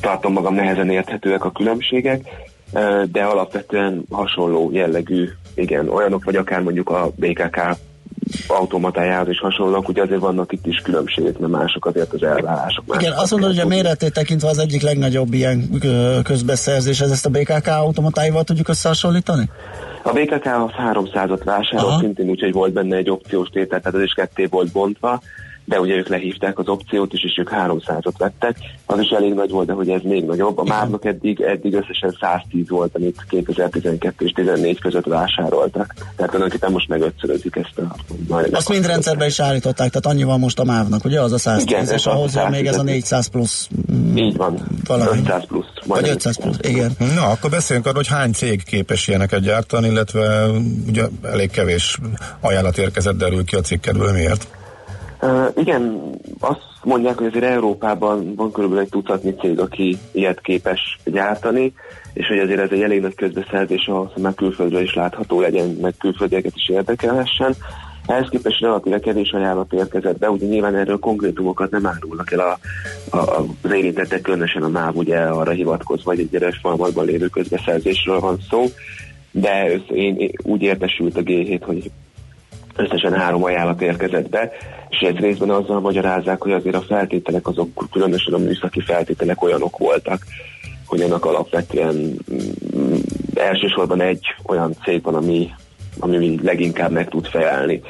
tartom 0.01 0.33
magam 0.33 0.53
nehezen 0.53 0.89
érthetőek 0.89 1.45
a 1.45 1.51
különbségek, 1.51 2.27
de 3.11 3.23
alapvetően 3.23 4.05
hasonló 4.11 4.69
jellegű, 4.73 5.29
igen, 5.53 5.89
olyanok, 5.89 6.23
vagy 6.23 6.35
akár 6.35 6.61
mondjuk 6.61 6.89
a 6.89 7.11
BKK 7.15 7.77
automatájához 8.47 9.29
is 9.29 9.39
hasonlók, 9.39 9.87
ugye 9.87 10.01
azért 10.01 10.19
vannak 10.19 10.51
itt 10.51 10.65
is 10.65 10.77
különbségek, 10.77 11.39
mert 11.39 11.51
mások 11.51 11.85
azért 11.85 12.13
az 12.13 12.23
elvárások. 12.23 12.95
Igen, 12.99 13.11
azt 13.11 13.31
mondod, 13.31 13.49
hogy 13.49 13.59
a 13.59 13.67
méretét 13.67 14.13
tekintve 14.13 14.49
az 14.49 14.57
egyik 14.57 14.81
legnagyobb 14.81 15.33
ilyen 15.33 15.69
közbeszerzés, 16.23 17.01
ez 17.01 17.11
ezt 17.11 17.25
a 17.25 17.29
BKK 17.29 17.67
automatáival 17.67 18.43
tudjuk 18.43 18.67
összehasonlítani? 18.67 19.49
A 20.03 20.11
BKK 20.11 20.45
a 20.45 20.71
300-at 20.93 21.41
vásárolt, 21.43 21.99
szintén 21.99 22.29
úgyhogy 22.29 22.53
volt 22.53 22.73
benne 22.73 22.95
egy 22.95 23.09
opciós 23.09 23.49
tétel, 23.49 23.79
tehát 23.79 23.97
az 23.97 24.01
is 24.03 24.13
ketté 24.13 24.45
volt 24.45 24.71
bontva, 24.71 25.21
de 25.65 25.79
ugye 25.79 25.95
ők 25.95 26.07
lehívták 26.07 26.59
az 26.59 26.67
opciót 26.67 27.13
is, 27.13 27.23
és 27.23 27.37
ők 27.37 27.49
300-at 27.51 28.13
vettek. 28.17 28.57
Az 28.85 28.99
is 28.99 29.09
elég 29.09 29.33
nagy 29.33 29.49
volt, 29.49 29.67
de 29.67 29.73
hogy 29.73 29.89
ez 29.89 30.01
még 30.03 30.23
nagyobb. 30.25 30.57
A 30.57 30.63
mávnak 30.63 31.05
eddig, 31.05 31.41
eddig 31.41 31.73
összesen 31.73 32.17
110 32.19 32.69
volt, 32.69 32.95
amit 32.95 33.25
2012 33.29 34.25
és 34.25 34.31
2014 34.35 34.79
között 34.79 35.05
vásároltak. 35.05 35.93
Tehát 35.97 36.31
tulajdonképpen 36.31 36.71
most 36.71 36.87
megötszörözik 36.87 37.55
ezt 37.55 37.77
a... 37.77 37.95
Azt 38.51 38.69
mind 38.69 38.85
rendszerbe 38.85 39.25
is 39.25 39.39
állították, 39.39 39.89
tehát 39.89 40.05
annyi 40.05 40.23
van 40.23 40.39
most 40.39 40.59
a 40.59 40.63
MÁV-nak, 40.63 41.05
ugye? 41.05 41.21
Az 41.21 41.31
a 41.31 41.37
110, 41.37 41.65
Igen, 41.65 41.87
és 41.97 42.05
ahhoz 42.05 42.35
jön 42.35 42.49
még 42.49 42.65
ez 42.65 42.73
a 42.75 42.77
110. 42.77 42.93
400 42.95 43.27
plusz. 43.27 43.67
mm, 43.91 44.17
Így 44.17 44.35
van. 44.37 44.59
Valami. 44.87 45.19
500 45.19 45.45
plusz. 45.47 45.65
Vagy 45.75 45.87
majdnem 45.87 46.13
500 46.13 46.37
plusz, 46.37 46.57
igen. 46.61 46.91
Na, 47.15 47.25
akkor 47.25 47.49
beszéljünk 47.49 47.87
arról, 47.87 48.01
hogy 48.07 48.17
hány 48.17 48.31
cég 48.31 48.63
képes 48.63 49.07
ilyeneket 49.07 49.39
gyártani, 49.41 49.87
illetve 49.87 50.47
ugye 50.87 51.05
elég 51.23 51.51
kevés 51.51 51.97
ajánlat 52.39 52.77
érkezett, 52.77 53.17
derül 53.17 53.43
ki 53.45 53.55
a 53.55 53.61
cikkedből, 53.61 54.11
miért? 54.11 54.47
Uh, 55.25 55.47
igen, 55.55 55.99
azt 56.39 56.65
mondják, 56.83 57.17
hogy 57.17 57.25
azért 57.27 57.43
Európában 57.43 58.35
van 58.35 58.51
körülbelül 58.51 58.83
egy 58.83 58.89
tucatnyi 58.89 59.33
cég, 59.39 59.59
aki 59.59 59.97
ilyet 60.11 60.41
képes 60.41 60.99
gyártani, 61.05 61.73
és 62.13 62.27
hogy 62.27 62.39
azért 62.39 62.59
ez 62.59 62.69
egy 62.71 62.81
elég 62.81 63.01
nagy 63.01 63.15
közbeszerzés 63.15 63.87
ahhoz, 63.87 64.11
hogy 64.13 64.21
már 64.21 64.33
külföldről 64.33 64.81
is 64.81 64.93
látható 64.93 65.41
legyen, 65.41 65.77
meg 65.81 65.93
külföldieket 65.99 66.55
is 66.55 66.69
érdekelhessen. 66.69 67.55
Ehhez 68.05 68.29
képest 68.29 68.61
relatíve 68.61 68.99
kevés 68.99 69.31
ajánlat 69.31 69.73
érkezett 69.73 70.17
be, 70.17 70.29
ugye 70.29 70.45
nyilván 70.45 70.75
erről 70.75 70.99
konkrétumokat 70.99 71.71
nem 71.71 71.85
árulnak 71.85 72.31
el 72.31 72.39
a, 72.39 72.57
a, 73.17 73.45
az 73.61 73.71
érintettek, 73.71 74.21
különösen 74.21 74.63
a 74.63 74.67
MÁV 74.67 74.95
ugye 74.95 75.17
arra 75.17 75.51
hivatkozva, 75.51 76.09
hogy 76.11 76.19
egy 76.19 76.35
eres 76.35 76.59
folyamatban 76.61 77.05
lévő 77.05 77.27
közbeszerzésről 77.27 78.19
van 78.19 78.37
szó, 78.49 78.63
de 79.31 79.71
én, 79.89 80.15
én 80.15 80.31
úgy 80.43 80.61
értesült 80.61 81.17
a 81.17 81.21
G7, 81.21 81.61
hogy 81.61 81.91
összesen 82.75 83.13
három 83.13 83.43
ajánlat 83.43 83.81
érkezett 83.81 84.29
be, 84.29 84.51
és 84.89 84.99
ez 84.99 85.15
részben 85.15 85.49
azzal 85.49 85.79
magyarázzák, 85.79 86.41
hogy 86.41 86.51
azért 86.51 86.75
a 86.75 86.81
feltételek 86.81 87.47
azok, 87.47 87.87
különösen 87.91 88.33
a 88.33 88.37
műszaki 88.37 88.81
feltételek 88.81 89.43
olyanok 89.43 89.77
voltak, 89.77 90.21
hogy 90.85 91.01
annak 91.01 91.25
alapvetően 91.25 91.95
mm, 91.95 92.93
elsősorban 93.33 94.01
egy 94.01 94.25
olyan 94.45 94.75
cég 94.83 95.03
van, 95.03 95.15
ami, 95.15 95.49
ami 95.99 96.39
leginkább 96.43 96.91
meg 96.91 97.09
tud 97.09 97.27
felelni. 97.27 97.81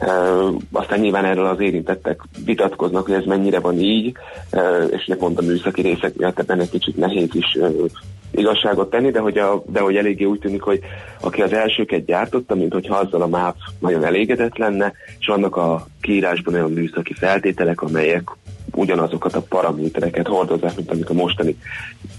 Uh, 0.00 0.54
aztán 0.72 1.00
nyilván 1.00 1.24
erről 1.24 1.46
az 1.46 1.60
érintettek 1.60 2.20
vitatkoznak, 2.44 3.04
hogy 3.04 3.14
ez 3.14 3.24
mennyire 3.24 3.60
van 3.60 3.78
így, 3.78 4.16
uh, 4.52 4.90
és 4.90 5.14
pont 5.18 5.38
a 5.38 5.42
műszaki 5.42 5.82
részek 5.82 6.16
miatt 6.16 6.38
ebben 6.38 6.60
egy 6.60 6.70
kicsit 6.70 6.96
nehéz 6.96 7.28
is 7.32 7.54
uh, 7.54 7.84
igazságot 8.30 8.90
tenni, 8.90 9.10
de 9.10 9.20
hogy, 9.20 9.38
a, 9.38 9.62
de 9.66 9.80
hogy 9.80 9.96
eléggé 9.96 10.24
úgy 10.24 10.38
tűnik, 10.38 10.62
hogy 10.62 10.80
aki 11.20 11.42
az 11.42 11.52
elsőket 11.52 12.04
gyártotta, 12.04 12.54
mint 12.54 12.72
hogyha 12.72 12.96
azzal 12.96 13.22
a 13.22 13.26
MÁV 13.26 13.54
nagyon 13.78 14.04
elégedett 14.04 14.56
lenne, 14.56 14.92
és 15.18 15.26
vannak 15.26 15.56
a 15.56 15.86
kiírásban 16.00 16.54
olyan 16.54 16.70
műszaki 16.70 17.12
feltételek, 17.12 17.82
amelyek 17.82 18.30
ugyanazokat 18.74 19.34
a 19.34 19.40
paramétereket 19.40 20.26
hordozzák, 20.26 20.76
mint 20.76 20.90
amik 20.90 21.10
a 21.10 21.14
mostani 21.14 21.56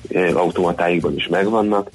eh, 0.10 0.38
automatáikban 0.38 1.16
is 1.16 1.28
megvannak. 1.28 1.90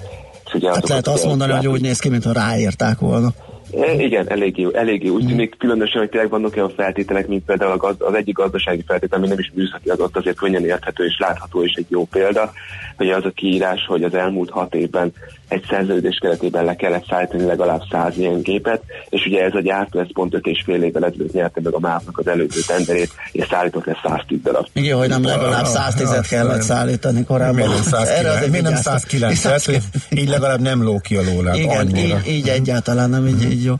És 0.45 0.53
ugye 0.53 0.69
Hát 0.69 0.87
lehet 0.87 1.07
azt 1.07 1.25
mondani, 1.25 1.51
hogy 1.51 1.67
úgy 1.67 1.81
néz 1.81 1.99
ki, 1.99 2.09
mintha 2.09 2.31
ráírták 2.31 2.99
volna. 2.99 3.33
E, 3.81 3.93
Igen, 3.93 4.29
eléggé, 4.29 4.67
eléggé 4.73 5.07
úgy 5.07 5.25
tűnik, 5.25 5.57
különösen, 5.57 5.99
hogy 6.01 6.09
tényleg 6.09 6.29
vannak 6.29 6.55
olyan 6.55 6.69
feltételek, 6.69 7.27
mint 7.27 7.45
például 7.45 7.71
a 7.71 7.77
gaz, 7.77 7.95
az 7.99 8.13
egyik 8.13 8.35
gazdasági 8.35 8.83
feltétel, 8.87 9.17
ami 9.17 9.27
nem 9.27 9.39
is 9.39 9.51
műszaki, 9.55 9.89
az 9.89 9.99
ott 9.99 10.17
azért 10.17 10.37
könnyen 10.37 10.65
érthető 10.65 11.05
és 11.05 11.17
látható, 11.19 11.63
és 11.63 11.73
egy 11.73 11.85
jó 11.89 12.05
példa, 12.05 12.51
hogy 12.97 13.09
az 13.09 13.25
a 13.25 13.31
kiírás, 13.31 13.85
hogy 13.85 14.03
az 14.03 14.13
elmúlt 14.13 14.49
hat 14.49 14.75
évben 14.75 15.13
egy 15.47 15.65
szerződés 15.69 16.17
keretében 16.21 16.65
le 16.65 16.75
kellett 16.75 17.05
szállítani 17.09 17.43
legalább 17.43 17.81
száz 17.91 18.17
ilyen 18.17 18.41
gépet, 18.41 18.81
és 19.09 19.25
ugye 19.25 19.43
ez 19.43 19.53
a 19.53 19.61
gyártó, 19.61 19.99
ez 19.99 20.13
pont 20.13 20.33
öt 20.33 20.45
és 20.45 20.61
fél 20.65 20.83
évvel 20.83 21.05
ezelőtt 21.05 21.33
nyerte 21.33 21.61
meg 21.63 21.73
a 21.73 21.79
MÁV-nak 21.79 22.17
az 22.17 22.27
előző 22.27 22.59
tenderét, 22.67 23.11
és 23.31 23.45
szállított 23.49 23.85
le 23.85 23.99
110 24.03 24.39
darab. 24.43 24.65
Igen, 24.73 24.97
hogy 24.97 25.09
nem 25.09 25.23
legalább 25.23 25.65
110-et 25.65 26.25
kellett 26.29 26.61
szállítani 26.61 27.23
korábban. 27.23 27.55
Miért 27.55 27.69
nem 27.69 28.01
Erre 28.01 28.05
109? 28.05 28.35
azért 28.35 28.49
Miért 28.51 28.63
nem 28.63 28.73
vigyáztak. 28.73 28.99
109? 28.99 29.41
Tehát, 29.41 29.63
hogy 29.65 29.79
így 30.09 30.29
legalább 30.29 30.59
nem 30.59 30.83
ló 30.83 30.99
ki 30.99 31.15
a 31.15 31.21
lólát 31.33 31.55
Igen, 31.55 31.77
annyira. 31.77 32.21
így, 32.25 32.33
így 32.33 32.47
egyáltalán 32.47 33.09
nem, 33.09 33.27
így, 33.27 33.51
így 33.51 33.63
jó. 33.63 33.75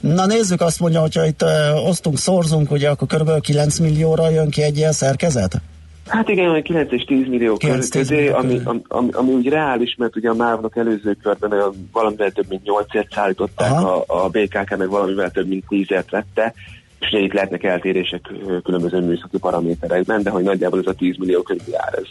Na 0.00 0.26
nézzük, 0.26 0.60
azt 0.60 0.80
mondja, 0.80 1.00
hogyha 1.00 1.26
itt 1.26 1.44
osztunk, 1.86 2.18
szorzunk, 2.18 2.70
ugye 2.70 2.88
akkor 2.88 3.08
kb. 3.08 3.40
9 3.40 3.78
millióra 3.78 4.30
jön 4.30 4.50
ki 4.50 4.62
egy 4.62 4.76
ilyen 4.76 4.92
szerkezet? 4.92 5.60
Hát 6.08 6.28
igen, 6.28 6.50
olyan 6.50 6.62
9 6.62 6.92
és 6.92 7.04
10 7.04 7.26
millió 7.26 7.56
9-10 7.60 7.88
közé, 7.90 8.14
millió 8.14 8.34
ami, 8.34 8.60
ami, 8.64 8.80
ami, 8.88 9.08
ami 9.12 9.32
úgy 9.32 9.48
reális, 9.48 9.94
mert 9.98 10.16
ugye 10.16 10.28
a 10.28 10.34
MÁV-nak 10.34 10.76
előző 10.76 11.16
körben 11.22 11.52
olyan 11.52 11.88
valamivel 11.92 12.30
több 12.30 12.48
mint 12.48 12.62
8-ért 12.64 13.12
szállították, 13.12 13.70
Aha. 13.70 14.04
a, 14.06 14.24
a 14.24 14.28
BKK 14.28 14.76
meg 14.76 14.88
valamivel 14.88 15.30
több 15.30 15.48
mint 15.48 15.64
10-ért 15.70 16.10
vette, 16.10 16.54
és 17.00 17.08
ugye 17.12 17.22
itt 17.22 17.32
lehetnek 17.32 17.64
eltérések 17.64 18.20
különböző 18.64 19.00
műszaki 19.00 19.38
paraméterekben, 19.38 20.22
de 20.22 20.30
hogy 20.30 20.44
nagyjából 20.44 20.78
ez 20.78 20.86
a 20.86 20.92
10 20.92 21.16
millió 21.16 21.42
közé 21.42 21.62
jár, 21.70 21.94
ez 21.94 22.06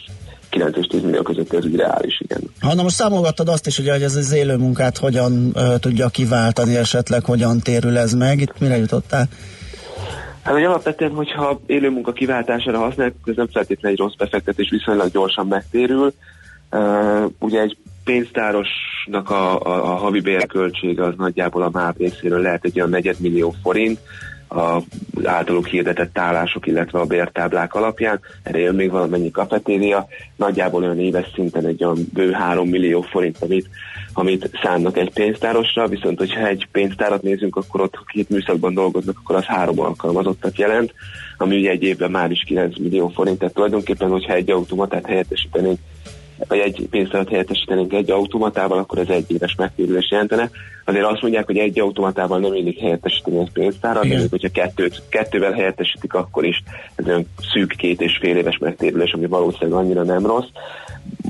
9 0.48 0.76
és 0.76 0.86
10 0.86 1.02
millió 1.02 1.22
között 1.22 1.52
ez 1.52 1.64
úgy 1.64 1.76
reális, 1.76 2.20
igen. 2.20 2.40
Ha 2.60 2.74
na 2.74 2.82
most 2.82 2.94
számolgattad 2.94 3.48
azt 3.48 3.66
is, 3.66 3.78
ugye, 3.78 3.92
hogy 3.92 4.02
ez 4.02 4.16
az 4.16 4.32
élő 4.32 4.56
munkát 4.56 4.96
hogyan 4.96 5.50
ö, 5.54 5.74
tudja 5.80 6.08
kiváltani 6.08 6.76
esetleg, 6.76 7.24
hogyan 7.24 7.60
térül 7.60 7.98
ez 7.98 8.12
meg, 8.12 8.40
itt 8.40 8.60
mire 8.60 8.76
jutottál? 8.76 9.28
Hát 10.48 10.56
hogy 10.56 10.66
alapvetően, 10.66 11.14
hogyha 11.14 11.60
élő 11.66 11.90
munka 11.90 12.12
kiváltására 12.12 12.78
használjuk, 12.78 13.14
ez 13.24 13.36
nem 13.36 13.48
feltétlenül 13.52 13.98
egy 13.98 14.04
rossz 14.04 14.16
befektetés, 14.18 14.70
viszonylag 14.70 15.10
gyorsan 15.10 15.46
megtérül. 15.46 16.12
Uh, 16.70 17.24
ugye 17.38 17.60
egy 17.60 17.76
pénztárosnak 18.04 19.30
a, 19.30 19.60
a, 19.60 19.92
a 19.92 19.96
havi 19.96 20.20
bérköltsége 20.20 21.04
az 21.04 21.14
nagyjából 21.16 21.62
a 21.62 21.70
MÁV 21.72 21.96
részéről 21.96 22.40
lehet 22.40 22.64
egy 22.64 22.76
olyan 22.76 22.90
negyedmillió 22.90 23.54
forint, 23.62 23.98
az 24.48 24.82
általuk 25.24 25.66
hirdetett 25.66 26.18
állások, 26.18 26.66
illetve 26.66 26.98
a 26.98 27.04
bértáblák 27.04 27.74
alapján. 27.74 28.20
Erre 28.42 28.58
jön 28.58 28.74
még 28.74 28.90
valamennyi 28.90 29.30
kafetéria. 29.30 30.06
Nagyjából 30.36 30.82
olyan 30.82 31.00
éves 31.00 31.30
szinten 31.34 31.66
egy 31.66 31.84
olyan 31.84 31.98
bő 32.12 32.30
3 32.30 32.68
millió 32.68 33.00
forint, 33.00 33.36
amit, 33.40 33.68
amit 34.18 34.50
szánnak 34.62 34.96
egy 34.96 35.12
pénztárosra, 35.12 35.88
viszont 35.88 36.18
hogyha 36.18 36.46
egy 36.46 36.68
pénztárat 36.72 37.22
nézünk, 37.22 37.56
akkor 37.56 37.80
ott 37.80 37.98
két 38.06 38.28
műszakban 38.28 38.74
dolgoznak, 38.74 39.18
akkor 39.22 39.36
az 39.36 39.44
három 39.44 39.80
alkalmazottat 39.80 40.58
jelent, 40.58 40.94
ami 41.36 41.56
ugye 41.56 41.70
egy 41.70 41.82
évben 41.82 42.10
már 42.10 42.30
is 42.30 42.42
9 42.46 42.78
millió 42.78 43.08
forint. 43.08 43.38
Tehát 43.38 43.54
tulajdonképpen, 43.54 44.10
hogyha 44.10 44.32
egy 44.32 44.50
automatát 44.50 45.06
helyettesítenénk 45.06 45.78
vagy 46.48 46.58
egy 46.58 46.86
pénztárat 46.90 47.28
helyettesítenénk 47.28 47.92
egy 47.92 48.10
automatával, 48.10 48.78
akkor 48.78 48.98
ez 48.98 49.08
egy 49.08 49.32
éves 49.32 49.54
megtérülés 49.54 50.10
jelentene. 50.10 50.50
Azért 50.84 51.04
azt 51.04 51.22
mondják, 51.22 51.46
hogy 51.46 51.56
egy 51.56 51.80
automatával 51.80 52.38
nem 52.38 52.54
illik 52.54 52.78
helyettesíteni 52.78 53.38
egy 53.38 53.52
pénztárat, 53.52 54.08
de 54.08 54.16
még 54.16 54.30
hogyha 54.30 54.48
kettőt, 54.48 55.02
kettővel 55.08 55.52
helyettesítik, 55.52 56.14
akkor 56.14 56.44
is 56.44 56.62
ez 56.94 57.06
olyan 57.06 57.26
szűk 57.52 57.74
két 57.76 58.00
és 58.00 58.18
fél 58.20 58.36
éves 58.36 58.58
megtérülés, 58.58 59.12
ami 59.12 59.26
valószínűleg 59.26 59.78
annyira 59.78 60.02
nem 60.02 60.26
rossz. 60.26 60.48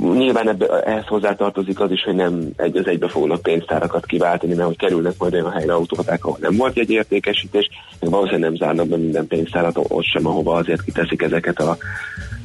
Nyilván 0.02 0.48
ebbe, 0.48 0.66
ehhez 0.66 1.06
hozzátartozik 1.06 1.80
az 1.80 1.90
is, 1.90 2.02
hogy 2.02 2.14
nem 2.14 2.48
egy 2.56 2.76
az 2.76 2.86
egybe 2.86 3.08
fognak 3.08 3.42
pénztárakat 3.42 4.06
kiváltani, 4.06 4.54
mert 4.54 4.66
hogy 4.66 4.76
kerülnek 4.76 5.14
majd 5.18 5.34
olyan 5.34 5.50
helyre 5.50 5.72
automaták, 5.72 6.24
ahol 6.24 6.38
nem 6.40 6.56
volt 6.56 6.78
egy 6.78 6.90
értékesítés, 6.90 7.68
meg 8.00 8.10
valószínűleg 8.10 8.50
nem 8.50 8.58
zárnak 8.58 8.88
be 8.88 8.96
minden 8.96 9.26
pénztárat 9.26 9.78
ott 9.88 10.04
sem, 10.04 10.26
ahova 10.26 10.54
azért 10.54 10.82
kiteszik 10.82 11.22
ezeket 11.22 11.60
a, 11.60 11.76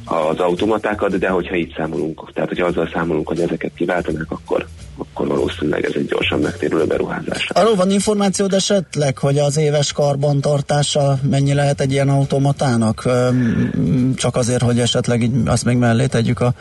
az 0.04 0.38
automatákat, 0.38 1.18
de 1.18 1.28
hogyha 1.28 1.56
így 1.56 1.74
számolunk, 1.76 2.32
tehát 2.32 2.50
hogyha 2.54 2.80
azzal 2.80 2.90
számolunk, 2.92 3.28
hogy 3.28 3.40
ezeket 3.40 3.70
kiváltanák, 3.74 4.30
akkor, 4.30 4.66
akkor 4.96 5.26
valószínűleg 5.26 5.84
ez 5.84 5.92
egy 5.94 6.06
gyorsan 6.06 6.40
megtérülő 6.40 6.84
beruházás. 6.84 7.48
Arról 7.48 7.74
van 7.74 7.90
információd 7.90 8.52
esetleg, 8.52 9.18
hogy 9.18 9.38
az 9.38 9.56
éves 9.56 9.92
karbantartása 9.92 11.18
mennyi 11.30 11.54
lehet 11.54 11.80
egy 11.80 11.92
ilyen 11.92 12.08
automatának? 12.08 13.08
Csak 14.16 14.36
azért, 14.36 14.62
hogy 14.62 14.80
esetleg 14.80 15.22
így 15.22 15.32
azt 15.46 15.64
még 15.64 15.76
mellé 15.76 16.06
tegyük 16.06 16.40
a 16.40 16.54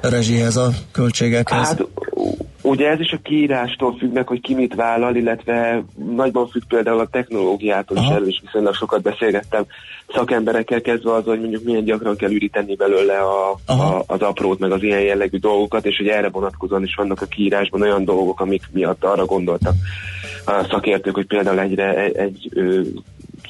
rezsihez, 0.00 0.56
a 0.56 0.70
költségekhez. 0.92 1.66
Hát 1.66 1.86
ugye 2.62 2.88
ez 2.88 3.00
is 3.00 3.12
a 3.12 3.18
kiírástól 3.22 3.96
függ 3.98 4.12
meg, 4.12 4.26
hogy 4.26 4.40
ki 4.40 4.54
mit 4.54 4.74
vállal, 4.74 5.16
illetve 5.16 5.82
nagyban 6.14 6.48
függ 6.48 6.62
például 6.68 7.00
a 7.00 7.08
technológiától 7.08 7.96
is, 7.96 8.02
Aha. 8.02 8.14
erről 8.14 8.28
is 8.28 8.40
viszonylag 8.44 8.74
sokat 8.74 9.02
beszélgettem 9.02 9.64
szakemberekkel 10.14 10.80
kezdve 10.80 11.12
az, 11.12 11.24
hogy 11.24 11.40
mondjuk 11.40 11.64
milyen 11.64 11.84
gyakran 11.84 12.16
kell 12.16 12.30
üríteni 12.30 12.76
belőle 12.76 13.18
a, 13.18 13.58
Aha. 13.66 13.96
a, 13.96 14.04
az 14.06 14.20
aprót, 14.20 14.58
meg 14.58 14.72
az 14.72 14.82
ilyen 14.82 15.00
jellegű 15.00 15.38
dolgokat, 15.38 15.86
és 15.86 15.96
hogy 15.96 16.08
erre 16.08 16.28
vonatkozóan 16.28 16.82
is 16.82 16.94
vannak 16.94 17.20
a 17.20 17.26
kiírásban 17.26 17.82
olyan 17.82 18.04
dolgok, 18.04 18.40
amik 18.40 18.62
miatt 18.72 19.04
arra 19.04 19.24
gondoltak 19.24 19.74
a 20.44 20.66
szakértők, 20.70 21.14
hogy 21.14 21.26
például 21.26 21.60
egyre 21.60 21.96
egy, 21.96 22.16
egy 22.16 22.48
ö, 22.54 22.80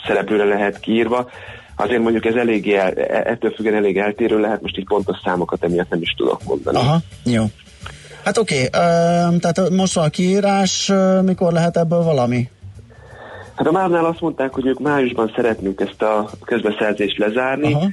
szereplőre 0.06 0.44
lehet 0.44 0.80
kiírva. 0.80 1.28
Azért 1.76 2.02
mondjuk 2.02 2.24
ez 2.24 2.34
eléggé, 2.34 2.74
el, 2.76 2.92
e- 2.92 3.22
ettől 3.30 3.50
függően 3.50 3.74
elég 3.74 3.98
eltérő 3.98 4.40
lehet, 4.40 4.62
most 4.62 4.78
így 4.78 4.86
pontos 4.86 5.16
számokat 5.24 5.64
emiatt 5.64 5.90
nem 5.90 6.00
is 6.00 6.14
tudok 6.16 6.44
mondani. 6.44 6.76
Aha, 6.76 6.98
jó. 7.24 7.44
Hát 8.24 8.38
oké, 8.38 8.66
okay, 8.66 9.38
tehát 9.38 9.70
most 9.70 9.94
van 9.94 10.04
a 10.04 10.08
kiírás, 10.08 10.92
mikor 11.24 11.52
lehet 11.52 11.76
ebből 11.76 12.02
valami? 12.02 12.48
Hát 13.54 13.66
a 13.66 13.72
MÁV-nál 13.72 14.04
azt 14.04 14.20
mondták, 14.20 14.52
hogy 14.52 14.66
ők 14.66 14.80
májusban 14.80 15.32
szeretnék 15.34 15.80
ezt 15.80 16.02
a 16.02 16.30
közbeszerzést 16.44 17.18
lezárni, 17.18 17.72
Aha. 17.72 17.88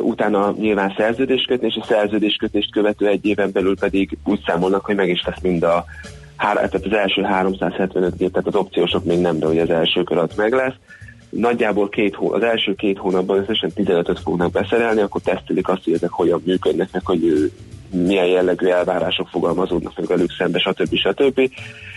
Utána 0.00 0.54
nyilván 0.58 0.94
szerződést 0.96 1.46
kötni, 1.46 1.66
és 1.66 1.78
a 1.80 1.84
szerződéskötést 1.88 2.72
követő 2.72 3.06
egy 3.06 3.26
éven 3.26 3.50
belül 3.52 3.78
pedig 3.78 4.18
úgy 4.24 4.42
számolnak, 4.46 4.84
hogy 4.84 4.94
meg 4.94 5.08
is 5.08 5.22
lesz 5.26 5.40
mind 5.42 5.62
a 5.62 5.84
hár, 6.36 6.54
tehát 6.54 6.74
az 6.74 6.92
első 6.92 7.22
375 7.22 8.16
gép, 8.16 8.32
tehát 8.32 8.48
az 8.48 8.54
opciósok 8.54 9.04
még 9.04 9.20
nem, 9.20 9.38
de 9.38 9.46
hogy 9.46 9.58
az 9.58 9.70
első 9.70 10.02
kör 10.02 10.18
az 10.18 10.34
meg 10.36 10.52
lesz. 10.52 10.74
Nagyjából 11.30 11.88
két 11.88 12.14
hó, 12.14 12.32
az 12.32 12.42
első 12.42 12.74
két 12.74 12.98
hónapban 12.98 13.38
összesen 13.38 13.72
15-öt 13.76 14.20
fognak 14.20 14.50
beszerelni, 14.50 15.00
akkor 15.00 15.20
tesztelik 15.20 15.68
azt, 15.68 15.84
hogy 15.84 15.92
ezek 15.92 16.10
hogyan 16.10 16.42
működnek, 16.44 16.88
meg 16.92 17.04
hogy 17.04 17.52
milyen 17.92 18.26
jellegű 18.26 18.66
elvárások 18.66 19.28
fogalmazódnak 19.28 19.96
meg 19.96 20.06
velük 20.06 20.32
szembe, 20.38 20.58
stb. 20.58 20.94
stb. 20.94 21.50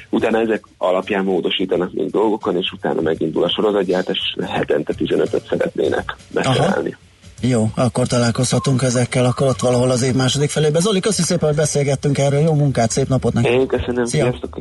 Utána 0.10 0.40
ezek 0.40 0.64
alapján 0.78 1.24
módosítanak 1.24 1.94
még 1.94 2.10
dolgokon, 2.10 2.58
és 2.58 2.72
utána 2.72 3.02
megindul 3.02 3.44
a 3.44 3.50
sorozatgyártás, 3.50 4.18
és 4.18 4.46
hetente 4.46 4.94
15-öt 4.98 5.48
szeretnének 5.48 6.16
beszerelni. 6.34 6.98
Jó, 7.42 7.72
akkor 7.76 8.08
találkozhatunk 8.08 8.82
ezekkel, 8.82 9.26
akkor 9.26 9.48
ott 9.48 9.60
valahol 9.60 9.90
az 9.90 10.02
év 10.02 10.14
második 10.14 10.50
felében. 10.50 10.82
Zoli, 10.82 11.00
köszi 11.00 11.22
szépen, 11.22 11.48
hogy 11.48 11.58
beszélgettünk 11.58 12.18
erről, 12.18 12.40
jó 12.40 12.54
munkát, 12.54 12.92
szép 12.92 13.08
napot 13.08 13.34
neked! 13.34 13.52
Én 13.52 13.68
köszönöm, 13.68 14.06
Szia. 14.06 14.24
sziasztok! 14.24 14.58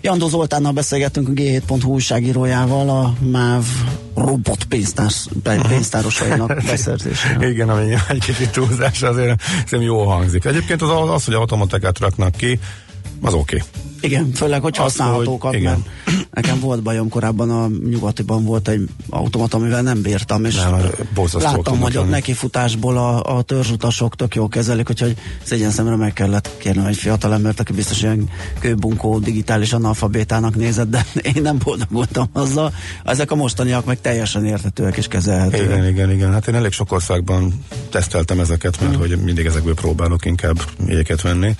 Jandó 0.00 0.28
Zoltánnal 0.28 0.72
beszélgettünk 0.72 1.28
a 1.28 1.32
G7.hu 1.32 1.88
újságírójával 1.88 2.88
a 2.88 3.14
MÁV 3.30 3.64
robot 4.14 4.64
pénztárs, 4.64 5.26
pénztárosainak 5.68 6.54
beszerzéséről. 6.70 7.50
Igen, 7.50 7.68
ami 7.68 7.94
egy 8.08 8.24
kicsit 8.24 8.50
túlzás, 8.50 9.02
azért 9.02 9.40
szerintem 9.40 9.80
jó 9.80 10.04
hangzik. 10.04 10.44
Egyébként 10.44 10.82
az, 10.82 11.10
az 11.10 11.24
hogy 11.24 11.34
automatekát 11.34 11.98
raknak 11.98 12.36
ki, 12.36 12.58
az 13.22 13.34
oké. 13.34 13.56
Okay. 13.56 13.83
Igen, 14.04 14.32
főleg, 14.32 14.60
hogy 14.62 14.76
használhatókat, 14.76 15.52
hogy- 15.54 15.62
mert 15.62 15.78
igen. 16.06 16.24
nekem 16.30 16.60
volt 16.60 16.82
bajom 16.82 17.08
korábban 17.08 17.50
a 17.50 17.68
nyugatiban 17.88 18.44
volt 18.44 18.68
egy 18.68 18.88
automat, 19.10 19.54
amivel 19.54 19.82
nem 19.82 20.02
bírtam, 20.02 20.44
és 20.44 20.54
Nem, 20.54 20.76
borzasztó 21.14 21.48
láttam, 21.50 21.78
hogy 21.80 21.96
ott 21.96 22.08
nekifutásból 22.10 22.96
a, 22.96 23.36
a 23.36 23.42
törzsutasok 23.42 24.16
tök 24.16 24.34
jól 24.34 24.48
kezelik, 24.48 24.90
úgyhogy 24.90 25.16
szégyen 25.42 25.70
szemre 25.70 25.96
meg 25.96 26.12
kellett 26.12 26.50
kérnem 26.58 26.86
egy 26.86 26.96
fiatal 26.96 27.32
embert, 27.32 27.60
aki 27.60 27.72
biztos 27.72 28.02
ilyen 28.02 28.28
kőbunkó 28.58 29.18
digitális 29.18 29.72
analfabétának 29.72 30.54
nézett, 30.56 30.90
de 30.90 31.06
én 31.34 31.42
nem 31.42 31.58
boldogultam 31.64 32.28
azzal. 32.32 32.72
Ezek 33.04 33.30
a 33.30 33.34
mostaniak 33.34 33.84
meg 33.84 34.00
teljesen 34.00 34.44
érthetőek 34.44 34.96
és 34.96 35.08
kezelhetőek. 35.08 35.64
Igen, 35.64 35.88
igen, 35.88 36.10
igen. 36.10 36.32
Hát 36.32 36.46
én 36.48 36.54
elég 36.54 36.72
sok 36.72 36.92
országban 36.92 37.64
teszteltem 37.90 38.40
ezeket, 38.40 38.82
Mm. 38.82 38.86
mert 38.86 38.98
hogy 38.98 39.18
mindig 39.22 39.46
ezekből 39.46 39.74
próbálok 39.74 40.24
inkább 40.24 40.62
jegyeket 40.86 41.20
venni, 41.20 41.54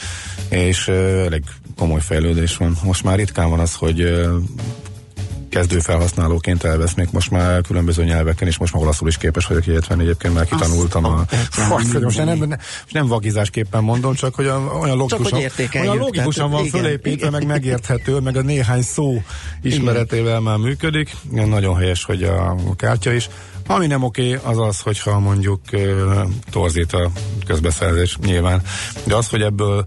és 0.49 0.88
elég 0.88 1.42
komoly 1.77 2.01
fejlődés 2.01 2.57
van. 2.57 2.77
Most 2.85 3.05
már 3.05 3.16
ritkán 3.16 3.51
van 3.51 3.61
az, 3.61 3.75
hogy 3.75 4.27
kezdő 5.55 5.79
felhasználóként 5.79 6.64
elvesznék 6.64 7.11
most 7.11 7.31
már 7.31 7.61
különböző 7.61 8.05
nyelveken, 8.05 8.49
és 8.49 8.59
most 8.59 8.72
már 8.72 8.83
olaszul 8.83 9.09
is 9.09 9.16
képes 9.16 9.47
vagyok 9.47 9.87
venni, 9.87 10.03
egyébként 10.03 10.35
már 10.35 10.45
kitanultam 10.45 11.05
a... 11.05 11.25
hogy 11.93 12.03
most 12.03 12.25
nem, 12.25 12.39
nem, 12.39 12.59
nem 12.91 13.07
vagizásképpen 13.07 13.83
mondom, 13.83 14.14
csak 14.14 14.35
hogy 14.35 14.47
olyan, 14.47 14.97
logikusan, 14.97 15.39
értékeljük, 15.39 15.91
olyan 15.91 16.05
logikusan 16.05 16.51
van 16.51 16.64
igen, 16.64 16.81
fölépítve, 16.81 17.27
igen. 17.27 17.33
meg 17.33 17.47
megérthető, 17.47 18.18
meg 18.18 18.37
a 18.37 18.43
néhány 18.43 18.83
szó 18.83 19.22
ismeretével 19.62 20.41
már 20.41 20.57
működik. 20.57 21.16
Igen, 21.33 21.49
nagyon 21.49 21.77
helyes, 21.77 22.05
hogy 22.05 22.22
a 22.22 22.57
kártya 22.77 23.12
is. 23.12 23.29
Ami 23.66 23.87
nem 23.87 24.03
oké, 24.03 24.39
az 24.43 24.59
az, 24.59 24.81
hogyha 24.81 25.18
mondjuk 25.18 25.61
torzít 26.51 26.93
a 26.93 27.11
közbeszerzés 27.47 28.18
nyilván. 28.25 28.62
De 29.05 29.14
az, 29.14 29.29
hogy 29.29 29.43
ebből 29.43 29.85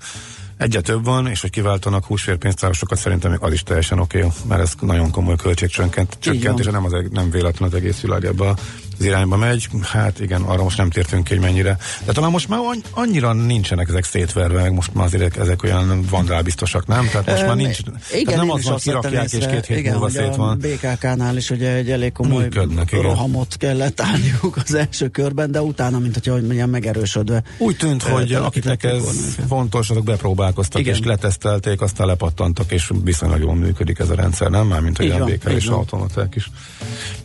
egyre 0.58 0.82
több 0.82 1.04
van, 1.04 1.28
és 1.28 1.42
hogy 1.42 1.50
kiváltanak 1.50 2.06
húsvérpénztárosokat, 2.06 2.98
szerintem 2.98 3.32
még 3.32 3.40
az 3.42 3.54
is 3.54 3.64
teljesen 3.64 4.00
oké, 4.00 4.26
mert 4.48 4.62
ez 4.62 4.74
nagyon 4.80 5.12
komoly 5.12 5.36
költségcsökkent, 5.36 6.18
csökkent, 6.20 6.60
és 6.60 6.66
nem, 6.66 6.86
az, 6.86 6.96
nem 7.12 7.30
véletlen 7.30 7.70
az 7.70 7.76
egész 7.76 8.00
világ 8.00 8.26
ebbe 8.26 8.54
az 9.00 9.06
irányba 9.06 9.38
megy. 9.38 9.68
Hát 9.82 10.20
igen, 10.20 10.42
arra 10.42 10.64
most 10.64 10.78
nem 10.78 10.90
tértünk 10.90 11.24
ki, 11.24 11.34
hogy 11.34 11.44
mennyire. 11.44 11.78
De 12.06 12.12
talán 12.12 12.32
most 12.32 12.48
már 12.48 12.60
anny- 12.60 12.86
annyira 12.92 13.34
nincsenek 13.34 13.90
ezek 13.90 14.04
szétverve, 14.04 14.62
meg 14.62 14.74
most 14.74 14.94
már 14.94 15.06
azért 15.06 15.38
ezek 15.38 15.64
olyan 15.64 16.06
vandálbiztosak, 16.10 16.88
nem? 16.88 17.08
Tehát 17.12 17.26
most 17.26 17.46
már 17.46 17.56
nincs. 17.56 17.80
Igen, 18.12 18.24
tehát 18.26 18.40
nem 18.40 18.50
az 18.52 18.64
van, 18.64 18.78
kirakják, 18.78 19.32
és 19.32 19.46
két 19.46 19.66
hét 19.66 19.78
igen, 19.78 19.92
múlva 19.92 20.10
szét 20.10 20.34
a 20.34 20.36
van. 20.36 20.58
BKK-nál 20.58 21.38
is 21.38 21.50
ugye 21.50 21.72
egy 21.74 21.92
elég 21.92 22.12
komoly 22.12 22.44
Működnek, 22.44 22.92
igen. 22.92 23.04
rohamot 23.04 23.56
kellett 23.58 24.02
állniuk 24.02 24.58
az 24.64 24.74
első 24.74 25.08
körben, 25.08 25.52
de 25.52 25.62
utána, 25.62 26.00
mint 26.00 26.14
hogyha 26.14 26.34
hogy 26.34 26.44
mondjam, 26.44 26.70
megerősödve. 26.70 27.44
Úgy 27.58 27.78
tűnt, 27.78 28.04
hogy 28.04 28.34
akiknek 28.34 28.84
ez 28.84 29.02
volna 29.02 29.20
fontos, 29.48 29.90
azok 29.90 30.04
bepróbálkoztak, 30.04 30.82
Igen. 30.82 30.94
és 30.94 31.06
letesztelték, 31.06 31.82
aztán 31.82 32.08
lepattantak, 32.08 32.72
és 32.72 32.92
viszonylag 33.04 33.40
jól 33.40 33.56
működik 33.56 34.00
ez 34.00 34.10
a 34.10 34.16
rendszer, 34.16 34.50
nem? 34.50 34.68
Mármint, 34.68 34.98
hogy 34.98 35.10
a 35.10 35.30
így 35.30 35.40
és 35.46 35.68
automaták 35.68 36.36
is. 36.36 36.50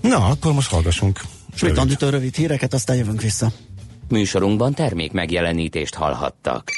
Na, 0.01 0.27
akkor 0.27 0.53
most 0.53 0.71
hallgassunk. 0.71 1.21
Schmidt 1.55 1.79
Anditől 1.79 2.11
rövid 2.11 2.35
híreket, 2.35 2.75
aztán 2.75 2.97
jövünk 2.97 3.21
vissza. 3.21 3.53
Műsorunkban 4.09 4.75
termék 4.75 5.13
megjelenítést 5.13 5.95
hallhattak. 5.95 6.71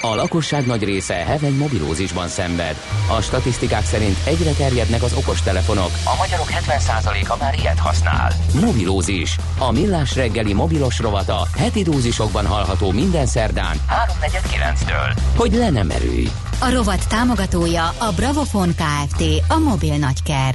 A 0.00 0.14
lakosság 0.14 0.66
nagy 0.66 0.82
része 0.84 1.14
heveny 1.14 1.56
mobilózisban 1.56 2.28
szenved. 2.28 2.76
A 3.18 3.20
statisztikák 3.20 3.84
szerint 3.84 4.16
egyre 4.24 4.52
terjednek 4.52 5.02
az 5.02 5.14
okostelefonok. 5.14 5.90
A 6.04 6.16
magyarok 6.18 6.48
70%-a 6.50 7.36
már 7.40 7.54
ilyet 7.58 7.78
használ. 7.78 8.32
Mobilózis. 8.60 9.36
A 9.58 9.72
millás 9.72 10.14
reggeli 10.14 10.52
mobilos 10.52 10.98
rovata 10.98 11.48
heti 11.56 11.82
dózisokban 11.82 12.46
hallható 12.46 12.90
minden 12.90 13.26
szerdán 13.26 13.76
3.49-től. 14.20 15.18
Hogy 15.36 15.52
le 15.52 15.70
nem 15.70 15.90
erőj. 15.90 16.28
A 16.60 16.70
rovat 16.70 17.08
támogatója 17.08 17.88
a 17.88 18.12
Bravofon 18.16 18.74
Kft. 18.74 19.22
A 19.48 19.58
mobil 19.58 19.96
nagyker. 19.96 20.54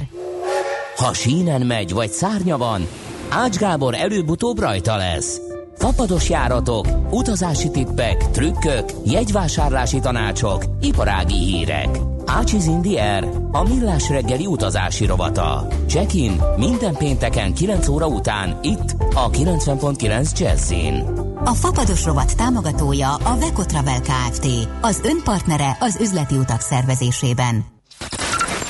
Ha 0.96 1.14
sínen 1.14 1.60
megy, 1.60 1.92
vagy 1.92 2.10
szárnya 2.10 2.56
van, 2.56 2.86
Ács 3.30 3.56
Gábor 3.56 3.94
előbb-utóbb 3.94 4.58
rajta 4.58 4.96
lesz. 4.96 5.40
Fapados 5.74 6.28
járatok, 6.30 6.86
utazási 7.10 7.70
tippek, 7.70 8.30
trükkök, 8.30 8.84
jegyvásárlási 9.04 9.98
tanácsok, 10.00 10.64
iparági 10.80 11.34
hírek. 11.34 11.98
Ácsiz 12.26 12.66
Indier, 12.66 13.28
a 13.52 13.68
millás 13.68 14.08
reggeli 14.08 14.46
utazási 14.46 15.06
rovata. 15.06 15.66
Check-in 15.86 16.40
minden 16.56 16.94
pénteken 16.94 17.54
9 17.54 17.88
óra 17.88 18.06
után 18.06 18.58
itt 18.62 18.96
a 19.14 19.30
90.9 19.30 20.38
Jazzin. 20.38 21.04
A 21.44 21.52
Fapados 21.54 22.04
rovat 22.04 22.36
támogatója 22.36 23.14
a 23.14 23.36
Veco 23.38 23.64
Travel 23.64 24.00
Kft. 24.00 24.46
Az 24.80 25.00
önpartnere 25.04 25.76
az 25.80 25.98
üzleti 26.00 26.36
utak 26.36 26.60
szervezésében. 26.60 27.77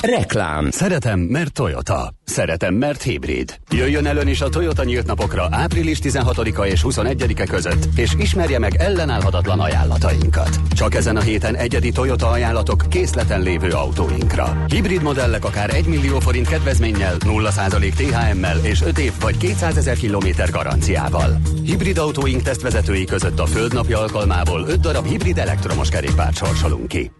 Reklám. 0.01 0.71
Szeretem, 0.71 1.19
mert 1.19 1.53
Toyota. 1.53 2.13
Szeretem, 2.23 2.73
mert 2.73 3.01
hibrid. 3.01 3.59
Jöjjön 3.71 4.05
el 4.05 4.17
ön 4.17 4.27
is 4.27 4.41
a 4.41 4.49
Toyota 4.49 4.83
nyílt 4.83 5.05
napokra 5.05 5.47
április 5.51 5.99
16-a 6.03 6.65
és 6.65 6.81
21-e 6.87 7.45
között, 7.45 7.87
és 7.95 8.13
ismerje 8.17 8.59
meg 8.59 8.75
ellenállhatatlan 8.75 9.59
ajánlatainkat. 9.59 10.59
Csak 10.71 10.95
ezen 10.95 11.15
a 11.15 11.19
héten 11.19 11.55
egyedi 11.55 11.91
Toyota 11.91 12.29
ajánlatok 12.29 12.83
készleten 12.89 13.41
lévő 13.41 13.69
autóinkra. 13.69 14.63
Hibrid 14.67 15.01
modellek 15.01 15.45
akár 15.45 15.75
1 15.75 15.85
millió 15.85 16.19
forint 16.19 16.47
kedvezménnyel, 16.47 17.15
0% 17.19 17.93
THM-mel 17.93 18.57
és 18.63 18.81
5 18.81 18.99
év 18.99 19.11
vagy 19.19 19.37
200 19.37 19.77
ezer 19.77 19.97
kilométer 19.97 20.49
garanciával. 20.49 21.41
Hibrid 21.63 21.97
autóink 21.97 22.41
tesztvezetői 22.41 23.05
között 23.05 23.39
a 23.39 23.45
Földnapja 23.45 23.99
alkalmából 23.99 24.65
5 24.67 24.79
darab 24.79 25.05
hibrid 25.05 25.37
elektromos 25.37 25.89
kerékpárt 25.89 26.37
sorsolunk 26.37 26.87
ki. 26.87 27.11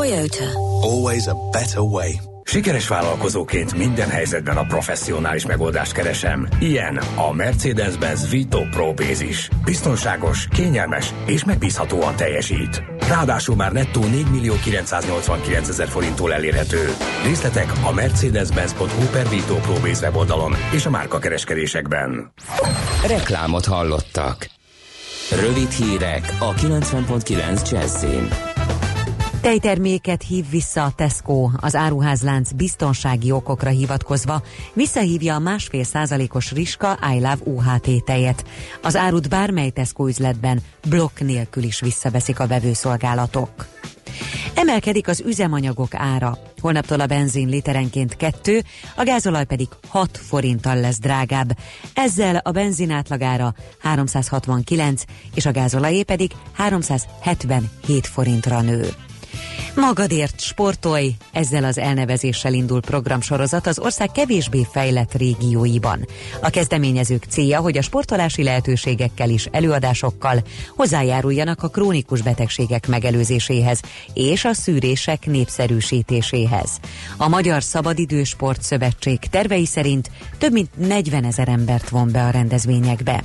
Toyota. 0.00 0.48
Always 0.82 1.26
a 1.26 1.34
better 1.52 1.80
way. 1.80 2.10
Sikeres 2.44 2.88
vállalkozóként 2.88 3.74
minden 3.74 4.08
helyzetben 4.08 4.56
a 4.56 4.62
professzionális 4.62 5.46
megoldást 5.46 5.92
keresem. 5.92 6.48
Ilyen 6.60 6.96
a 7.16 7.32
Mercedes-Benz 7.32 8.30
Vito 8.30 8.60
Pro 8.70 8.94
Bázis. 8.94 9.48
Biztonságos, 9.64 10.46
kényelmes 10.50 11.14
és 11.26 11.44
megbízhatóan 11.44 12.16
teljesít. 12.16 12.82
Ráadásul 13.08 13.56
már 13.56 13.72
nettó 13.72 14.04
4 14.04 14.30
millió 14.30 14.54
989 14.62 15.68
ezer 15.68 15.88
forinttól 15.88 16.32
elérhető. 16.32 16.88
Részletek 17.24 17.72
a 17.84 17.92
mercedes-benz.hu 17.92 19.04
per 19.12 19.28
Vito 19.28 19.54
Pro 19.54 19.74
Base 19.74 20.06
weboldalon 20.06 20.54
és 20.72 20.86
a 20.86 20.90
márka 20.90 21.18
kereskedésekben. 21.18 22.32
Reklámot 23.06 23.64
hallottak. 23.64 24.50
Rövid 25.40 25.70
hírek 25.70 26.36
a 26.38 26.54
90.9 26.54 27.70
Jazzin. 27.70 28.49
Tejterméket 29.40 30.22
hív 30.22 30.50
vissza 30.50 30.84
a 30.84 30.92
Tesco, 30.96 31.50
az 31.60 31.74
áruházlánc 31.74 32.52
biztonsági 32.52 33.30
okokra 33.30 33.70
hivatkozva, 33.70 34.42
visszahívja 34.72 35.34
a 35.34 35.38
másfél 35.38 35.84
százalékos 35.84 36.52
Riska 36.52 36.98
I 37.14 37.14
Love 37.14 37.38
UHT 37.44 38.04
tejet. 38.04 38.44
Az 38.82 38.96
árut 38.96 39.28
bármely 39.28 39.70
Tesco 39.70 40.08
üzletben 40.08 40.60
blokk 40.88 41.20
nélkül 41.20 41.62
is 41.62 41.80
visszaveszik 41.80 42.40
a 42.40 42.46
vevőszolgálatok. 42.46 43.66
Emelkedik 44.54 45.08
az 45.08 45.22
üzemanyagok 45.26 45.94
ára. 45.94 46.38
Holnaptól 46.60 47.00
a 47.00 47.06
benzin 47.06 47.48
literenként 47.48 48.16
2, 48.16 48.62
a 48.96 49.02
gázolaj 49.02 49.44
pedig 49.44 49.68
6 49.88 50.18
forinttal 50.18 50.80
lesz 50.80 50.98
drágább. 50.98 51.56
Ezzel 51.94 52.36
a 52.36 52.50
benzin 52.50 52.90
átlagára 52.90 53.54
369, 53.78 55.02
és 55.34 55.46
a 55.46 55.52
gázolajé 55.52 56.02
pedig 56.02 56.30
377 56.52 58.06
forintra 58.06 58.60
nő. 58.60 58.88
Magadért 59.74 60.40
sportolj! 60.40 61.14
Ezzel 61.32 61.64
az 61.64 61.78
elnevezéssel 61.78 62.52
indul 62.52 62.80
programsorozat 62.80 63.66
az 63.66 63.78
ország 63.78 64.10
kevésbé 64.10 64.66
fejlett 64.72 65.14
régióiban. 65.14 66.06
A 66.42 66.50
kezdeményezők 66.50 67.24
célja, 67.28 67.60
hogy 67.60 67.78
a 67.78 67.82
sportolási 67.82 68.42
lehetőségekkel 68.42 69.30
és 69.30 69.48
előadásokkal 69.50 70.42
hozzájáruljanak 70.76 71.62
a 71.62 71.68
krónikus 71.68 72.22
betegségek 72.22 72.86
megelőzéséhez 72.86 73.80
és 74.14 74.44
a 74.44 74.52
szűrések 74.52 75.26
népszerűsítéséhez. 75.26 76.70
A 77.16 77.28
Magyar 77.28 77.62
Szabadidősport 77.62 78.62
Szövetség 78.62 79.18
tervei 79.18 79.66
szerint 79.66 80.10
több 80.38 80.52
mint 80.52 80.70
40 80.76 81.24
ezer 81.24 81.48
embert 81.48 81.88
von 81.88 82.08
be 82.12 82.24
a 82.24 82.30
rendezvényekbe. 82.30 83.22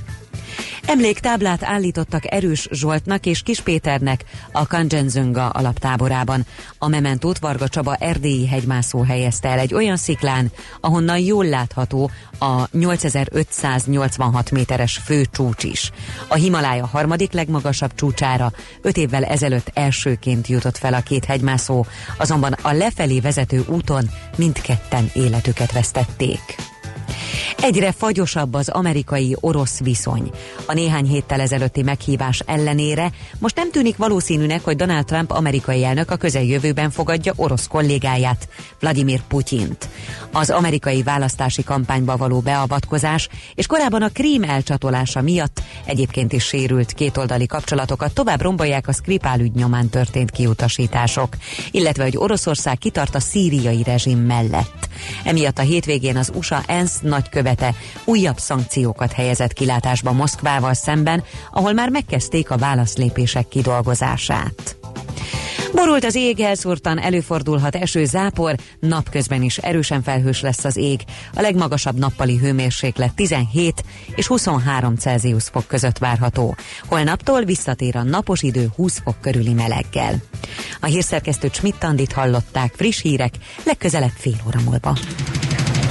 Emléktáblát 0.86 1.64
állítottak 1.64 2.34
Erős 2.34 2.68
Zsoltnak 2.72 3.26
és 3.26 3.42
Kis 3.42 3.62
Péternek 3.62 4.24
a 4.52 4.68
Kanjenzunga 4.68 5.50
alaptáborában. 5.50 6.46
A 6.78 6.88
mementót 6.88 7.40
Varga 7.40 7.68
Csaba 7.68 7.96
erdélyi 7.96 8.48
hegymászó 8.48 9.02
helyezte 9.02 9.50
el 9.50 9.60
egy 9.60 9.74
olyan 9.74 9.98
sziklán, 9.98 10.52
ahonnan 10.82 11.20
jól 11.20 11.46
látható 11.46 12.12
a 12.40 12.68
8586 12.72 14.52
méteres 14.52 14.98
főcsúcs 15.06 15.64
is. 15.64 15.92
A 16.28 16.36
Himalája 16.36 16.86
harmadik 16.86 17.32
legmagasabb 17.32 17.96
csúcsára 17.96 18.52
öt 18.82 18.98
évvel 18.98 19.24
ezelőtt 19.24 19.72
elsőként 19.74 20.48
jutott 20.48 20.78
fel 20.78 20.94
a 20.94 21.02
két 21.02 21.26
hegymászó, 21.26 21.86
azonban 22.18 22.52
a 22.62 22.72
lefelé 22.72 23.20
vezető 23.20 23.64
úton 23.68 24.10
mindketten 24.38 25.10
életüket 25.14 25.72
vesztették. 25.72 26.75
Egyre 27.62 27.92
fagyosabb 27.92 28.54
az 28.54 28.70
amerikai-orosz 28.70 29.80
viszony. 29.80 30.32
A 30.66 30.74
néhány 30.74 31.06
héttel 31.06 31.42
ezelőtti 31.42 31.82
meghívás 31.82 32.40
ellenére 32.46 33.12
most 33.40 33.56
nem 33.56 33.72
tűnik 33.72 33.98
valószínűnek, 33.98 34.64
hogy 34.64 34.76
Donald 34.76 35.06
Trump 35.06 35.32
amerikai 35.32 35.84
elnök 35.84 36.12
a 36.12 36.16
közeljövőben 36.16 36.90
fogadja 36.90 37.34
orosz 37.36 37.68
kollégáját, 37.68 38.48
Vladimir 38.80 39.22
Putyint. 39.28 39.90
Az 40.32 40.50
amerikai 40.50 41.04
választási 41.04 41.64
kampányba 41.64 42.18
való 42.18 42.40
beavatkozás 42.40 43.30
és 43.56 43.68
korábban 43.68 44.02
a 44.02 44.10
krím 44.10 44.44
elcsatolása 44.44 45.22
miatt 45.22 45.62
egyébként 45.86 46.34
is 46.34 46.44
sérült 46.44 46.94
kétoldali 46.94 47.46
kapcsolatokat 47.46 48.14
tovább 48.14 48.42
rombolják 48.42 48.88
a 48.88 48.94
Skripál 48.94 49.40
ügy 49.40 49.54
nyomán 49.54 49.90
történt 49.90 50.32
kiutasítások, 50.32 51.36
illetve 51.72 52.04
hogy 52.04 52.18
Oroszország 52.18 52.78
kitart 52.78 53.16
a 53.16 53.20
szíriai 53.20 53.84
rezsim 53.84 54.20
mellett. 54.20 54.90
Emiatt 55.24 55.58
a 55.58 55.62
hétvégén 55.62 56.18
az 56.18 56.32
USA 56.36 56.64
ENSZ 56.68 57.00
nagykövete 57.26 57.76
újabb 58.06 58.38
szankciókat 58.38 59.12
helyezett 59.12 59.54
kilátásba 59.54 60.12
Moszkvával 60.12 60.74
szemben, 60.74 61.24
ahol 61.52 61.74
már 61.74 61.90
megkezdték 61.90 62.50
a 62.50 62.58
válaszlépések 62.58 63.48
kidolgozását. 63.48 64.78
Borult 65.74 66.04
az 66.04 66.16
ég, 66.16 66.40
elszórtan 66.40 67.00
előfordulhat 67.00 67.76
eső, 67.76 68.06
zápor, 68.06 68.56
napközben 68.80 69.42
is 69.42 69.58
erősen 69.58 70.02
felhős 70.04 70.42
lesz 70.42 70.64
az 70.66 70.78
ég. 70.78 71.00
A 71.34 71.42
legmagasabb 71.42 71.98
nappali 71.98 72.38
hőmérséklet 72.38 73.16
17 73.16 73.84
és 74.16 74.28
23 74.28 74.96
Celsius 74.96 75.44
fok 75.44 75.68
között 75.68 75.98
várható. 75.98 76.56
Holnaptól 76.88 77.44
visszatér 77.44 77.96
a 77.96 78.04
napos 78.04 78.42
idő 78.42 78.70
20 78.76 79.02
fok 79.04 79.22
körüli 79.22 79.54
meleggel. 79.54 80.16
A 80.80 80.86
hírszerkesztő 80.86 81.50
Schmidt-Tandit 81.52 82.12
hallották 82.12 82.74
friss 82.76 83.02
hírek, 83.02 83.34
legközelebb 83.64 84.14
fél 84.18 84.38
óra 84.48 84.60
múlva. 84.66 84.98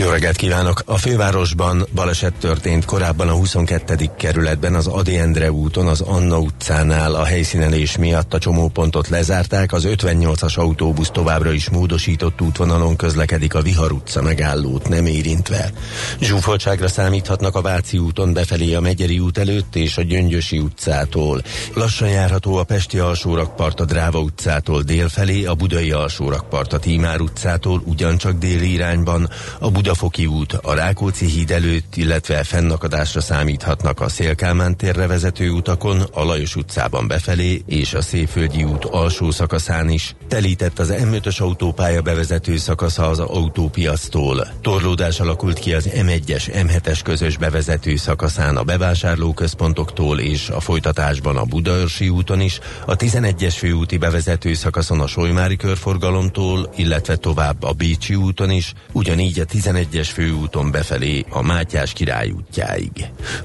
jó 0.00 0.10
reggelt 0.10 0.36
kívánok! 0.36 0.82
A 0.86 0.96
fővárosban 0.96 1.86
baleset 1.94 2.32
történt 2.32 2.84
korábban 2.84 3.28
a 3.28 3.32
22. 3.32 4.10
kerületben 4.18 4.74
az 4.74 4.86
Adi 4.86 5.16
Endre 5.18 5.52
úton, 5.52 5.86
az 5.86 6.00
Anna 6.00 6.38
utcánál 6.38 7.14
a 7.14 7.24
helyszínelés 7.24 7.96
miatt 7.96 8.34
a 8.34 8.38
csomópontot 8.38 9.08
lezárták, 9.08 9.72
az 9.72 9.86
58-as 9.88 10.54
autóbusz 10.54 11.10
továbbra 11.10 11.52
is 11.52 11.68
módosított 11.68 12.40
útvonalon 12.40 12.96
közlekedik 12.96 13.54
a 13.54 13.62
Vihar 13.62 13.92
utca 13.92 14.22
megállót 14.22 14.88
nem 14.88 15.06
érintve. 15.06 15.72
Zsúfoltságra 16.20 16.88
számíthatnak 16.88 17.54
a 17.54 17.62
Váci 17.62 17.98
úton 17.98 18.32
befelé 18.32 18.74
a 18.74 18.80
Megyeri 18.80 19.18
út 19.18 19.38
előtt 19.38 19.76
és 19.76 19.96
a 19.96 20.02
Gyöngyösi 20.02 20.58
utcától. 20.58 21.42
Lassan 21.74 22.08
járható 22.08 22.56
a 22.56 22.64
Pesti 22.64 22.98
alsórakpart 22.98 23.80
a 23.80 23.84
Dráva 23.84 24.18
utcától 24.18 24.82
délfelé, 24.82 25.44
a 25.44 25.54
Budai 25.54 25.90
alsórakpart 25.90 26.72
a 26.72 26.78
Tímár 26.78 27.20
utcától 27.20 27.82
ugyancsak 27.84 28.38
déli 28.38 28.72
irányban, 28.72 29.28
a 29.58 29.70
Budai 29.70 29.86
Budafoki 29.88 30.26
út, 30.26 30.52
a 30.52 30.74
Rákóczi 30.74 31.26
híd 31.26 31.50
előtt, 31.50 31.96
illetve 31.96 32.44
fennakadásra 32.44 33.20
számíthatnak 33.20 34.00
a 34.00 34.08
Szélkálmán 34.08 34.76
térre 34.76 35.06
vezető 35.06 35.50
utakon, 35.50 36.00
a 36.00 36.24
Lajos 36.24 36.56
utcában 36.56 37.06
befelé 37.06 37.62
és 37.66 37.94
a 37.94 38.02
Széföldi 38.02 38.64
út 38.64 38.84
alsó 38.84 39.30
szakaszán 39.30 39.88
is. 39.90 40.14
Telített 40.28 40.78
az 40.78 40.92
M5-ös 40.92 41.40
autópálya 41.40 42.02
bevezető 42.02 42.56
szakasza 42.56 43.08
az 43.08 43.18
autópiasztól. 43.18 44.48
Torlódás 44.60 45.20
alakult 45.20 45.58
ki 45.58 45.74
az 45.74 45.88
M1-es, 45.94 46.44
M7-es 46.52 47.00
közös 47.04 47.36
bevezető 47.36 47.96
szakaszán 47.96 48.56
a 48.56 48.62
bevásárlóközpontoktól 48.62 50.20
és 50.20 50.48
a 50.48 50.60
folytatásban 50.60 51.36
a 51.36 51.44
Budaörsi 51.44 52.08
úton 52.08 52.40
is, 52.40 52.58
a 52.86 52.96
11-es 52.96 53.54
főúti 53.56 53.96
bevezető 53.96 54.54
szakaszon 54.54 55.00
a 55.00 55.06
Solymári 55.06 55.56
körforgalomtól, 55.56 56.72
illetve 56.76 57.16
tovább 57.16 57.62
a 57.62 57.72
Bécsi 57.72 58.14
úton 58.14 58.50
is, 58.50 58.72
ugyanígy 58.92 59.40
a 59.40 59.44
11-es 59.78 60.08
főúton 60.12 60.70
befelé 60.70 61.24
a 61.30 61.42
Mátyás 61.42 61.92
király 61.92 62.30
útjáig. 62.30 62.90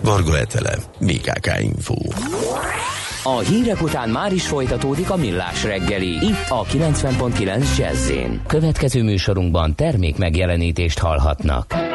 Varga 0.01 0.38
Etele, 0.38 0.77
BKK 0.99 1.59
Info. 1.59 1.95
A 3.23 3.39
hírek 3.39 3.81
után 3.81 4.09
már 4.09 4.34
is 4.34 4.47
folytatódik 4.47 5.09
a 5.09 5.15
millás 5.15 5.63
reggeli. 5.63 6.25
Itt 6.25 6.49
a 6.49 6.63
90.9 6.63 7.77
jazz 7.77 8.11
Következő 8.47 9.03
műsorunkban 9.03 9.75
termék 9.75 10.17
megjelenítést 10.17 10.99
hallhatnak. 10.99 11.92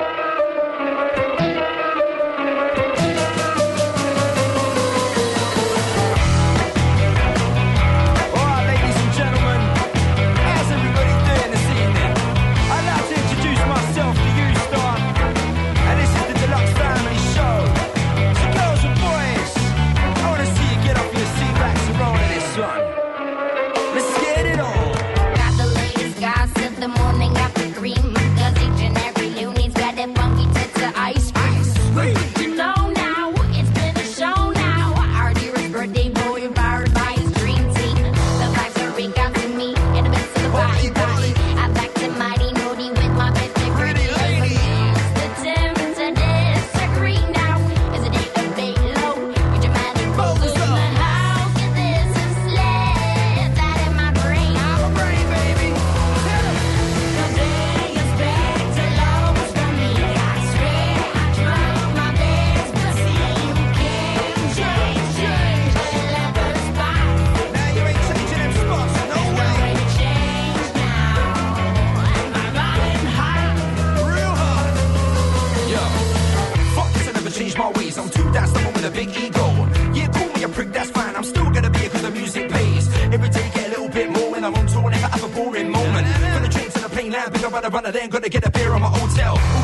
run 87.59 87.73
it, 87.73 87.75
run 87.75 87.87
it, 87.87 87.97
ain't 88.01 88.13
gonna 88.13 88.29
get 88.29 88.47
a 88.47 88.51
beer 88.51 88.73
on 88.73 88.81
my 88.81 89.01
own. 89.01 89.58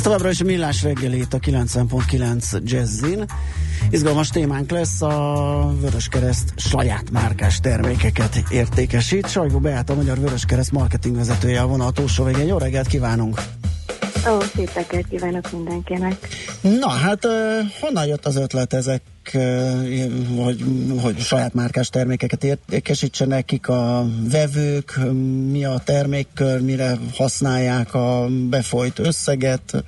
Ez 0.00 0.06
továbbra 0.06 0.30
is 0.30 0.40
a 0.40 0.44
millás 0.44 0.82
reggelét 0.82 1.34
a 1.34 1.38
90.9 1.38 2.62
Jazzin. 2.62 3.24
Izgalmas 3.90 4.28
témánk 4.28 4.70
lesz, 4.70 5.02
a 5.02 5.74
Vöröskereszt 5.80 6.52
saját 6.56 7.10
márkás 7.10 7.60
termékeket 7.60 8.42
értékesít. 8.50 9.28
Sajgó 9.28 9.58
Beát, 9.58 9.90
a 9.90 9.94
Magyar 9.94 10.18
Vöröskereszt 10.18 10.72
marketing 10.72 11.16
vezetője 11.16 11.60
a 11.60 11.66
vonal 11.66 11.92
túlsó 11.92 12.24
végén. 12.24 12.46
Jó 12.46 12.58
reggelt 12.58 12.86
kívánunk! 12.86 13.40
Ó, 14.28 14.40
szép 14.54 14.72
reggelt 14.72 15.08
kívánok 15.08 15.52
mindenkinek. 15.52 16.28
Na 16.60 16.88
hát, 16.88 17.26
honnan 17.80 18.06
jött 18.06 18.26
az 18.26 18.36
ötlet 18.36 18.72
ezek, 18.72 19.02
hogy, 20.36 20.64
hogy 21.02 21.18
saját 21.18 21.54
márkás 21.54 21.88
termékeket 21.88 22.44
értékesítsenek, 22.44 23.44
kik 23.44 23.68
a 23.68 24.06
vevők, 24.30 24.98
mi 25.50 25.64
a 25.64 25.80
termékkör, 25.84 26.60
mire 26.60 26.98
használják 27.14 27.94
a 27.94 28.26
befolyt 28.48 28.98
összeget, 28.98 29.84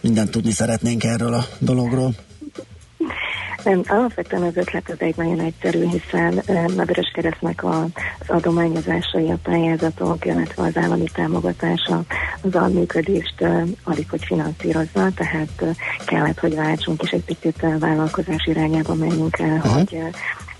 mindent 0.00 0.30
tudni 0.30 0.50
szeretnénk 0.50 1.04
erről 1.04 1.34
a 1.34 1.46
dologról. 1.58 2.14
Nem, 3.64 3.82
alapvetően 3.88 4.42
az 4.42 4.56
ötlet 4.56 4.90
az 4.90 4.96
egy 4.98 5.16
nagyon 5.16 5.40
egyszerű, 5.40 5.86
hiszen 5.86 6.38
a 6.78 6.84
Vöröskeresztnek 6.84 7.64
a, 7.64 7.82
az 8.18 8.28
adományozásai, 8.28 9.30
a 9.30 9.38
pályázatok, 9.42 10.24
illetve 10.24 10.62
az 10.62 10.76
állami 10.76 11.04
támogatása 11.14 12.02
az 12.40 12.54
alműködést 12.54 13.34
alig 13.84 14.10
hogy 14.10 14.24
finanszírozza, 14.24 15.10
tehát 15.14 15.48
eh, 15.56 15.68
kellett, 16.06 16.38
hogy 16.38 16.54
váltsunk 16.54 17.02
és 17.02 17.10
egy 17.10 17.24
picit 17.24 17.66
vállalkozás 17.78 18.44
irányába 18.44 18.94
menjünk 18.94 19.38
el, 19.38 19.60
Aha. 19.64 19.74
hogy 19.74 20.02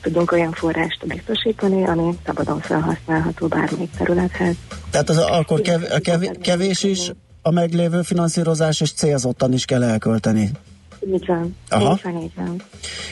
tudjunk 0.01 0.33
olyan 0.33 0.53
forrást 0.53 1.07
biztosítani, 1.07 1.85
ami 1.87 2.19
szabadon 2.27 2.61
felhasználható 2.61 3.47
bármelyik 3.47 3.91
területhez. 3.97 4.55
Tehát 4.91 5.09
az 5.09 5.19
akkor 5.19 5.61
kev, 5.61 5.83
kev, 6.03 6.23
kevés 6.43 6.83
is, 6.83 7.13
a 7.43 7.51
meglévő 7.51 8.03
finanszírozás, 8.03 8.81
és 8.81 8.93
célzottan 8.93 9.53
is 9.53 9.65
kell 9.65 9.83
elkölteni. 9.83 10.51
Így 11.07 11.27
van. 11.27 11.57
Aha. 11.69 11.93
Így 11.93 12.03
van, 12.03 12.23
így 12.23 12.33
van. 12.35 12.63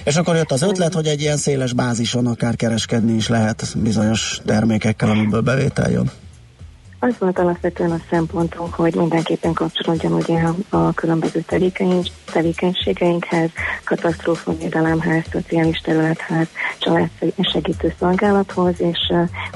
És 0.05 0.17
akkor 0.17 0.37
jött 0.37 0.51
az 0.51 0.63
ötlet, 0.63 0.95
hogy 0.95 1.07
egy 1.07 1.21
ilyen 1.21 1.37
széles 1.37 1.73
bázison 1.73 2.27
akár 2.27 2.57
kereskedni 2.57 3.13
is 3.13 3.29
lehet 3.29 3.65
bizonyos 3.83 4.41
termékekkel, 4.45 5.11
amiből 5.11 5.41
bevétel 5.41 5.91
jön. 5.91 6.11
Az 7.03 7.15
volt 7.19 7.39
alapvetően 7.39 7.91
a 7.91 8.01
szempontunk, 8.11 8.75
hogy 8.75 8.95
mindenképpen 8.95 9.53
kapcsolódjon 9.53 10.13
ugye 10.13 10.43
a, 10.69 10.93
különböző 10.93 11.41
tevékeny, 11.41 12.03
tevékenységeinkhez, 12.33 13.51
katasztrófavédelemhez, 13.85 15.25
szociális 15.33 15.79
területhez, 15.79 16.47
családsegítő 16.79 17.95
szolgálathoz, 17.99 18.81
és 18.81 18.99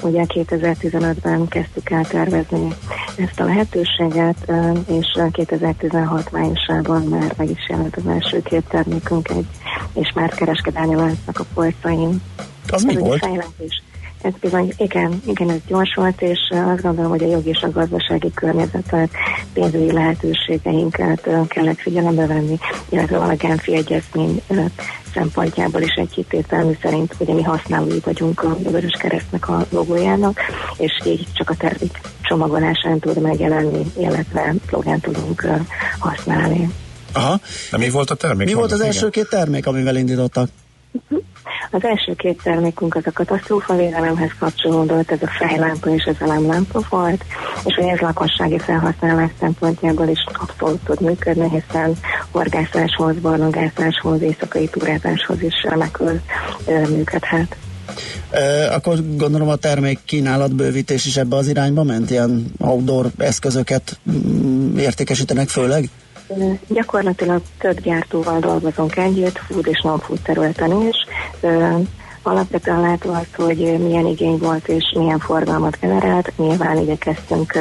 ugye 0.03 0.25
2015-ben 0.29 1.49
kezdtük 1.49 1.91
el 1.91 2.05
tervezni 2.05 2.69
ezt 3.17 3.41
a 3.41 3.45
lehetőséget, 3.45 4.53
és 4.87 5.07
uh, 5.17 5.31
2016 5.31 6.31
májusában 6.33 7.03
már 7.03 7.35
meg 7.37 7.51
is 7.51 7.69
jelent 7.69 7.97
az 7.97 8.07
első 8.07 8.43
két 8.43 8.65
termékünk 8.69 9.29
egy, 9.29 9.47
és 9.93 10.13
már 10.15 10.35
kereskedelmi 10.35 10.95
láncnak 10.95 11.39
a 11.39 11.45
polcain. 11.55 12.23
Az 12.69 12.83
mi 12.83 12.91
Ez 12.91 12.97
ugye 12.97 13.09
volt? 13.09 13.25
fejlesztés. 13.25 13.83
Ez 14.25 14.33
bizony, 14.41 14.73
igen, 14.77 15.23
igen, 15.27 15.51
ez 15.51 15.61
gyors 15.67 15.95
volt, 15.95 16.23
és 16.23 16.39
azt 16.51 16.83
gondolom, 16.83 17.11
hogy 17.11 17.23
a 17.23 17.31
jogi 17.31 17.49
és 17.49 17.63
a 17.63 17.71
gazdasági 17.71 18.33
környezetet, 18.35 19.11
pénzügyi 19.53 19.93
lehetőségeinket 19.93 21.29
kellett 21.49 21.79
figyelembe 21.79 22.27
venni, 22.27 22.59
illetve 22.89 23.19
a 23.19 23.35
Genfi 23.37 23.75
Egyezmény 23.75 24.43
szempontjából 25.15 25.81
is 25.81 25.95
egy 25.95 26.13
hitételmű 26.13 26.73
szerint, 26.83 27.15
ugye 27.19 27.35
mi 27.35 27.43
használói 27.43 27.99
vagyunk 28.05 28.43
a 28.43 28.57
Vörös 28.71 28.97
Keresztnek 28.99 29.49
a 29.49 29.67
logójának, 29.71 30.41
és 30.77 31.01
így 31.07 31.27
csak 31.33 31.51
a 31.51 31.55
termék 31.55 32.01
csomagolásán 32.23 32.99
tud 32.99 33.21
megjelenni, 33.21 33.85
illetve 33.99 34.55
szlogán 34.69 35.01
tudunk 35.01 35.47
használni. 35.99 36.71
Aha. 37.13 37.41
De 37.71 37.79
mi 37.79 37.91
volt 37.91 38.11
a 38.11 38.15
termék? 38.15 38.47
Mi 38.47 38.53
volt 38.53 38.73
az 38.73 38.79
Mondjuk, 38.79 38.95
első 38.95 39.11
két 39.11 39.29
termék, 39.29 39.67
amivel 39.67 39.97
indítottak? 39.97 40.49
Az 41.75 41.85
első 41.85 42.15
két 42.15 42.43
termékünk 42.43 42.95
az 42.95 43.03
a 43.07 43.13
katasztrófavédelemhez 43.13 44.31
kapcsolódott, 44.39 45.11
ez 45.11 45.23
a 45.23 45.27
fejlámpa 45.27 45.95
és 45.95 46.03
ez 46.03 46.15
a 46.21 46.27
lámlámpa 46.27 46.81
volt, 46.89 47.25
és 47.65 47.75
hogy 47.75 47.85
ez 47.85 47.99
lakossági 47.99 48.59
felhasználás 48.59 49.31
szempontjából 49.41 50.09
is 50.09 50.25
abszolút 50.33 50.81
tud 50.85 51.01
működni, 51.01 51.49
hiszen 51.49 51.97
horgászáshoz, 52.31 53.17
barlangászáshoz, 53.17 54.23
éjszakai 54.23 54.69
túrázáshoz 54.69 55.43
is 55.43 55.63
remekül 55.63 56.21
működhet. 56.89 57.57
E, 58.31 58.75
akkor 58.75 58.99
gondolom 59.17 59.49
a 59.49 59.57
termék 59.57 59.99
kínálat 60.05 60.55
bővítés 60.55 61.07
is 61.07 61.17
ebbe 61.17 61.37
az 61.37 61.49
irányba 61.49 61.83
ment, 61.83 62.11
ilyen 62.11 62.53
outdoor 62.59 63.11
eszközöket 63.19 63.99
mm, 64.11 64.79
értékesítenek 64.79 65.49
főleg? 65.49 65.89
Gyakorlatilag 66.69 67.43
több 67.59 67.81
gyártóval 67.81 68.39
dolgozunk 68.41 68.97
együtt, 68.97 69.39
food 69.39 69.67
és 69.67 69.81
non-food 69.83 70.21
területen 70.21 70.89
is. 70.89 70.97
Alapvetően 72.27 72.81
látva 72.81 73.17
azt, 73.17 73.35
hogy 73.37 73.79
milyen 73.79 74.07
igény 74.07 74.39
volt 74.39 74.69
és 74.69 74.95
milyen 74.99 75.19
forgalmat 75.19 75.79
generált, 75.81 76.33
nyilván 76.37 76.79
igyekeztünk 76.79 77.59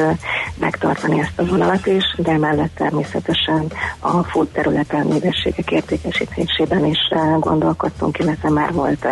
megtartani 0.58 1.20
ezt 1.20 1.38
a 1.38 1.44
vonalat 1.44 1.86
is, 1.86 2.14
de 2.16 2.36
mellett 2.38 2.74
természetesen 2.74 3.72
a 3.98 4.22
food 4.22 4.48
területen 4.48 5.12
édességek 5.12 5.70
értékesítésében 5.70 6.84
is 6.84 6.98
gondolkodtunk, 7.40 8.18
illetve 8.18 8.50
már 8.50 8.72
volt 8.72 9.04
ö, 9.04 9.08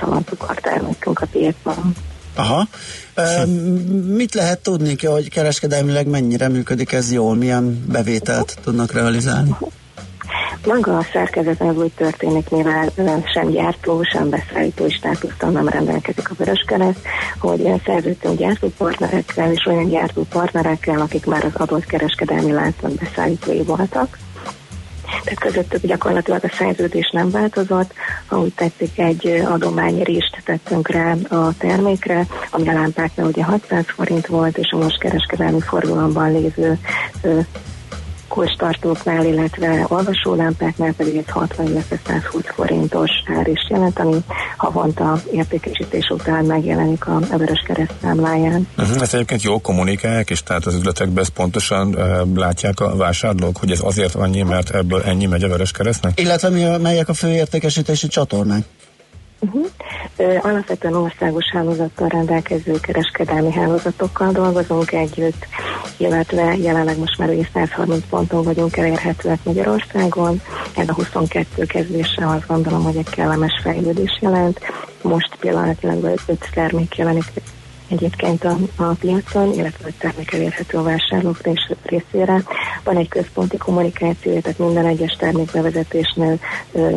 szaloncukor 0.00 0.54
termékünk 0.54 1.20
a 1.20 1.26
piacon. 1.26 1.94
Aha. 2.34 2.66
E, 3.14 3.46
mit 4.06 4.34
lehet 4.34 4.58
tudni, 4.58 4.94
ki, 4.94 5.06
hogy 5.06 5.30
kereskedelmileg 5.30 6.06
mennyire 6.06 6.48
működik 6.48 6.92
ez 6.92 7.12
jól, 7.12 7.34
milyen 7.34 7.84
bevételt 7.88 8.58
tudnak 8.64 8.92
realizálni? 8.92 9.56
Maga 10.66 10.96
a 10.96 11.06
szerkezet 11.12 11.60
az 11.60 11.76
úgy 11.76 11.92
történik, 11.92 12.50
mivel 12.50 12.92
sem 13.34 13.50
gyártó, 13.50 14.02
sem 14.02 14.28
beszállító 14.28 14.88
státusztal 14.88 15.50
nem 15.50 15.68
rendelkezik 15.68 16.30
a 16.30 16.34
Vöröskereszt, 16.38 17.00
hogy 17.38 17.80
szerződtünk 17.84 18.38
gyártópartnerekkel 18.38 19.52
és 19.52 19.66
olyan 19.66 19.88
gyártópartnerekkel, 19.88 21.00
akik 21.00 21.26
már 21.26 21.44
az 21.44 21.54
adott 21.54 21.84
kereskedelmi 21.84 22.52
láncnak 22.52 22.92
beszállítói 22.92 23.62
voltak. 23.62 24.18
Tehát 25.24 25.38
közöttük 25.38 25.86
gyakorlatilag 25.86 26.44
a 26.44 26.54
szerződés 26.58 27.10
nem 27.10 27.30
változott, 27.30 27.92
ha 28.26 28.40
úgy 28.40 28.54
tetszik, 28.54 28.98
egy 28.98 29.26
ö, 29.26 29.42
adományrist 29.42 30.42
tettünk 30.44 30.88
rá 30.88 31.14
a 31.28 31.56
termékre, 31.58 32.26
ami 32.50 32.68
a 32.68 32.72
lámpáknál 32.72 33.26
ugye 33.26 33.44
600 33.44 33.84
forint 33.86 34.26
volt, 34.26 34.58
és 34.58 34.70
a 34.70 34.76
most 34.76 34.98
kereskedelmi 34.98 35.60
forgalomban 35.60 36.32
lévő 36.32 36.78
kulcstartóknál, 38.32 39.24
illetve 39.24 39.86
olvasólámpáknál 39.88 40.92
pedig 40.92 41.16
ez 41.16 41.28
60, 41.28 41.66
illetve 41.66 42.00
120 42.06 42.42
forintos 42.54 43.10
ár 43.38 43.48
is 43.48 43.66
jelent, 43.68 43.98
ami 43.98 44.16
havonta 44.56 45.20
értékesítés 45.32 46.08
után 46.08 46.44
megjelenik 46.44 47.06
a, 47.06 47.16
a 47.30 47.36
Vörös 47.36 47.62
Kereszt 47.66 47.94
számláján. 48.02 48.68
Uh-huh, 48.78 49.02
ezt 49.02 49.14
egyébként 49.14 49.42
jól 49.42 49.60
kommunikálják, 49.60 50.30
és 50.30 50.42
tehát 50.42 50.66
az 50.66 50.74
üzletekben 50.74 51.22
ezt 51.22 51.32
pontosan 51.32 51.94
uh, 51.94 52.34
látják 52.34 52.80
a 52.80 52.96
vásárlók, 52.96 53.56
hogy 53.56 53.70
ez 53.70 53.80
azért 53.82 54.14
annyi, 54.14 54.42
mert 54.42 54.70
ebből 54.70 55.02
ennyi 55.02 55.26
megy 55.26 55.42
a 55.42 55.48
veres 55.48 55.70
keresztnek? 55.70 56.20
Illetve 56.20 56.48
mi 56.48 56.64
a, 56.64 56.78
melyek 56.78 57.08
a 57.08 57.14
fő 57.14 57.28
értékesítési 57.28 58.08
csatornák? 58.08 58.64
Uh-huh. 59.42 59.66
Alapvetően 60.44 60.94
országos 60.94 61.44
hálózattal 61.52 62.08
rendelkező 62.08 62.80
kereskedelmi 62.80 63.52
hálózatokkal 63.52 64.32
dolgozunk 64.32 64.92
együtt, 64.92 65.46
illetve 65.96 66.56
jelenleg 66.56 66.98
most 66.98 67.18
már 67.18 67.28
ugye 67.28 67.48
130 67.52 68.04
ponton 68.10 68.42
vagyunk 68.42 68.76
elérhetőek 68.76 69.38
Magyarországon. 69.44 70.40
Ez 70.76 70.88
a 70.88 70.94
22 70.94 71.64
kezdése 71.64 72.26
azt 72.26 72.46
gondolom, 72.46 72.82
hogy 72.82 72.96
egy 72.96 73.10
kellemes 73.10 73.60
fejlődés 73.62 74.18
jelent. 74.20 74.60
Most 75.02 75.36
pillanatilag 75.40 76.04
5 76.26 76.48
termék 76.54 76.96
jelenik 76.96 77.24
egyébként 77.92 78.44
a, 78.44 78.56
a 78.76 78.84
piacon, 78.84 79.52
illetve 79.52 79.84
hogy 79.84 79.94
termék 79.98 80.32
elérhető 80.32 80.78
a 80.78 80.82
vásárlók 80.82 81.42
rés- 81.42 81.76
részére. 81.82 82.42
Van 82.84 82.96
egy 82.96 83.08
központi 83.08 83.56
kommunikáció, 83.56 84.40
tehát 84.40 84.58
minden 84.58 84.86
egyes 84.86 85.16
termékbevezetésnél 85.18 86.38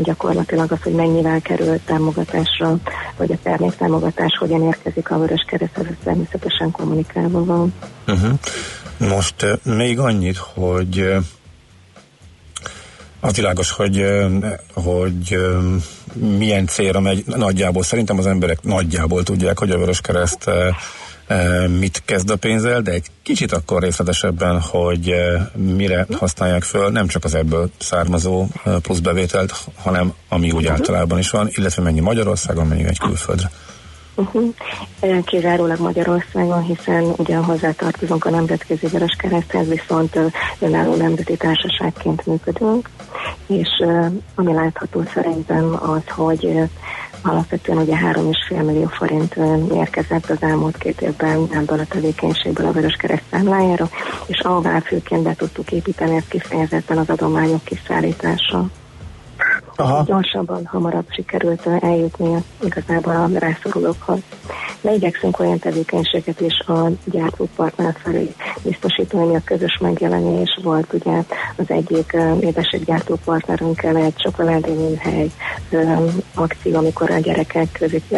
gyakorlatilag 0.04 0.72
az, 0.72 0.82
hogy 0.84 0.94
mennyivel 0.94 1.42
kerül 1.42 1.80
támogatásra, 1.86 2.78
vagy 3.18 3.32
a 3.32 3.38
termék 3.44 3.76
támogatás 3.76 4.38
hogyan 4.40 4.64
érkezik 4.64 5.12
a 5.12 5.20
Vörös 5.20 5.46
Kereszthez, 5.48 5.86
ez 5.86 5.96
természetesen 6.04 6.72
kommunikálva 6.72 7.46
van. 7.46 7.74
Uh-huh. 8.08 8.40
Most 8.98 9.60
még 9.64 10.00
annyit, 10.00 10.38
hogy 10.38 11.16
az 13.20 13.36
világos, 13.36 13.72
hogy, 13.72 14.06
hogy 14.74 15.38
milyen 16.38 16.68
célra 16.68 17.00
megy 17.00 17.24
nagyjából. 17.26 17.84
Szerintem 17.84 18.18
az 18.18 18.28
emberek 18.28 18.64
nagyjából 18.64 19.24
tudják, 19.24 19.60
hogy 19.60 19.72
a 19.72 19.78
Vörös 19.78 20.02
Kereszt 20.02 20.50
mit 21.80 22.02
kezd 22.06 22.30
a 22.30 22.36
pénzzel, 22.36 22.82
de 22.82 22.92
egy 22.92 23.08
kicsit 23.24 23.52
akkor 23.52 23.82
részletesebben, 23.82 24.60
hogy 24.60 25.14
mire 25.54 26.06
használják 26.12 26.64
föl 26.64 26.90
nem 26.90 27.08
csak 27.08 27.24
az 27.24 27.36
ebből 27.36 27.70
származó 27.78 28.48
plusz 28.82 29.00
bevételt, 29.00 29.54
hanem 29.76 30.14
ami 30.30 30.52
úgy 30.52 30.66
általában 30.68 31.20
is 31.20 31.30
van, 31.30 31.50
illetve 31.52 31.82
mennyi 31.84 32.00
Magyarországon, 32.00 32.68
mennyi 32.68 32.84
egy 32.84 33.00
külföldre. 33.00 33.52
Uh-huh. 34.16 34.54
Kizárólag 35.26 35.80
Magyarországon, 35.80 36.62
hiszen 36.62 37.14
ugyan 37.18 37.44
hozzátartozunk 37.44 38.26
a 38.26 38.30
Nemzetközi 38.30 38.88
Vörös 38.88 39.16
Kereszthez, 39.18 39.68
viszont 39.68 40.20
önálló 40.60 40.96
nemzeti 40.96 41.38
társaságként 41.38 42.26
működünk, 42.26 42.90
és 43.48 43.68
ami 44.36 44.54
látható 44.54 45.04
szerintem 45.14 45.78
az, 45.82 46.08
hogy 46.08 46.70
alapvetően 47.22 47.78
ugye 47.78 47.96
3,5 47.96 48.66
millió 48.66 48.88
forint 48.88 49.36
érkezett 49.74 50.30
az 50.30 50.38
elmúlt 50.40 50.78
két 50.78 51.02
évben 51.02 51.48
ebből 51.52 51.80
a 51.80 51.86
tevékenységből 51.86 52.68
a 52.68 52.72
Vörös 52.72 52.96
Kereszt 52.96 53.24
számlájára, 53.32 53.90
és 54.26 54.40
ahová 54.40 54.80
főként 54.80 55.24
be 55.24 55.36
tudtuk 55.36 55.72
építeni 55.72 56.16
ezt 56.16 56.28
kifejezetten 56.28 56.98
az 56.98 57.10
adományok 57.10 57.64
kiszállítása. 57.64 58.66
Aha. 59.76 60.04
Gyorsabban, 60.06 60.66
hamarabb 60.66 61.06
sikerült 61.10 61.68
eljutni 61.80 62.44
igazából 62.64 63.16
a 63.16 63.30
rászorulókhoz. 63.40 64.20
De 64.82 64.94
igyekszünk 64.94 65.40
olyan 65.40 65.60
tevékenységet 65.60 66.42
is 66.42 66.60
a 66.60 66.90
gyártópartner 67.04 67.96
felé 68.04 68.34
biztosítani, 68.64 69.36
a 69.36 69.42
közös 69.46 69.78
megjelenés 69.82 70.60
volt 70.64 70.94
ugye 70.94 71.24
az 71.56 71.66
egyik 71.68 72.18
édességgyártó 72.40 73.18
partnerünkkel 73.26 73.98
egy 73.98 74.16
csokoládé 74.16 74.74
műhely 74.74 75.32
ö, 75.70 75.94
akció, 76.34 76.76
amikor 76.78 77.12
a 77.12 77.18
gyerekek, 77.18 77.68
között, 77.72 78.16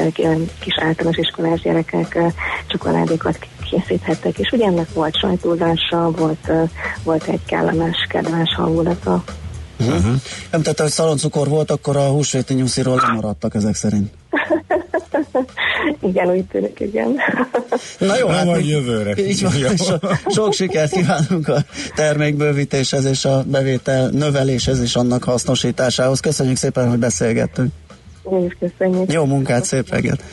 kis 0.59 0.77
általános 0.81 1.17
iskolás 1.17 1.61
gyerekek 1.61 2.17
csokoládékat 2.67 3.39
készíthettek, 3.69 4.37
és 4.37 4.51
ugye 4.51 4.65
ennek 4.65 4.93
volt 4.93 5.17
sajtózása, 5.17 6.11
volt, 6.11 6.51
volt 7.03 7.23
egy 7.27 7.45
kellemes, 7.45 8.07
kedves 8.09 8.55
hangulata. 8.55 9.23
Uh-huh. 9.79 10.15
Nem 10.51 10.61
tehát, 10.61 10.79
hogy 10.79 10.89
szaloncukor 10.89 11.47
volt, 11.47 11.71
akkor 11.71 11.97
a 11.97 12.07
húsvéti 12.07 12.53
nyusziról 12.53 13.01
lemaradtak 13.01 13.55
ezek 13.55 13.75
szerint. 13.75 14.09
igen, 16.09 16.29
úgy 16.29 16.45
tűnik, 16.45 16.79
igen. 16.79 17.15
Na 17.99 18.17
jó, 18.17 18.27
Na, 18.27 18.33
hát 18.35 18.45
majd 18.45 18.65
jövőre. 18.65 19.15
Így 19.27 19.41
van, 19.41 19.57
Jó. 19.57 19.75
so, 19.75 19.95
sok 20.27 20.53
sikert 20.53 20.91
kívánunk 20.91 21.47
a 21.47 21.63
termékbővítéshez 21.95 23.05
és 23.05 23.25
a 23.25 23.43
bevétel 23.47 24.09
növeléshez 24.09 24.79
és 24.79 24.95
annak 24.95 25.23
hasznosításához. 25.23 26.19
Köszönjük 26.19 26.57
szépen, 26.57 26.89
hogy 26.89 26.99
beszélgettünk. 26.99 27.71
Is 28.45 28.57
köszönjük. 28.59 29.11
Jó 29.11 29.25
munkát, 29.25 29.63
szép 29.63 29.89
reggelt! 29.89 30.23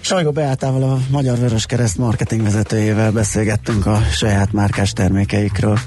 Sajgó 0.00 0.30
Beátával 0.30 0.82
a 0.82 0.98
Magyar 1.10 1.38
Vörös 1.38 1.66
Kereszt 1.66 1.98
marketing 1.98 2.42
vezetőjével 2.42 3.10
beszélgettünk 3.12 3.86
a 3.86 4.02
saját 4.12 4.52
márkás 4.52 4.92
termékeikről. 4.92 5.78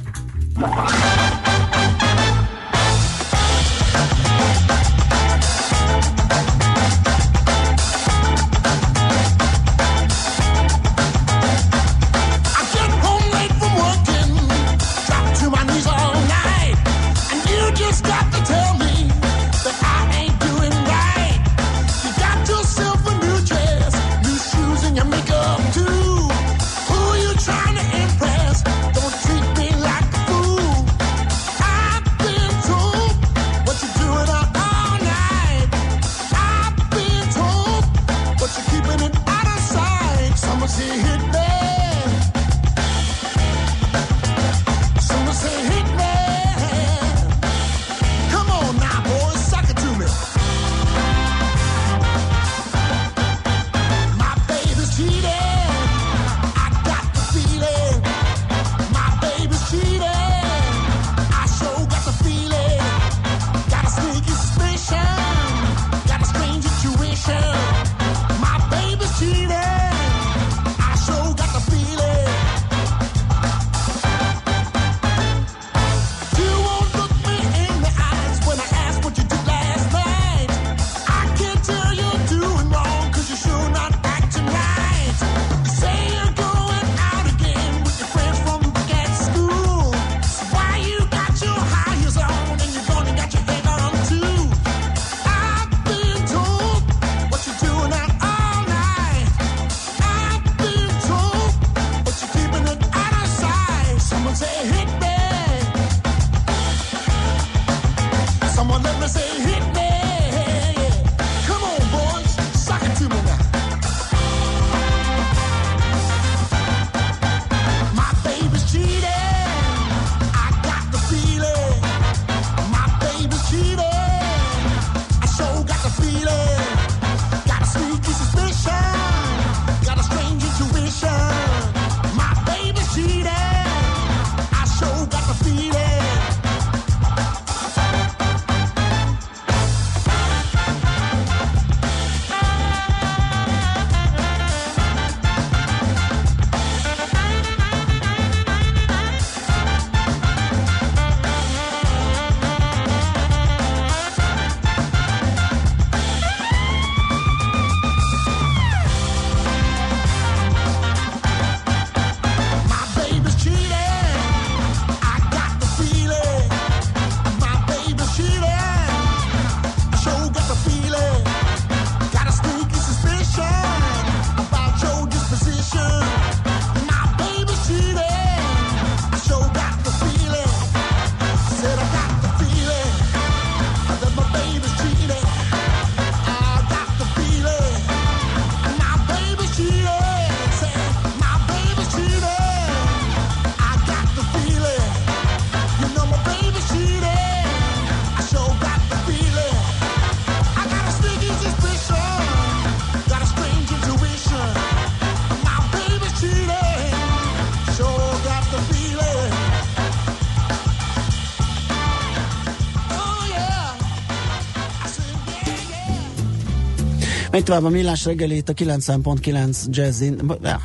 Tovább 217.45 217.63
a 217.63 217.69
millás 217.69 218.05
reggeli 218.05 218.35
itt 218.35 218.49
a 218.49 218.53
90.9 218.53 219.65
Jazzin. 219.69 220.21
Ja, 220.43 220.61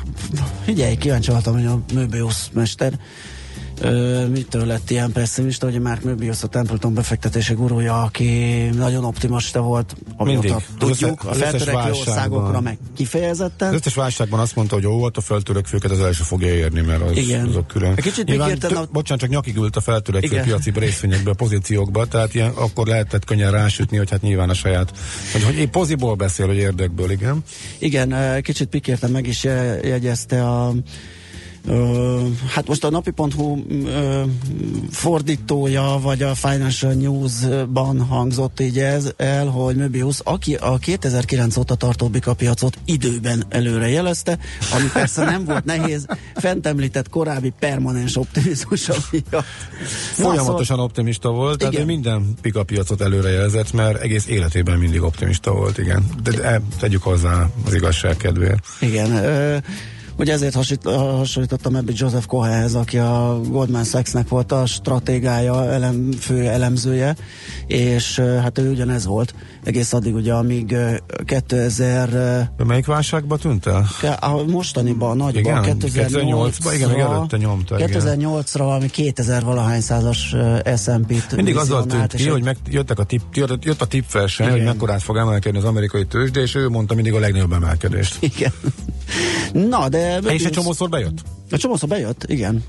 Figyelj, 0.63 0.95
kíváncsi 0.95 1.31
voltam, 1.31 1.53
hogy 1.53 1.65
a 1.65 1.79
Möbius 1.93 2.49
mester 2.53 2.99
Ö, 3.81 4.27
mitől 4.27 4.65
lett 4.65 4.89
ilyen 4.89 5.11
pessimista, 5.11 5.65
hogy 5.65 5.79
Mark 5.79 6.03
Möbius 6.03 6.43
a 6.43 6.47
Templeton 6.47 6.93
befektetési 6.93 7.53
gurúja, 7.53 8.01
aki 8.01 8.69
nagyon 8.73 9.03
optimista 9.03 9.61
volt, 9.61 9.95
Mindig. 10.23 10.53
Tudjuk, 10.77 11.23
a 11.23 11.29
az 11.29 11.37
összes 11.37 11.51
válságban. 11.63 11.91
országokra 11.91 12.61
meg 12.61 12.77
kifejezetten. 12.95 13.67
Az 13.67 13.73
összes 13.73 13.93
válságban 13.93 14.39
azt 14.39 14.55
mondta, 14.55 14.73
hogy 14.75 14.83
jó 14.83 14.91
volt 14.91 15.17
a 15.17 15.21
feltörekvőket, 15.21 15.91
az 15.91 15.99
első 15.99 16.23
fogja 16.23 16.53
érni, 16.53 16.81
mert 16.81 17.01
az, 17.01 17.17
Igen. 17.17 17.47
azok 17.47 17.67
külön. 17.67 17.93
Egy 17.95 18.03
kicsit 18.03 18.25
Nyilván 18.25 18.47
megértem 18.47 18.69
tö- 18.69 18.79
a- 18.79 18.89
Bocsánat, 18.91 19.21
csak 19.21 19.29
nyakig 19.31 19.55
ült 19.55 19.75
a 19.75 19.81
feltörekvő 19.81 20.41
piaci 20.41 20.71
részvényekbe, 20.75 21.31
a 21.31 21.33
pozíciókba, 21.33 22.05
tehát 22.05 22.33
ilyen, 22.33 22.49
akkor 22.49 22.87
lehetett 22.87 23.25
könnyen 23.25 23.51
rásütni, 23.51 23.97
hogy 23.97 24.09
hát 24.09 24.21
nyilván 24.21 24.49
a 24.49 24.53
saját, 24.53 24.93
hogy, 25.31 25.43
hogy 25.43 25.55
épp 25.57 25.71
poziból 25.71 26.15
beszél, 26.15 26.47
hogy 26.47 26.57
érdekből, 26.57 27.11
igen. 27.11 27.43
Igen, 27.77 28.41
kicsit 28.41 28.67
pikértem 28.67 29.11
meg 29.11 29.27
is 29.27 29.43
je- 29.43 29.85
jegyezte 29.85 30.47
a 30.47 30.73
hát 32.47 32.67
most 32.67 32.83
a 32.83 32.89
napi.hu 32.89 33.57
fordítója, 34.91 35.99
vagy 36.01 36.21
a 36.21 36.35
Financial 36.35 36.93
News-ban 36.93 38.01
hangzott 38.01 38.59
így 38.59 38.79
ez 38.79 39.13
el, 39.17 39.47
hogy 39.47 39.75
Möbius, 39.75 40.19
aki 40.23 40.55
a 40.55 40.77
2009 40.77 41.57
óta 41.57 41.75
tartó 41.75 42.07
Bika 42.07 42.33
piacot 42.33 42.77
időben 42.85 43.43
előre 43.49 43.89
jelezte, 43.89 44.39
ami 44.73 44.85
persze 44.93 45.23
nem 45.23 45.45
volt 45.45 45.65
nehéz, 45.65 46.05
fent 46.35 46.67
említett 46.67 47.09
korábbi 47.09 47.53
permanens 47.59 48.17
optimizmusa 48.17 48.93
miatt. 49.11 49.45
Folyamatosan 50.13 50.79
optimista 50.79 51.29
volt, 51.31 51.57
tehát 51.57 51.73
ő 51.73 51.77
Igen. 51.77 51.87
minden 51.87 52.33
pika 52.41 52.63
piacot 52.63 53.01
előrejelzett, 53.01 53.73
mert 53.73 54.01
egész 54.01 54.27
életében 54.27 54.77
mindig 54.77 55.01
optimista 55.01 55.53
volt, 55.53 55.77
igen. 55.77 56.05
De, 56.23 56.31
de 56.31 56.61
tegyük 56.79 57.03
hozzá 57.03 57.49
az 57.65 57.73
igazság 57.73 58.17
kedvéért. 58.17 58.65
Igen, 58.79 59.11
ö, 59.11 59.57
ugye 60.21 60.33
ezért 60.33 60.53
hasít, 60.53 60.83
hasonlítottam 60.83 61.75
ebbi 61.75 61.93
Joseph 61.95 62.25
Cohenhez, 62.25 62.75
aki 62.75 62.97
a 62.97 63.39
Goldman 63.47 63.83
Sachsnek 63.83 64.29
volt 64.29 64.51
a 64.51 64.65
stratégája, 64.65 65.71
elem, 65.71 66.11
fő 66.11 66.47
elemzője, 66.47 67.15
és 67.67 68.19
hát 68.19 68.57
ő 68.57 68.69
ugyanez 68.69 69.05
volt, 69.05 69.33
egész 69.63 69.93
addig 69.93 70.15
ugye, 70.15 70.33
amíg 70.33 70.71
ö, 70.71 70.95
2000... 71.25 72.09
De 72.57 72.63
melyik 72.63 72.85
válságba 72.85 73.37
tűnt 73.37 73.65
el? 73.65 73.87
A 74.19 74.43
mostaniban, 74.43 75.09
a 75.09 75.23
nagyban, 75.23 75.63
Igen, 75.63 75.79
2008 75.79 76.57
2008-ban, 76.57 76.73
igen, 76.73 76.89
még 76.89 76.99
előtte 76.99 77.37
nyomta, 77.37 77.79
igen. 77.79 77.89
2008-ra 77.93 78.57
valami 78.57 78.89
2000 78.89 79.43
valahány 79.43 79.81
százas 79.81 80.35
S&P-t 80.75 81.35
Mindig 81.35 81.57
azzal 81.57 81.85
tűnt 81.85 82.13
ki, 82.13 82.27
hogy 82.27 82.43
meg, 82.43 82.57
jöttek 82.69 82.99
a 82.99 83.03
tip, 83.03 83.21
jött, 83.33 83.65
jött 83.65 83.81
a 83.81 83.85
tippverseny, 83.85 84.49
hogy 84.49 84.63
mekkorát 84.63 85.01
fog 85.01 85.17
emelkedni 85.17 85.57
az 85.57 85.65
amerikai 85.65 86.05
tőzsde, 86.05 86.41
és 86.41 86.55
ő 86.55 86.69
mondta 86.69 86.93
mindig 86.93 87.13
a 87.13 87.19
legnagyobb 87.19 87.53
emelkedést. 87.53 88.17
Igen. 88.19 88.51
Na, 89.53 89.89
de... 89.89 90.17
És 90.17 90.43
egy 90.43 90.51
csomószor 90.51 90.89
bejött? 90.89 91.17
A 91.51 91.57
csomószor 91.57 91.89
bejött, 91.89 92.23
igen. 92.27 92.63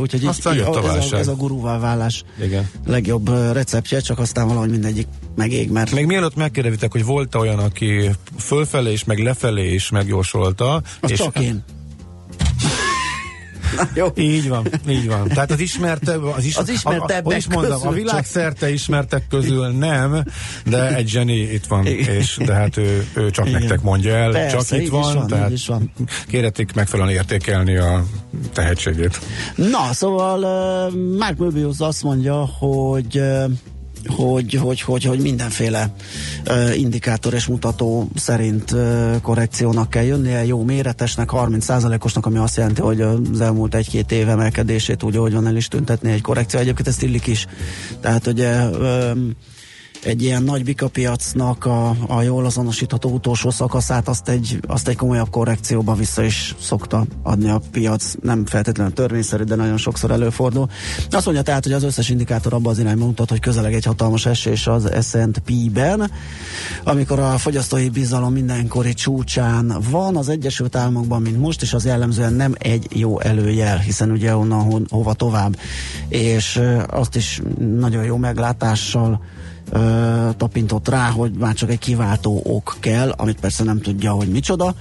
Úgyhogy 0.00 0.26
Aztán 0.26 0.52
így, 0.52 0.58
jött 0.58 0.74
a 0.74 0.78
ez, 0.78 0.84
a, 0.84 0.86
válság. 0.86 1.20
ez 1.20 1.28
a 1.28 1.34
gurúvá 1.34 1.78
válás 1.78 2.24
Igen. 2.42 2.70
legjobb 2.86 3.28
receptje, 3.52 4.00
csak 4.00 4.18
aztán 4.18 4.46
valahogy 4.46 4.70
mindegyik 4.70 5.06
megég, 5.36 5.70
mert... 5.70 5.92
Még 5.92 6.06
mielőtt 6.06 6.36
megkérdezitek, 6.36 6.92
hogy 6.92 7.04
volt 7.04 7.34
olyan, 7.34 7.58
aki 7.58 8.10
fölfelé 8.38 8.92
is, 8.92 9.04
meg 9.04 9.18
lefelé 9.18 9.72
is 9.72 9.90
megjósolta. 9.90 10.82
Az 11.00 11.12
csak 11.12 11.38
én. 11.38 11.64
Jó. 13.94 14.06
Így 14.14 14.48
van, 14.48 14.66
így 14.88 15.06
van. 15.06 15.28
Tehát 15.28 15.50
az 15.50 15.60
ismerte, 15.60 16.12
az, 16.36 16.44
is, 16.44 16.56
Az 16.56 16.68
ismertebbek 16.68 17.26
a, 17.26 17.34
a, 17.34 17.36
is 17.36 17.46
mondom, 17.46 17.72
a 17.72 17.74
közül 17.74 17.92
világ 17.92 18.14
csak- 18.14 18.24
szerte 18.24 18.70
ismertek 18.72 19.22
közül 19.28 19.66
nem, 19.68 20.24
de 20.64 20.96
egy 20.96 21.08
zseni 21.08 21.36
itt 21.36 21.66
van, 21.66 21.86
és 21.86 22.36
de 22.44 22.52
hát 22.54 22.76
ő, 22.76 23.06
ő 23.14 23.30
csak 23.30 23.46
Igen. 23.46 23.60
nektek 23.60 23.80
mondja 23.82 24.14
el, 24.14 24.30
Persze, 24.30 24.56
csak 24.56 24.80
itt 24.80 24.88
van, 24.88 25.14
van, 25.14 25.26
tehát 25.26 25.50
is 25.50 25.66
van. 25.66 25.92
kérhetik 26.28 26.74
megfelelően 26.74 27.16
értékelni 27.16 27.76
a 27.76 28.04
tehetségét. 28.52 29.20
Na, 29.54 29.92
szóval 29.92 30.38
uh, 30.38 31.16
Mark 31.18 31.36
Möbius 31.38 31.76
azt 31.78 32.02
mondja, 32.02 32.34
hogy 32.58 33.18
uh, 33.18 33.44
hogy, 34.08 34.54
hogy, 34.54 34.80
hogy, 34.80 35.04
hogy 35.04 35.20
mindenféle 35.20 35.94
uh, 36.46 36.78
indikátor 36.78 37.34
és 37.34 37.46
mutató 37.46 38.08
szerint 38.14 38.70
uh, 38.70 39.20
korrekciónak 39.22 39.90
kell 39.90 40.04
jönnie, 40.04 40.44
jó 40.44 40.62
méretesnek, 40.62 41.30
30%-osnak, 41.32 42.26
ami 42.26 42.38
azt 42.38 42.56
jelenti, 42.56 42.80
hogy 42.80 43.00
az 43.00 43.40
elmúlt 43.40 43.74
egy-két 43.74 44.12
év 44.12 44.28
emelkedését 44.28 45.02
úgy, 45.02 45.16
ahogy 45.16 45.32
van 45.32 45.46
el 45.46 45.56
is 45.56 45.68
tüntetni 45.68 46.10
egy 46.10 46.20
korrekció. 46.22 46.60
Egyébként 46.60 46.88
ez 46.88 47.02
illik 47.02 47.26
is. 47.26 47.46
Tehát 48.00 48.26
ugye 48.26 48.68
um, 48.68 49.30
egy 50.02 50.22
ilyen 50.22 50.42
nagy 50.42 50.64
bikapiacnak 50.64 51.64
a, 51.64 51.96
a 52.06 52.22
jól 52.22 52.44
azonosítható 52.44 53.10
utolsó 53.10 53.50
szakaszát 53.50 54.08
azt 54.08 54.28
egy, 54.28 54.58
azt 54.66 54.88
egy 54.88 54.96
komolyabb 54.96 55.30
korrekcióba 55.30 55.94
vissza 55.94 56.22
is 56.22 56.54
szokta 56.60 57.04
adni 57.22 57.48
a 57.48 57.60
piac. 57.70 58.14
Nem 58.22 58.46
feltétlenül 58.46 58.92
törvényszerű, 58.92 59.42
de 59.42 59.54
nagyon 59.54 59.76
sokszor 59.76 60.10
előfordul. 60.10 60.68
Azt 61.10 61.24
mondja 61.24 61.42
tehát, 61.42 61.64
hogy 61.64 61.72
az 61.72 61.82
összes 61.82 62.08
indikátor 62.08 62.52
abban 62.54 62.72
az 62.72 62.78
irányba 62.78 63.04
mutat, 63.04 63.28
hogy 63.28 63.40
közeleg 63.40 63.74
egy 63.74 63.84
hatalmas 63.84 64.26
esés 64.26 64.66
az 64.66 64.90
S&P-ben, 65.00 66.10
amikor 66.84 67.18
a 67.18 67.38
fogyasztói 67.38 67.88
bizalom 67.88 68.32
mindenkori 68.32 68.94
csúcsán 68.94 69.76
van 69.90 70.16
az 70.16 70.28
Egyesült 70.28 70.76
Államokban, 70.76 71.22
mint 71.22 71.38
most, 71.38 71.62
és 71.62 71.72
az 71.72 71.84
jellemzően 71.84 72.32
nem 72.32 72.54
egy 72.58 72.86
jó 72.92 73.20
előjel, 73.20 73.78
hiszen 73.78 74.10
ugye 74.10 74.36
onnan 74.36 74.62
ho- 74.62 74.90
hova 74.90 75.12
tovább. 75.12 75.58
És 76.08 76.60
azt 76.86 77.16
is 77.16 77.40
nagyon 77.58 78.04
jó 78.04 78.16
meglátással 78.16 79.20
tapintott 80.36 80.88
rá, 80.88 81.10
hogy 81.10 81.32
már 81.32 81.54
csak 81.54 81.70
egy 81.70 81.78
kiváltó 81.78 82.40
ok 82.44 82.76
kell, 82.80 83.10
amit 83.10 83.40
persze 83.40 83.64
nem 83.64 83.80
tudja, 83.80 84.12
hogy 84.12 84.28
micsoda. 84.28 84.74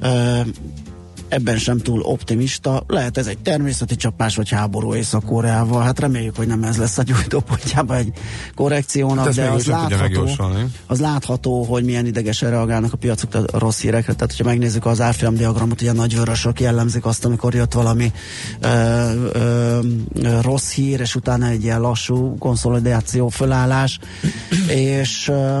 Ö, 0.00 0.40
ebben 1.28 1.58
sem 1.58 1.78
túl 1.78 2.00
optimista. 2.00 2.84
Lehet 2.86 3.16
ez 3.16 3.26
egy 3.26 3.38
természeti 3.38 3.96
csapás, 3.96 4.36
vagy 4.36 4.50
háború 4.50 4.94
Észak-Koreával. 4.94 5.82
Hát 5.82 6.00
reméljük, 6.00 6.36
hogy 6.36 6.46
nem 6.46 6.62
ez 6.62 6.76
lesz 6.76 6.98
a 6.98 7.02
gyújtópontjában 7.02 7.96
egy 7.96 8.12
korrekciónak, 8.54 9.24
Hát 9.24 9.34
de 9.34 9.50
az 9.50 9.66
látható, 9.66 10.28
az 10.86 11.00
látható, 11.00 11.62
hogy 11.62 11.84
milyen 11.84 12.06
idegesen 12.06 12.50
reagálnak 12.50 12.92
a 12.92 12.96
piacok 12.96 13.34
a 13.34 13.58
rossz 13.58 13.80
hírekre. 13.80 14.12
Tehát, 14.12 14.30
hogyha 14.30 14.44
megnézzük 14.44 14.86
az 14.86 15.00
árfolyam 15.00 15.34
diagramot, 15.34 15.80
ugye 15.80 15.92
nagy 15.92 16.16
vörösök 16.16 16.60
jellemzik 16.60 17.04
azt, 17.04 17.24
amikor 17.24 17.54
jött 17.54 17.72
valami 17.72 18.12
ö, 18.60 18.68
ö, 19.32 19.80
rossz 20.40 20.72
hír, 20.72 21.00
és 21.00 21.14
utána 21.14 21.46
egy 21.46 21.62
ilyen 21.62 21.80
lassú 21.80 22.36
konszolidáció, 22.38 23.28
fölállás, 23.28 23.98
és 24.68 25.28
ö, 25.28 25.58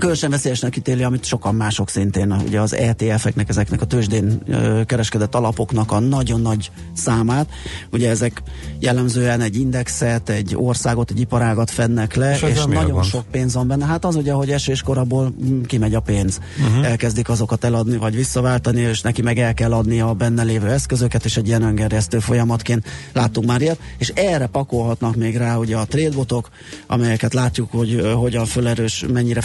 Különösen 0.00 0.30
veszélyesnek 0.30 0.76
ítéli, 0.76 1.02
amit 1.02 1.24
sokan 1.24 1.54
mások 1.54 1.88
szintén, 1.88 2.32
ugye 2.46 2.60
az 2.60 2.74
ETF-eknek, 2.74 3.48
ezeknek 3.48 3.80
a 3.80 3.84
tőzsdén 3.84 4.42
kereskedett 4.86 5.34
alapoknak 5.34 5.92
a 5.92 5.98
nagyon 5.98 6.40
nagy 6.40 6.70
számát. 6.92 7.48
Ugye 7.92 8.10
ezek 8.10 8.42
jellemzően 8.78 9.40
egy 9.40 9.56
indexet, 9.56 10.28
egy 10.28 10.52
országot, 10.56 11.10
egy 11.10 11.20
iparágat 11.20 11.70
fennek 11.70 12.14
le, 12.14 12.34
És 12.34 12.42
és, 12.42 12.64
nagyon 12.64 12.90
gond? 12.90 13.04
sok 13.04 13.24
pénz 13.30 13.54
van 13.54 13.68
benne. 13.68 13.86
Hát 13.86 14.04
az 14.04 14.16
ugye, 14.16 14.32
hogy 14.32 14.50
eséskor 14.50 14.98
abból 14.98 15.34
mm, 15.44 15.62
kimegy 15.62 15.94
a 15.94 16.00
pénz. 16.00 16.40
Mhm. 16.56 16.84
Elkezdik 16.84 17.28
azokat 17.28 17.64
eladni, 17.64 17.96
vagy 17.96 18.14
visszaváltani, 18.14 18.80
és 18.80 19.00
neki 19.00 19.22
meg 19.22 19.38
el 19.38 19.54
kell 19.54 19.72
adni 19.72 20.00
a 20.00 20.12
benne 20.12 20.42
lévő 20.42 20.68
eszközöket, 20.68 21.24
és 21.24 21.36
egy 21.36 21.46
ilyen 21.46 21.62
öngerjesztő 21.62 22.18
folyamatként 22.18 22.86
láttunk 23.12 23.46
már 23.46 23.60
ilyet. 23.60 23.78
És 23.98 24.08
erre 24.08 24.46
pakolhatnak 24.46 25.16
még 25.16 25.36
rá 25.36 25.56
ugye 25.56 25.76
a 25.76 25.84
tradebotok, 25.84 26.48
amelyeket 26.86 27.34
látjuk, 27.34 27.70
hogy 27.70 28.00
hogyan 28.14 28.46
fölerős, 28.46 29.04
mennyire 29.12 29.40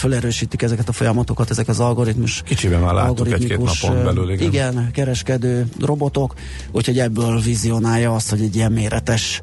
fölerősítik 0.45 0.61
ezeket 0.61 0.89
a 0.89 0.91
folyamatokat, 0.91 1.49
ezek 1.49 1.67
az 1.67 1.79
algoritmus. 1.79 2.41
Kicsiben 2.45 2.79
már 2.79 2.93
láttuk 2.93 3.31
egy-két 3.31 3.57
napon 3.57 4.03
belül, 4.03 4.31
igen. 4.31 4.47
igen, 4.47 4.91
kereskedő 4.91 5.65
robotok, 5.79 6.33
úgyhogy 6.71 6.99
ebből 6.99 7.39
vizionálja 7.39 8.13
azt, 8.13 8.29
hogy 8.29 8.41
egy 8.41 8.55
ilyen 8.55 8.71
méretes 8.71 9.41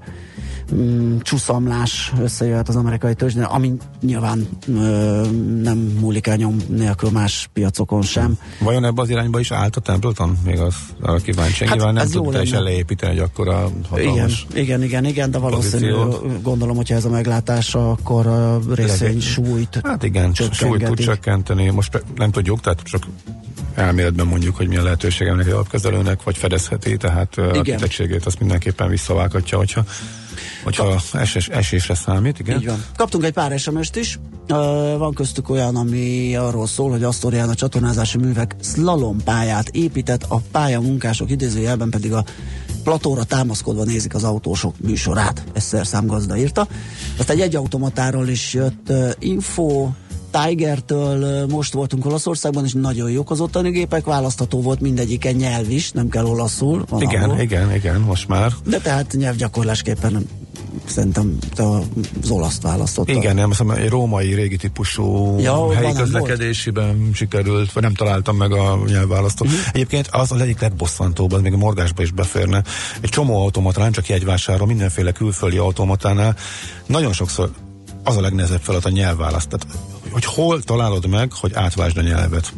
mm, 0.75 1.19
csúszamlás 1.19 2.13
összejöhet 2.21 2.69
az 2.69 2.77
amerikai 2.77 3.15
tőzsdén, 3.15 3.43
ami 3.43 3.73
nyilván 4.03 4.49
ö, 4.69 5.27
nem 5.63 5.79
múlik 5.79 6.27
el 6.27 6.37
nyom 6.37 6.57
nélkül 6.69 7.11
más 7.11 7.49
piacokon 7.53 8.03
sem. 8.03 8.39
Vajon 8.61 8.85
ebbe 8.85 9.03
az 9.03 9.09
irányba 9.11 9.41
is 9.41 9.51
állt 9.51 9.77
a 9.77 9.81
Templeton? 9.81 10.39
Még 10.45 10.59
az 10.59 10.75
arra 11.01 11.19
kíváncsi. 11.19 11.67
Hát 11.67 11.75
Nyilván 11.77 11.95
nem 11.95 12.43
is 12.43 12.51
lenne. 12.51 12.63
leépíteni 12.65 13.13
egy 13.13 13.19
akkora 13.19 13.53
Igen, 13.53 13.85
hatalmas 13.89 14.47
igen, 14.55 14.83
igen, 14.83 15.05
igen, 15.05 15.31
de 15.31 15.39
valószínű, 15.39 15.93
pozíciót. 15.93 16.43
gondolom, 16.43 16.77
hogyha 16.77 16.95
ez 16.95 17.05
a 17.05 17.11
meglátása, 17.11 17.91
akkor 17.91 18.27
a 18.27 18.61
részvény 18.75 19.21
súlyt 19.21 19.81
Hát 19.83 20.03
igen, 20.03 20.33
súlyt 20.53 20.85
tud 20.85 20.99
csökkenteni. 20.99 21.69
Most 21.71 22.05
nem 22.17 22.31
tudjuk, 22.31 22.61
tehát 22.61 22.83
csak 22.83 23.03
elméletben 23.75 24.27
mondjuk, 24.27 24.57
hogy 24.57 24.69
milyen 24.69 24.83
lehetősége 24.83 25.31
van 25.31 25.41
egy 25.41 25.49
alapkezelőnek, 25.49 26.23
vagy 26.23 26.37
fedezheti, 26.37 26.97
tehát 26.97 27.39
ö, 27.39 27.43
a 27.43 27.49
Igen. 27.49 27.63
kitettségét 27.63 28.27
azt 28.27 28.39
mindenképpen 28.39 28.89
visszavághatja, 28.89 29.59
hogyha, 29.59 29.85
hogyha 30.63 31.01
esés, 31.13 31.49
esésre 31.49 31.95
számít, 31.95 32.39
igen. 32.39 32.61
Így 32.61 32.67
van. 32.67 32.85
Kaptunk 32.97 33.25
egy 33.25 33.33
pár 33.33 33.59
SMS-t 33.59 33.97
is. 33.97 34.19
Uh, 34.49 34.59
van 34.99 35.15
köztük 35.15 35.51
olyan, 35.51 35.77
ami 35.77 36.37
arról 36.37 36.67
szól, 36.67 36.91
hogy 36.91 37.03
Asztorián 37.03 37.49
a 37.49 37.55
csatornázási 37.55 38.19
művek 38.19 38.55
szlalompályát 38.61 39.69
épített, 39.69 40.25
a 40.29 40.41
pályamunkások 40.51 41.31
idézőjelben 41.31 41.91
pedig 41.91 42.13
a 42.13 42.25
platóra 42.83 43.25
támaszkodva 43.25 43.85
nézik 43.85 44.15
az 44.15 44.25
autósok 44.25 44.75
műsorát. 44.81 45.45
Ezt 45.53 45.67
szerszámgazda 45.67 46.37
írta. 46.37 46.67
Aztán 47.19 47.41
egy 47.41 47.57
automatáról 47.57 48.29
is 48.29 48.55
jött 48.55 48.87
uh, 48.89 49.11
info, 49.19 49.89
Tiger-től 50.33 51.47
most 51.47 51.73
voltunk 51.73 52.07
Olaszországban, 52.07 52.65
és 52.65 52.73
nagyon 52.73 53.11
jók 53.11 53.31
az 53.31 53.41
ottani 53.41 53.71
gépek, 53.71 54.05
választható 54.05 54.61
volt 54.61 54.81
mindegyike 54.81 55.33
nyelv 55.33 55.71
is, 55.71 55.91
nem 55.91 56.09
kell 56.09 56.25
olaszul. 56.25 56.85
van 56.89 57.01
Igen, 57.01 57.23
ahol. 57.23 57.41
igen, 57.41 57.75
igen, 57.75 58.01
most 58.01 58.29
már. 58.29 58.53
De 58.65 58.79
tehát 58.79 59.13
nyelvgyakorlásképpen 59.13 60.27
szerintem 60.85 61.39
te 61.55 61.69
az 61.69 62.31
olaszt 62.31 62.63
választottad. 62.63 63.17
Igen, 63.17 63.35
nem, 63.35 63.51
azt 63.51 63.65
egy 63.77 63.89
római 63.89 64.35
régi 64.35 64.57
típusú 64.57 65.39
Ja, 65.39 65.73
helyi 65.75 65.87
nem 65.87 65.97
közlekedésiben 65.97 67.11
sikerült, 67.15 67.73
vagy 67.73 67.83
nem 67.83 67.95
találtam 67.95 68.37
meg 68.37 68.53
a 68.53 68.79
nyelvválasztót. 68.87 69.49
Uh-huh. 69.49 69.63
Egyébként 69.73 70.09
az 70.11 70.33
az 70.33 70.41
egyik 70.41 70.61
legbosszantóbb, 70.61 71.33
az 71.33 71.41
még 71.41 71.53
a 71.53 71.57
morgásba 71.57 72.03
is 72.03 72.11
beférne. 72.11 72.63
Egy 73.01 73.11
csomó 73.11 73.43
automatán, 73.43 73.83
nem 73.83 73.93
csak 73.93 74.09
jegyvásárról, 74.09 74.67
mindenféle 74.67 75.13
külföldi 75.13 75.57
automatánál 75.57 76.37
nagyon 76.87 77.13
sokszor 77.13 77.51
az 78.05 78.17
a 78.17 78.21
legnehezebb 78.21 78.61
feladat 78.61 78.87
a 78.87 78.95
nyelvválaszt. 78.95 79.49
Tehát 79.49 79.67
hogy 80.13 80.25
hol 80.25 80.63
találod 80.63 81.07
meg, 81.09 81.33
hogy 81.33 81.51
átvásd 81.55 81.97
a 81.97 82.01
nyelvet. 82.03 82.53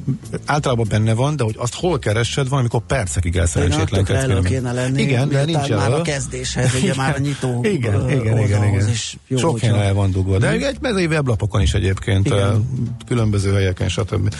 Általában 0.44 0.86
benne 0.88 1.14
van, 1.14 1.36
de 1.36 1.44
hogy 1.44 1.54
azt 1.58 1.74
hol 1.74 1.98
keresed 1.98 2.48
van, 2.48 2.58
amikor 2.58 2.80
percekig 2.86 3.36
elszerencsétlenkedsz. 3.36 4.22
elő 4.22 4.40
kéne 4.40 4.72
lenni, 4.72 5.02
Igen, 5.02 5.28
de 5.28 5.44
nincs 5.44 5.68
már 5.68 5.92
a 5.92 6.02
kezdéshez, 6.02 6.74
ugye 6.82 6.94
már 6.96 7.14
a 7.16 7.20
nyitó 7.20 7.60
Igen, 7.62 8.10
igen, 8.10 8.38
igen, 8.38 8.64
igen. 8.64 8.88
jó, 9.28 9.38
Sok 9.38 9.58
helyen 9.58 9.80
el 9.80 9.94
van 9.94 10.10
dugva, 10.10 10.38
de 10.38 10.50
Mhm. 10.54 10.62
egy 10.64 10.76
mezei 10.80 11.06
weblapokon 11.06 11.60
is 11.60 11.74
egyébként, 11.74 12.26
Igen. 12.26 12.68
különböző 13.06 13.52
helyeken, 13.52 13.88
stb. 13.88 14.34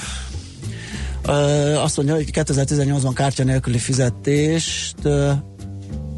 Azt 1.83 1.97
mondja, 1.97 2.15
hogy 2.15 2.31
2018-ban 2.33 3.11
kártya 3.15 3.45
nélküli 3.45 3.79
fizetést 3.79 4.95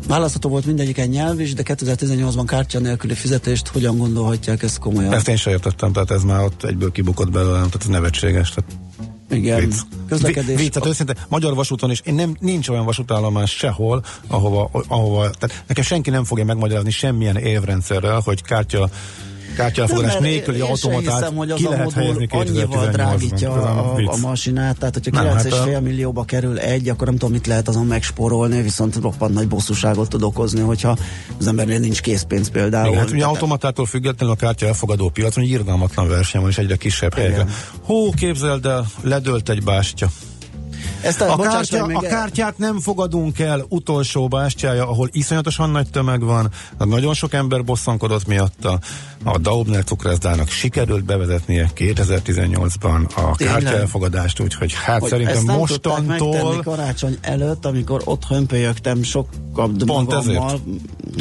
választható 0.06 0.48
volt 0.48 0.66
mindegyiken 0.66 1.08
nyelv 1.08 1.40
is, 1.40 1.54
de 1.54 1.62
2018-ban 1.64 2.42
kártya 2.46 2.78
nélküli 2.78 3.14
fizetést 3.14 3.68
hogyan 3.68 3.96
gondolhatják 3.96 4.62
ezt 4.62 4.78
komolyan? 4.78 5.12
Ezt 5.12 5.28
én 5.28 5.36
sem 5.36 5.52
értettem, 5.52 5.92
tehát 5.92 6.10
ez 6.10 6.22
már 6.22 6.44
ott 6.44 6.64
egyből 6.64 6.92
kibukott 6.92 7.30
belőlem, 7.30 7.54
tehát 7.54 7.80
ez 7.80 7.86
nevetséges. 7.86 8.50
Tehát 8.50 8.70
Igen. 9.30 9.60
Vicc. 9.60 9.78
Közlekedés- 10.08 10.58
Vicc, 10.58 10.72
tehát 10.72 10.88
őszintén, 10.88 11.16
magyar 11.28 11.54
vasúton 11.54 11.90
is, 11.90 12.00
én 12.04 12.14
nem, 12.14 12.36
nincs 12.40 12.68
olyan 12.68 12.84
vasútállomás 12.84 13.50
sehol, 13.50 14.04
ahova, 14.26 14.70
ahova, 14.88 15.30
tehát 15.30 15.64
nekem 15.66 15.84
senki 15.84 16.10
nem 16.10 16.24
fogja 16.24 16.44
megmagyarázni 16.44 16.90
semmilyen 16.90 17.36
évrendszerrel, 17.36 18.20
hogy 18.24 18.42
kártya 18.42 18.88
mert 20.02 20.20
nélküli 20.20 20.60
automatát 20.60 21.18
hiszem, 21.18 21.34
hogy 21.34 21.50
az 21.50 21.58
ki 21.58 21.68
lehet 21.68 21.92
helyezni 21.92 22.26
annyival 22.30 22.86
2018-ban. 22.86 22.92
drágítja 22.92 23.52
a, 23.52 23.96
a 24.04 24.16
masinát, 24.16 24.78
tehát 24.78 24.94
hogyha 24.94 25.22
Nem, 25.22 25.36
9,5 25.36 25.70
hát 25.72 25.80
millióba 25.82 26.24
kerül 26.24 26.58
egy, 26.58 26.88
akkor 26.88 27.06
nem 27.06 27.16
tudom, 27.16 27.34
mit 27.34 27.46
lehet 27.46 27.68
azon 27.68 27.86
megspórolni, 27.86 28.62
viszont 28.62 28.96
roppant 28.96 29.34
nagy 29.34 29.48
bosszúságot 29.48 30.08
tud 30.08 30.22
okozni, 30.22 30.60
hogyha 30.60 30.96
az 31.38 31.46
embernél 31.46 31.78
nincs 31.78 32.00
készpénz 32.00 32.48
például. 32.48 32.88
Igen, 32.88 32.98
hát 32.98 33.10
ugye 33.10 33.24
automatától 33.24 33.86
függetlenül 33.86 34.34
a 34.34 34.38
kártya 34.38 34.66
elfogadó 34.66 35.08
piacon 35.08 35.44
irgalmatlan 35.44 36.08
verseny 36.08 36.40
van, 36.40 36.50
és 36.50 36.58
egyre 36.58 36.76
kisebb 36.76 37.14
helyekre. 37.14 37.46
Hó, 37.82 38.10
képzeld 38.10 38.66
el, 38.66 38.86
ledölt 39.02 39.48
egy 39.48 39.62
bástya. 39.62 40.08
Ezt 41.00 41.20
A, 41.20 41.36
bocsáss 41.36 41.68
kártya, 41.68 41.86
meg, 41.86 41.96
a 41.96 42.00
kártyát 42.00 42.58
nem 42.58 42.80
fogadunk 42.80 43.38
el 43.38 43.64
utolsó 43.68 44.28
bástyája, 44.28 44.88
ahol 44.88 45.08
iszonyatosan 45.12 45.70
nagy 45.70 45.90
tömeg 45.90 46.20
van, 46.20 46.50
hát 46.78 46.88
nagyon 46.88 47.14
sok 47.14 47.32
ember 47.32 47.64
bosszankodott 47.64 48.26
miatta. 48.26 48.78
A 49.24 49.38
Daubner 49.38 49.84
cukrászdának 49.84 50.48
sikerült 50.48 51.04
bevezetnie 51.04 51.70
2018-ban 51.76 53.14
a 53.14 53.34
kártya 53.34 53.76
elfogadást, 53.76 54.40
úgyhogy 54.40 54.72
hát 54.72 55.00
hogy 55.00 55.10
szerintem 55.10 55.36
ezt 55.36 55.46
nem 55.46 55.56
mostantól 55.56 56.60
karácsony 56.62 57.18
előtt, 57.20 57.66
amikor 57.66 58.02
ott 58.04 58.24
hömpölyögtem 58.24 59.02
sokkal 59.02 59.34
Pont 59.56 59.84
magammal. 59.86 60.60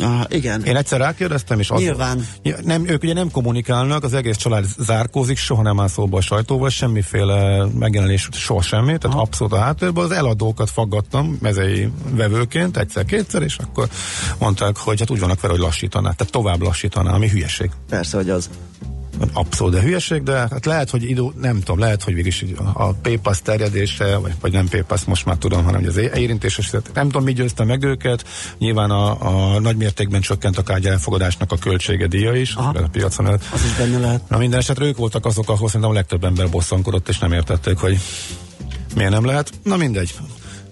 Ah, 0.02 0.24
igen. 0.30 0.64
Én 0.64 0.76
egyszer 0.76 1.00
rákérdeztem, 1.00 1.60
és 1.60 1.70
az, 1.70 1.80
Nyilván. 1.80 2.28
Nem, 2.64 2.88
ők 2.88 3.04
ugye 3.04 3.14
nem 3.14 3.32
kommunikálnak, 3.32 4.04
az 4.04 4.14
egész 4.14 4.38
család 4.38 4.66
zárkózik, 4.78 5.38
soha 5.38 5.62
nem 5.62 5.80
áll 5.80 5.88
szóba 5.88 6.18
a 6.18 6.22
sajtóval, 6.22 6.70
semmiféle 6.70 7.66
megjelenés, 7.80 8.30
soha 8.32 8.62
semmi, 8.62 8.98
tehát 8.98 9.18
abszolút 9.18 9.54
a 9.54 9.58
háttérben 9.66 10.04
az 10.04 10.12
eladókat 10.12 10.70
faggattam 10.70 11.38
mezei 11.42 11.90
vevőként 12.10 12.78
egyszer-kétszer, 12.78 13.42
és 13.42 13.58
akkor 13.58 13.90
mondták, 14.40 14.78
hogy 14.78 15.00
hát 15.00 15.10
úgy 15.10 15.20
vannak 15.20 15.42
vele, 15.42 15.54
hogy 15.54 15.64
lassítaná, 15.64 16.12
tehát 16.12 16.34
tovább 16.34 16.62
lassítaná, 16.62 17.12
ami 17.12 17.30
hülyeség. 17.30 17.70
Persze, 17.90 18.18
hogy 18.18 18.30
az. 18.30 18.50
Abszolút, 19.34 19.74
de 19.74 19.82
hülyeség, 19.82 20.24
de 20.24 20.38
hát 20.38 20.66
lehet, 20.66 20.90
hogy 20.90 21.10
idő, 21.10 21.22
nem 21.42 21.60
tudom, 21.60 21.80
lehet, 21.80 22.04
hogy 22.04 22.14
végig 22.14 22.32
is 22.32 22.46
a 22.74 22.94
PayPass 22.94 23.42
terjedése, 23.44 24.18
vagy, 24.18 24.34
vagy 24.42 24.52
nem 24.52 24.68
PayPass, 24.68 25.04
most 25.04 25.26
már 25.26 25.38
tudom, 25.38 25.64
hanem 25.64 25.84
az 25.88 25.98
érintéses, 25.98 26.72
nem 26.94 27.06
tudom, 27.06 27.24
mi 27.24 27.34
győzte 27.34 27.64
meg 27.64 27.84
őket. 27.84 28.24
Nyilván 28.58 28.90
a, 28.90 29.54
a 29.54 29.60
nagy 29.60 29.78
mértékben 29.78 30.22
csökkent 30.22 30.58
a 30.58 30.64
kártya 30.64 30.90
elfogadásnak 30.90 31.52
a 31.52 31.58
költsége 31.58 32.08
díja 32.08 32.34
is, 32.34 32.56
a 32.56 32.90
piacon. 32.92 33.26
Az 33.26 33.64
is 33.66 33.76
benne 33.78 34.00
lehet. 34.00 34.30
Na 34.30 34.38
minden 34.38 34.60
esetre 34.60 34.86
ők 34.86 34.98
voltak 34.98 35.26
azok, 35.26 35.50
ahol 35.50 35.68
szerintem 35.68 35.90
a 35.90 35.94
legtöbb 35.94 36.24
ember 36.24 36.50
bosszankodott, 36.50 37.10
és 37.10 37.20
nem 37.20 37.32
értették, 37.32 37.78
hogy 37.78 38.00
miért 38.96 39.12
nem 39.12 39.26
lehet. 39.26 39.52
Na 39.64 39.78
mindegy. 39.78 40.14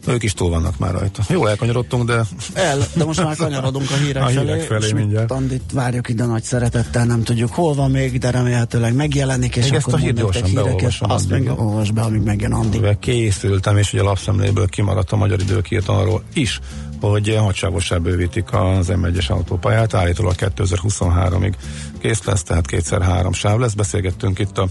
Ők 0.08 0.24
is 0.24 0.34
túl 0.34 0.50
vannak 0.50 0.78
már 0.78 0.92
rajta. 0.92 1.24
Jó, 1.30 1.46
elkanyarodtunk, 1.46 2.08
de... 2.08 2.26
El, 2.54 2.80
de 2.94 3.04
most 3.04 3.24
már 3.24 3.36
kanyarodunk 3.36 3.92
a 3.92 3.96
hírek 3.96 4.24
A 4.24 4.28
felé. 4.28 4.46
hírek 4.46 4.62
felé 4.62 4.80
Schmidt 4.86 5.00
mindjárt. 5.04 5.32
Andit 5.32 5.72
várjuk 5.74 6.10
ide 6.10 6.26
nagy 6.26 6.44
szeretettel, 6.44 7.06
nem 7.06 7.24
tudjuk 7.24 7.54
hol 7.54 7.74
van 7.74 7.92
még, 7.92 8.20
de 8.20 8.32
remélhetőleg 8.32 8.96
megjelenik, 8.96 9.56
és 9.56 9.70
ezt 9.70 9.88
akkor 9.88 10.00
a 10.00 10.04
hírt 10.04 10.22
mond 10.22 10.34
nektek 10.34 10.52
gyorsan 10.54 10.68
híreket. 10.70 11.02
Azt 11.10 11.30
meg 11.30 11.60
olvas 11.60 11.92
be, 11.92 12.02
amíg 12.02 12.22
megjön 12.22 12.54
Andi. 12.54 12.80
Készültem, 13.00 13.78
és 13.78 13.94
ugye 13.94 14.02
a 14.02 14.06
lapszemléből 14.06 14.68
kimaradt 14.68 15.12
a 15.12 15.16
magyar 15.16 15.40
idők 15.40 15.72
írt 15.72 15.88
arról 15.88 16.24
is, 16.34 16.60
hogy 17.00 17.36
hadságossá 17.36 17.98
bővítik 17.98 18.54
az 18.54 18.88
M1-es 18.90 19.28
autópályát, 19.28 19.94
állítólag 19.94 20.36
2023-ig 20.38 21.54
kész 22.00 22.24
lesz, 22.24 22.44
tehát 22.44 22.68
kétszer 22.68 23.02
három 23.02 23.34
sáv 23.34 23.60
lesz. 23.60 23.74
Beszélgettünk 23.74 24.40
itt 24.40 24.58
a 24.58 24.68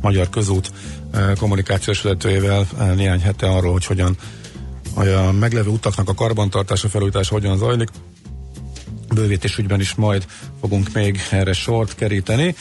Magyar 0.00 0.28
Közút 0.28 0.72
kommunikációs 1.38 2.00
vezetőjével 2.00 2.66
néhány 2.94 3.20
hete 3.20 3.46
arról, 3.46 3.72
hogy 3.72 3.86
hogyan 3.86 4.16
hogy 4.94 5.08
a 5.08 5.32
meglevő 5.32 5.70
utaknak 5.70 6.08
a 6.08 6.14
karbantartása, 6.14 6.88
felújítása 6.88 7.34
hogyan 7.34 7.56
zajlik. 7.56 7.88
Bővítés 9.14 9.58
ügyben 9.58 9.80
is 9.80 9.94
majd 9.94 10.26
fogunk 10.60 10.92
még 10.92 11.20
erre 11.30 11.52
sort 11.52 11.94
keríteni. 11.94 12.54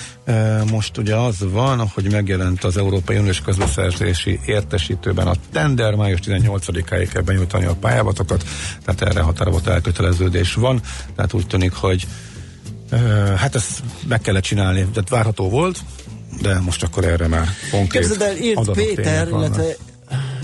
Most 0.72 0.98
ugye 0.98 1.16
az 1.16 1.52
van, 1.52 1.88
hogy 1.88 2.12
megjelent 2.12 2.64
az 2.64 2.78
Európai 2.78 3.18
Uniós 3.18 3.42
közbeszerzési 3.42 4.40
értesítőben 4.46 5.28
a 5.28 5.34
tender, 5.52 5.96
május 5.96 6.20
18-áig 6.24 7.10
kell 7.14 7.22
benyújtani 7.22 7.66
a 7.66 7.76
pályázatokat, 7.76 8.44
tehát 8.86 9.02
erre 9.02 9.22
határozott 9.22 9.68
elköteleződés 9.68 10.54
van, 10.54 10.82
tehát 11.16 11.34
úgy 11.34 11.48
tűnik, 11.48 11.74
hogy 11.74 12.08
hát 13.36 13.56
ezt 13.56 13.84
meg 14.08 14.22
kellett 14.22 14.44
csinálni, 14.44 14.80
tehát 14.80 15.10
várható 15.10 15.50
volt, 15.50 15.80
de 16.42 16.60
most 16.60 16.84
akkor 16.84 17.06
erre 17.06 17.28
már 17.28 17.48
konkrét 17.72 18.02
Képzeld 18.08 18.32
el, 18.32 18.38
írt 18.38 18.72
Péter, 18.72 19.28
illetve 19.28 19.76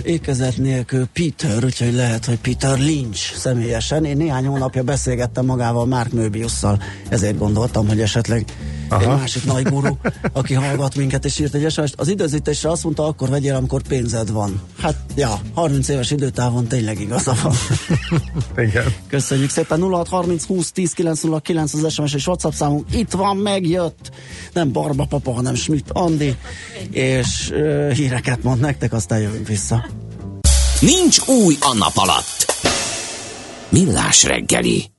ékezet 0.04 0.58
nélkül 0.58 1.08
Peter, 1.14 1.64
úgyhogy 1.64 1.94
lehet, 1.94 2.26
hogy 2.26 2.40
Peter 2.40 2.80
Lynch 2.80 3.36
személyesen. 3.36 4.06
Én 4.06 4.18
néhány 4.18 4.46
hónapja 4.46 4.84
beszélgettem 4.84 5.46
magával 5.46 5.86
Mark 5.86 6.12
Möbiusszal, 6.12 6.82
ezért 7.10 7.38
gondoltam, 7.38 7.88
hogy 7.88 8.02
esetleg 8.02 8.46
Aha. 8.90 9.02
egy 9.02 9.20
másik 9.20 9.46
nagy 9.46 9.64
guru, 9.64 9.96
aki 10.34 10.54
hallgat 10.54 10.96
minket, 10.96 11.26
és 11.26 11.40
írt 11.40 11.54
egy 11.54 11.72
sms 11.72 11.94
Az 11.96 12.08
időzítésre 12.08 12.70
azt 12.70 12.84
mondta, 12.84 13.06
akkor 13.06 13.30
vegyél, 13.30 13.56
amikor 13.56 13.82
pénzed 13.82 14.32
van. 14.32 14.62
Hát, 14.80 14.96
ja, 15.16 15.40
30 15.54 15.88
éves 15.88 16.12
időtávon 16.12 16.68
tényleg 16.68 17.00
igaza 17.00 17.36
van. 17.44 17.54
Igen. 18.66 18.94
Köszönjük 19.08 19.50
szépen. 19.50 19.82
0630 19.82 20.46
20 20.46 20.72
10 20.72 20.94
909 20.94 21.74
az 21.74 21.94
SMS 21.94 22.14
és 22.14 22.28
WhatsApp 22.28 22.52
számunk. 22.52 22.96
Itt 22.96 23.12
van, 23.12 23.38
megjött. 23.38 24.12
Nem 24.54 24.72
Barba 24.72 25.06
Papa, 25.06 25.34
hanem 25.34 25.56
Schmidt 25.56 25.90
Andi. 25.92 26.36
És 26.90 27.50
uh, 27.54 27.92
híreket 27.92 28.44
mond 28.44 28.60
nektek, 28.60 28.94
aztán 28.94 29.20
jövünk 29.20 29.48
vissza. 29.48 29.83
Nincs 30.84 31.28
új 31.28 31.58
a 31.60 31.74
nap 31.74 31.98
alatt. 31.98 32.46
Millás 33.70 34.24
reggeli. 34.24 34.93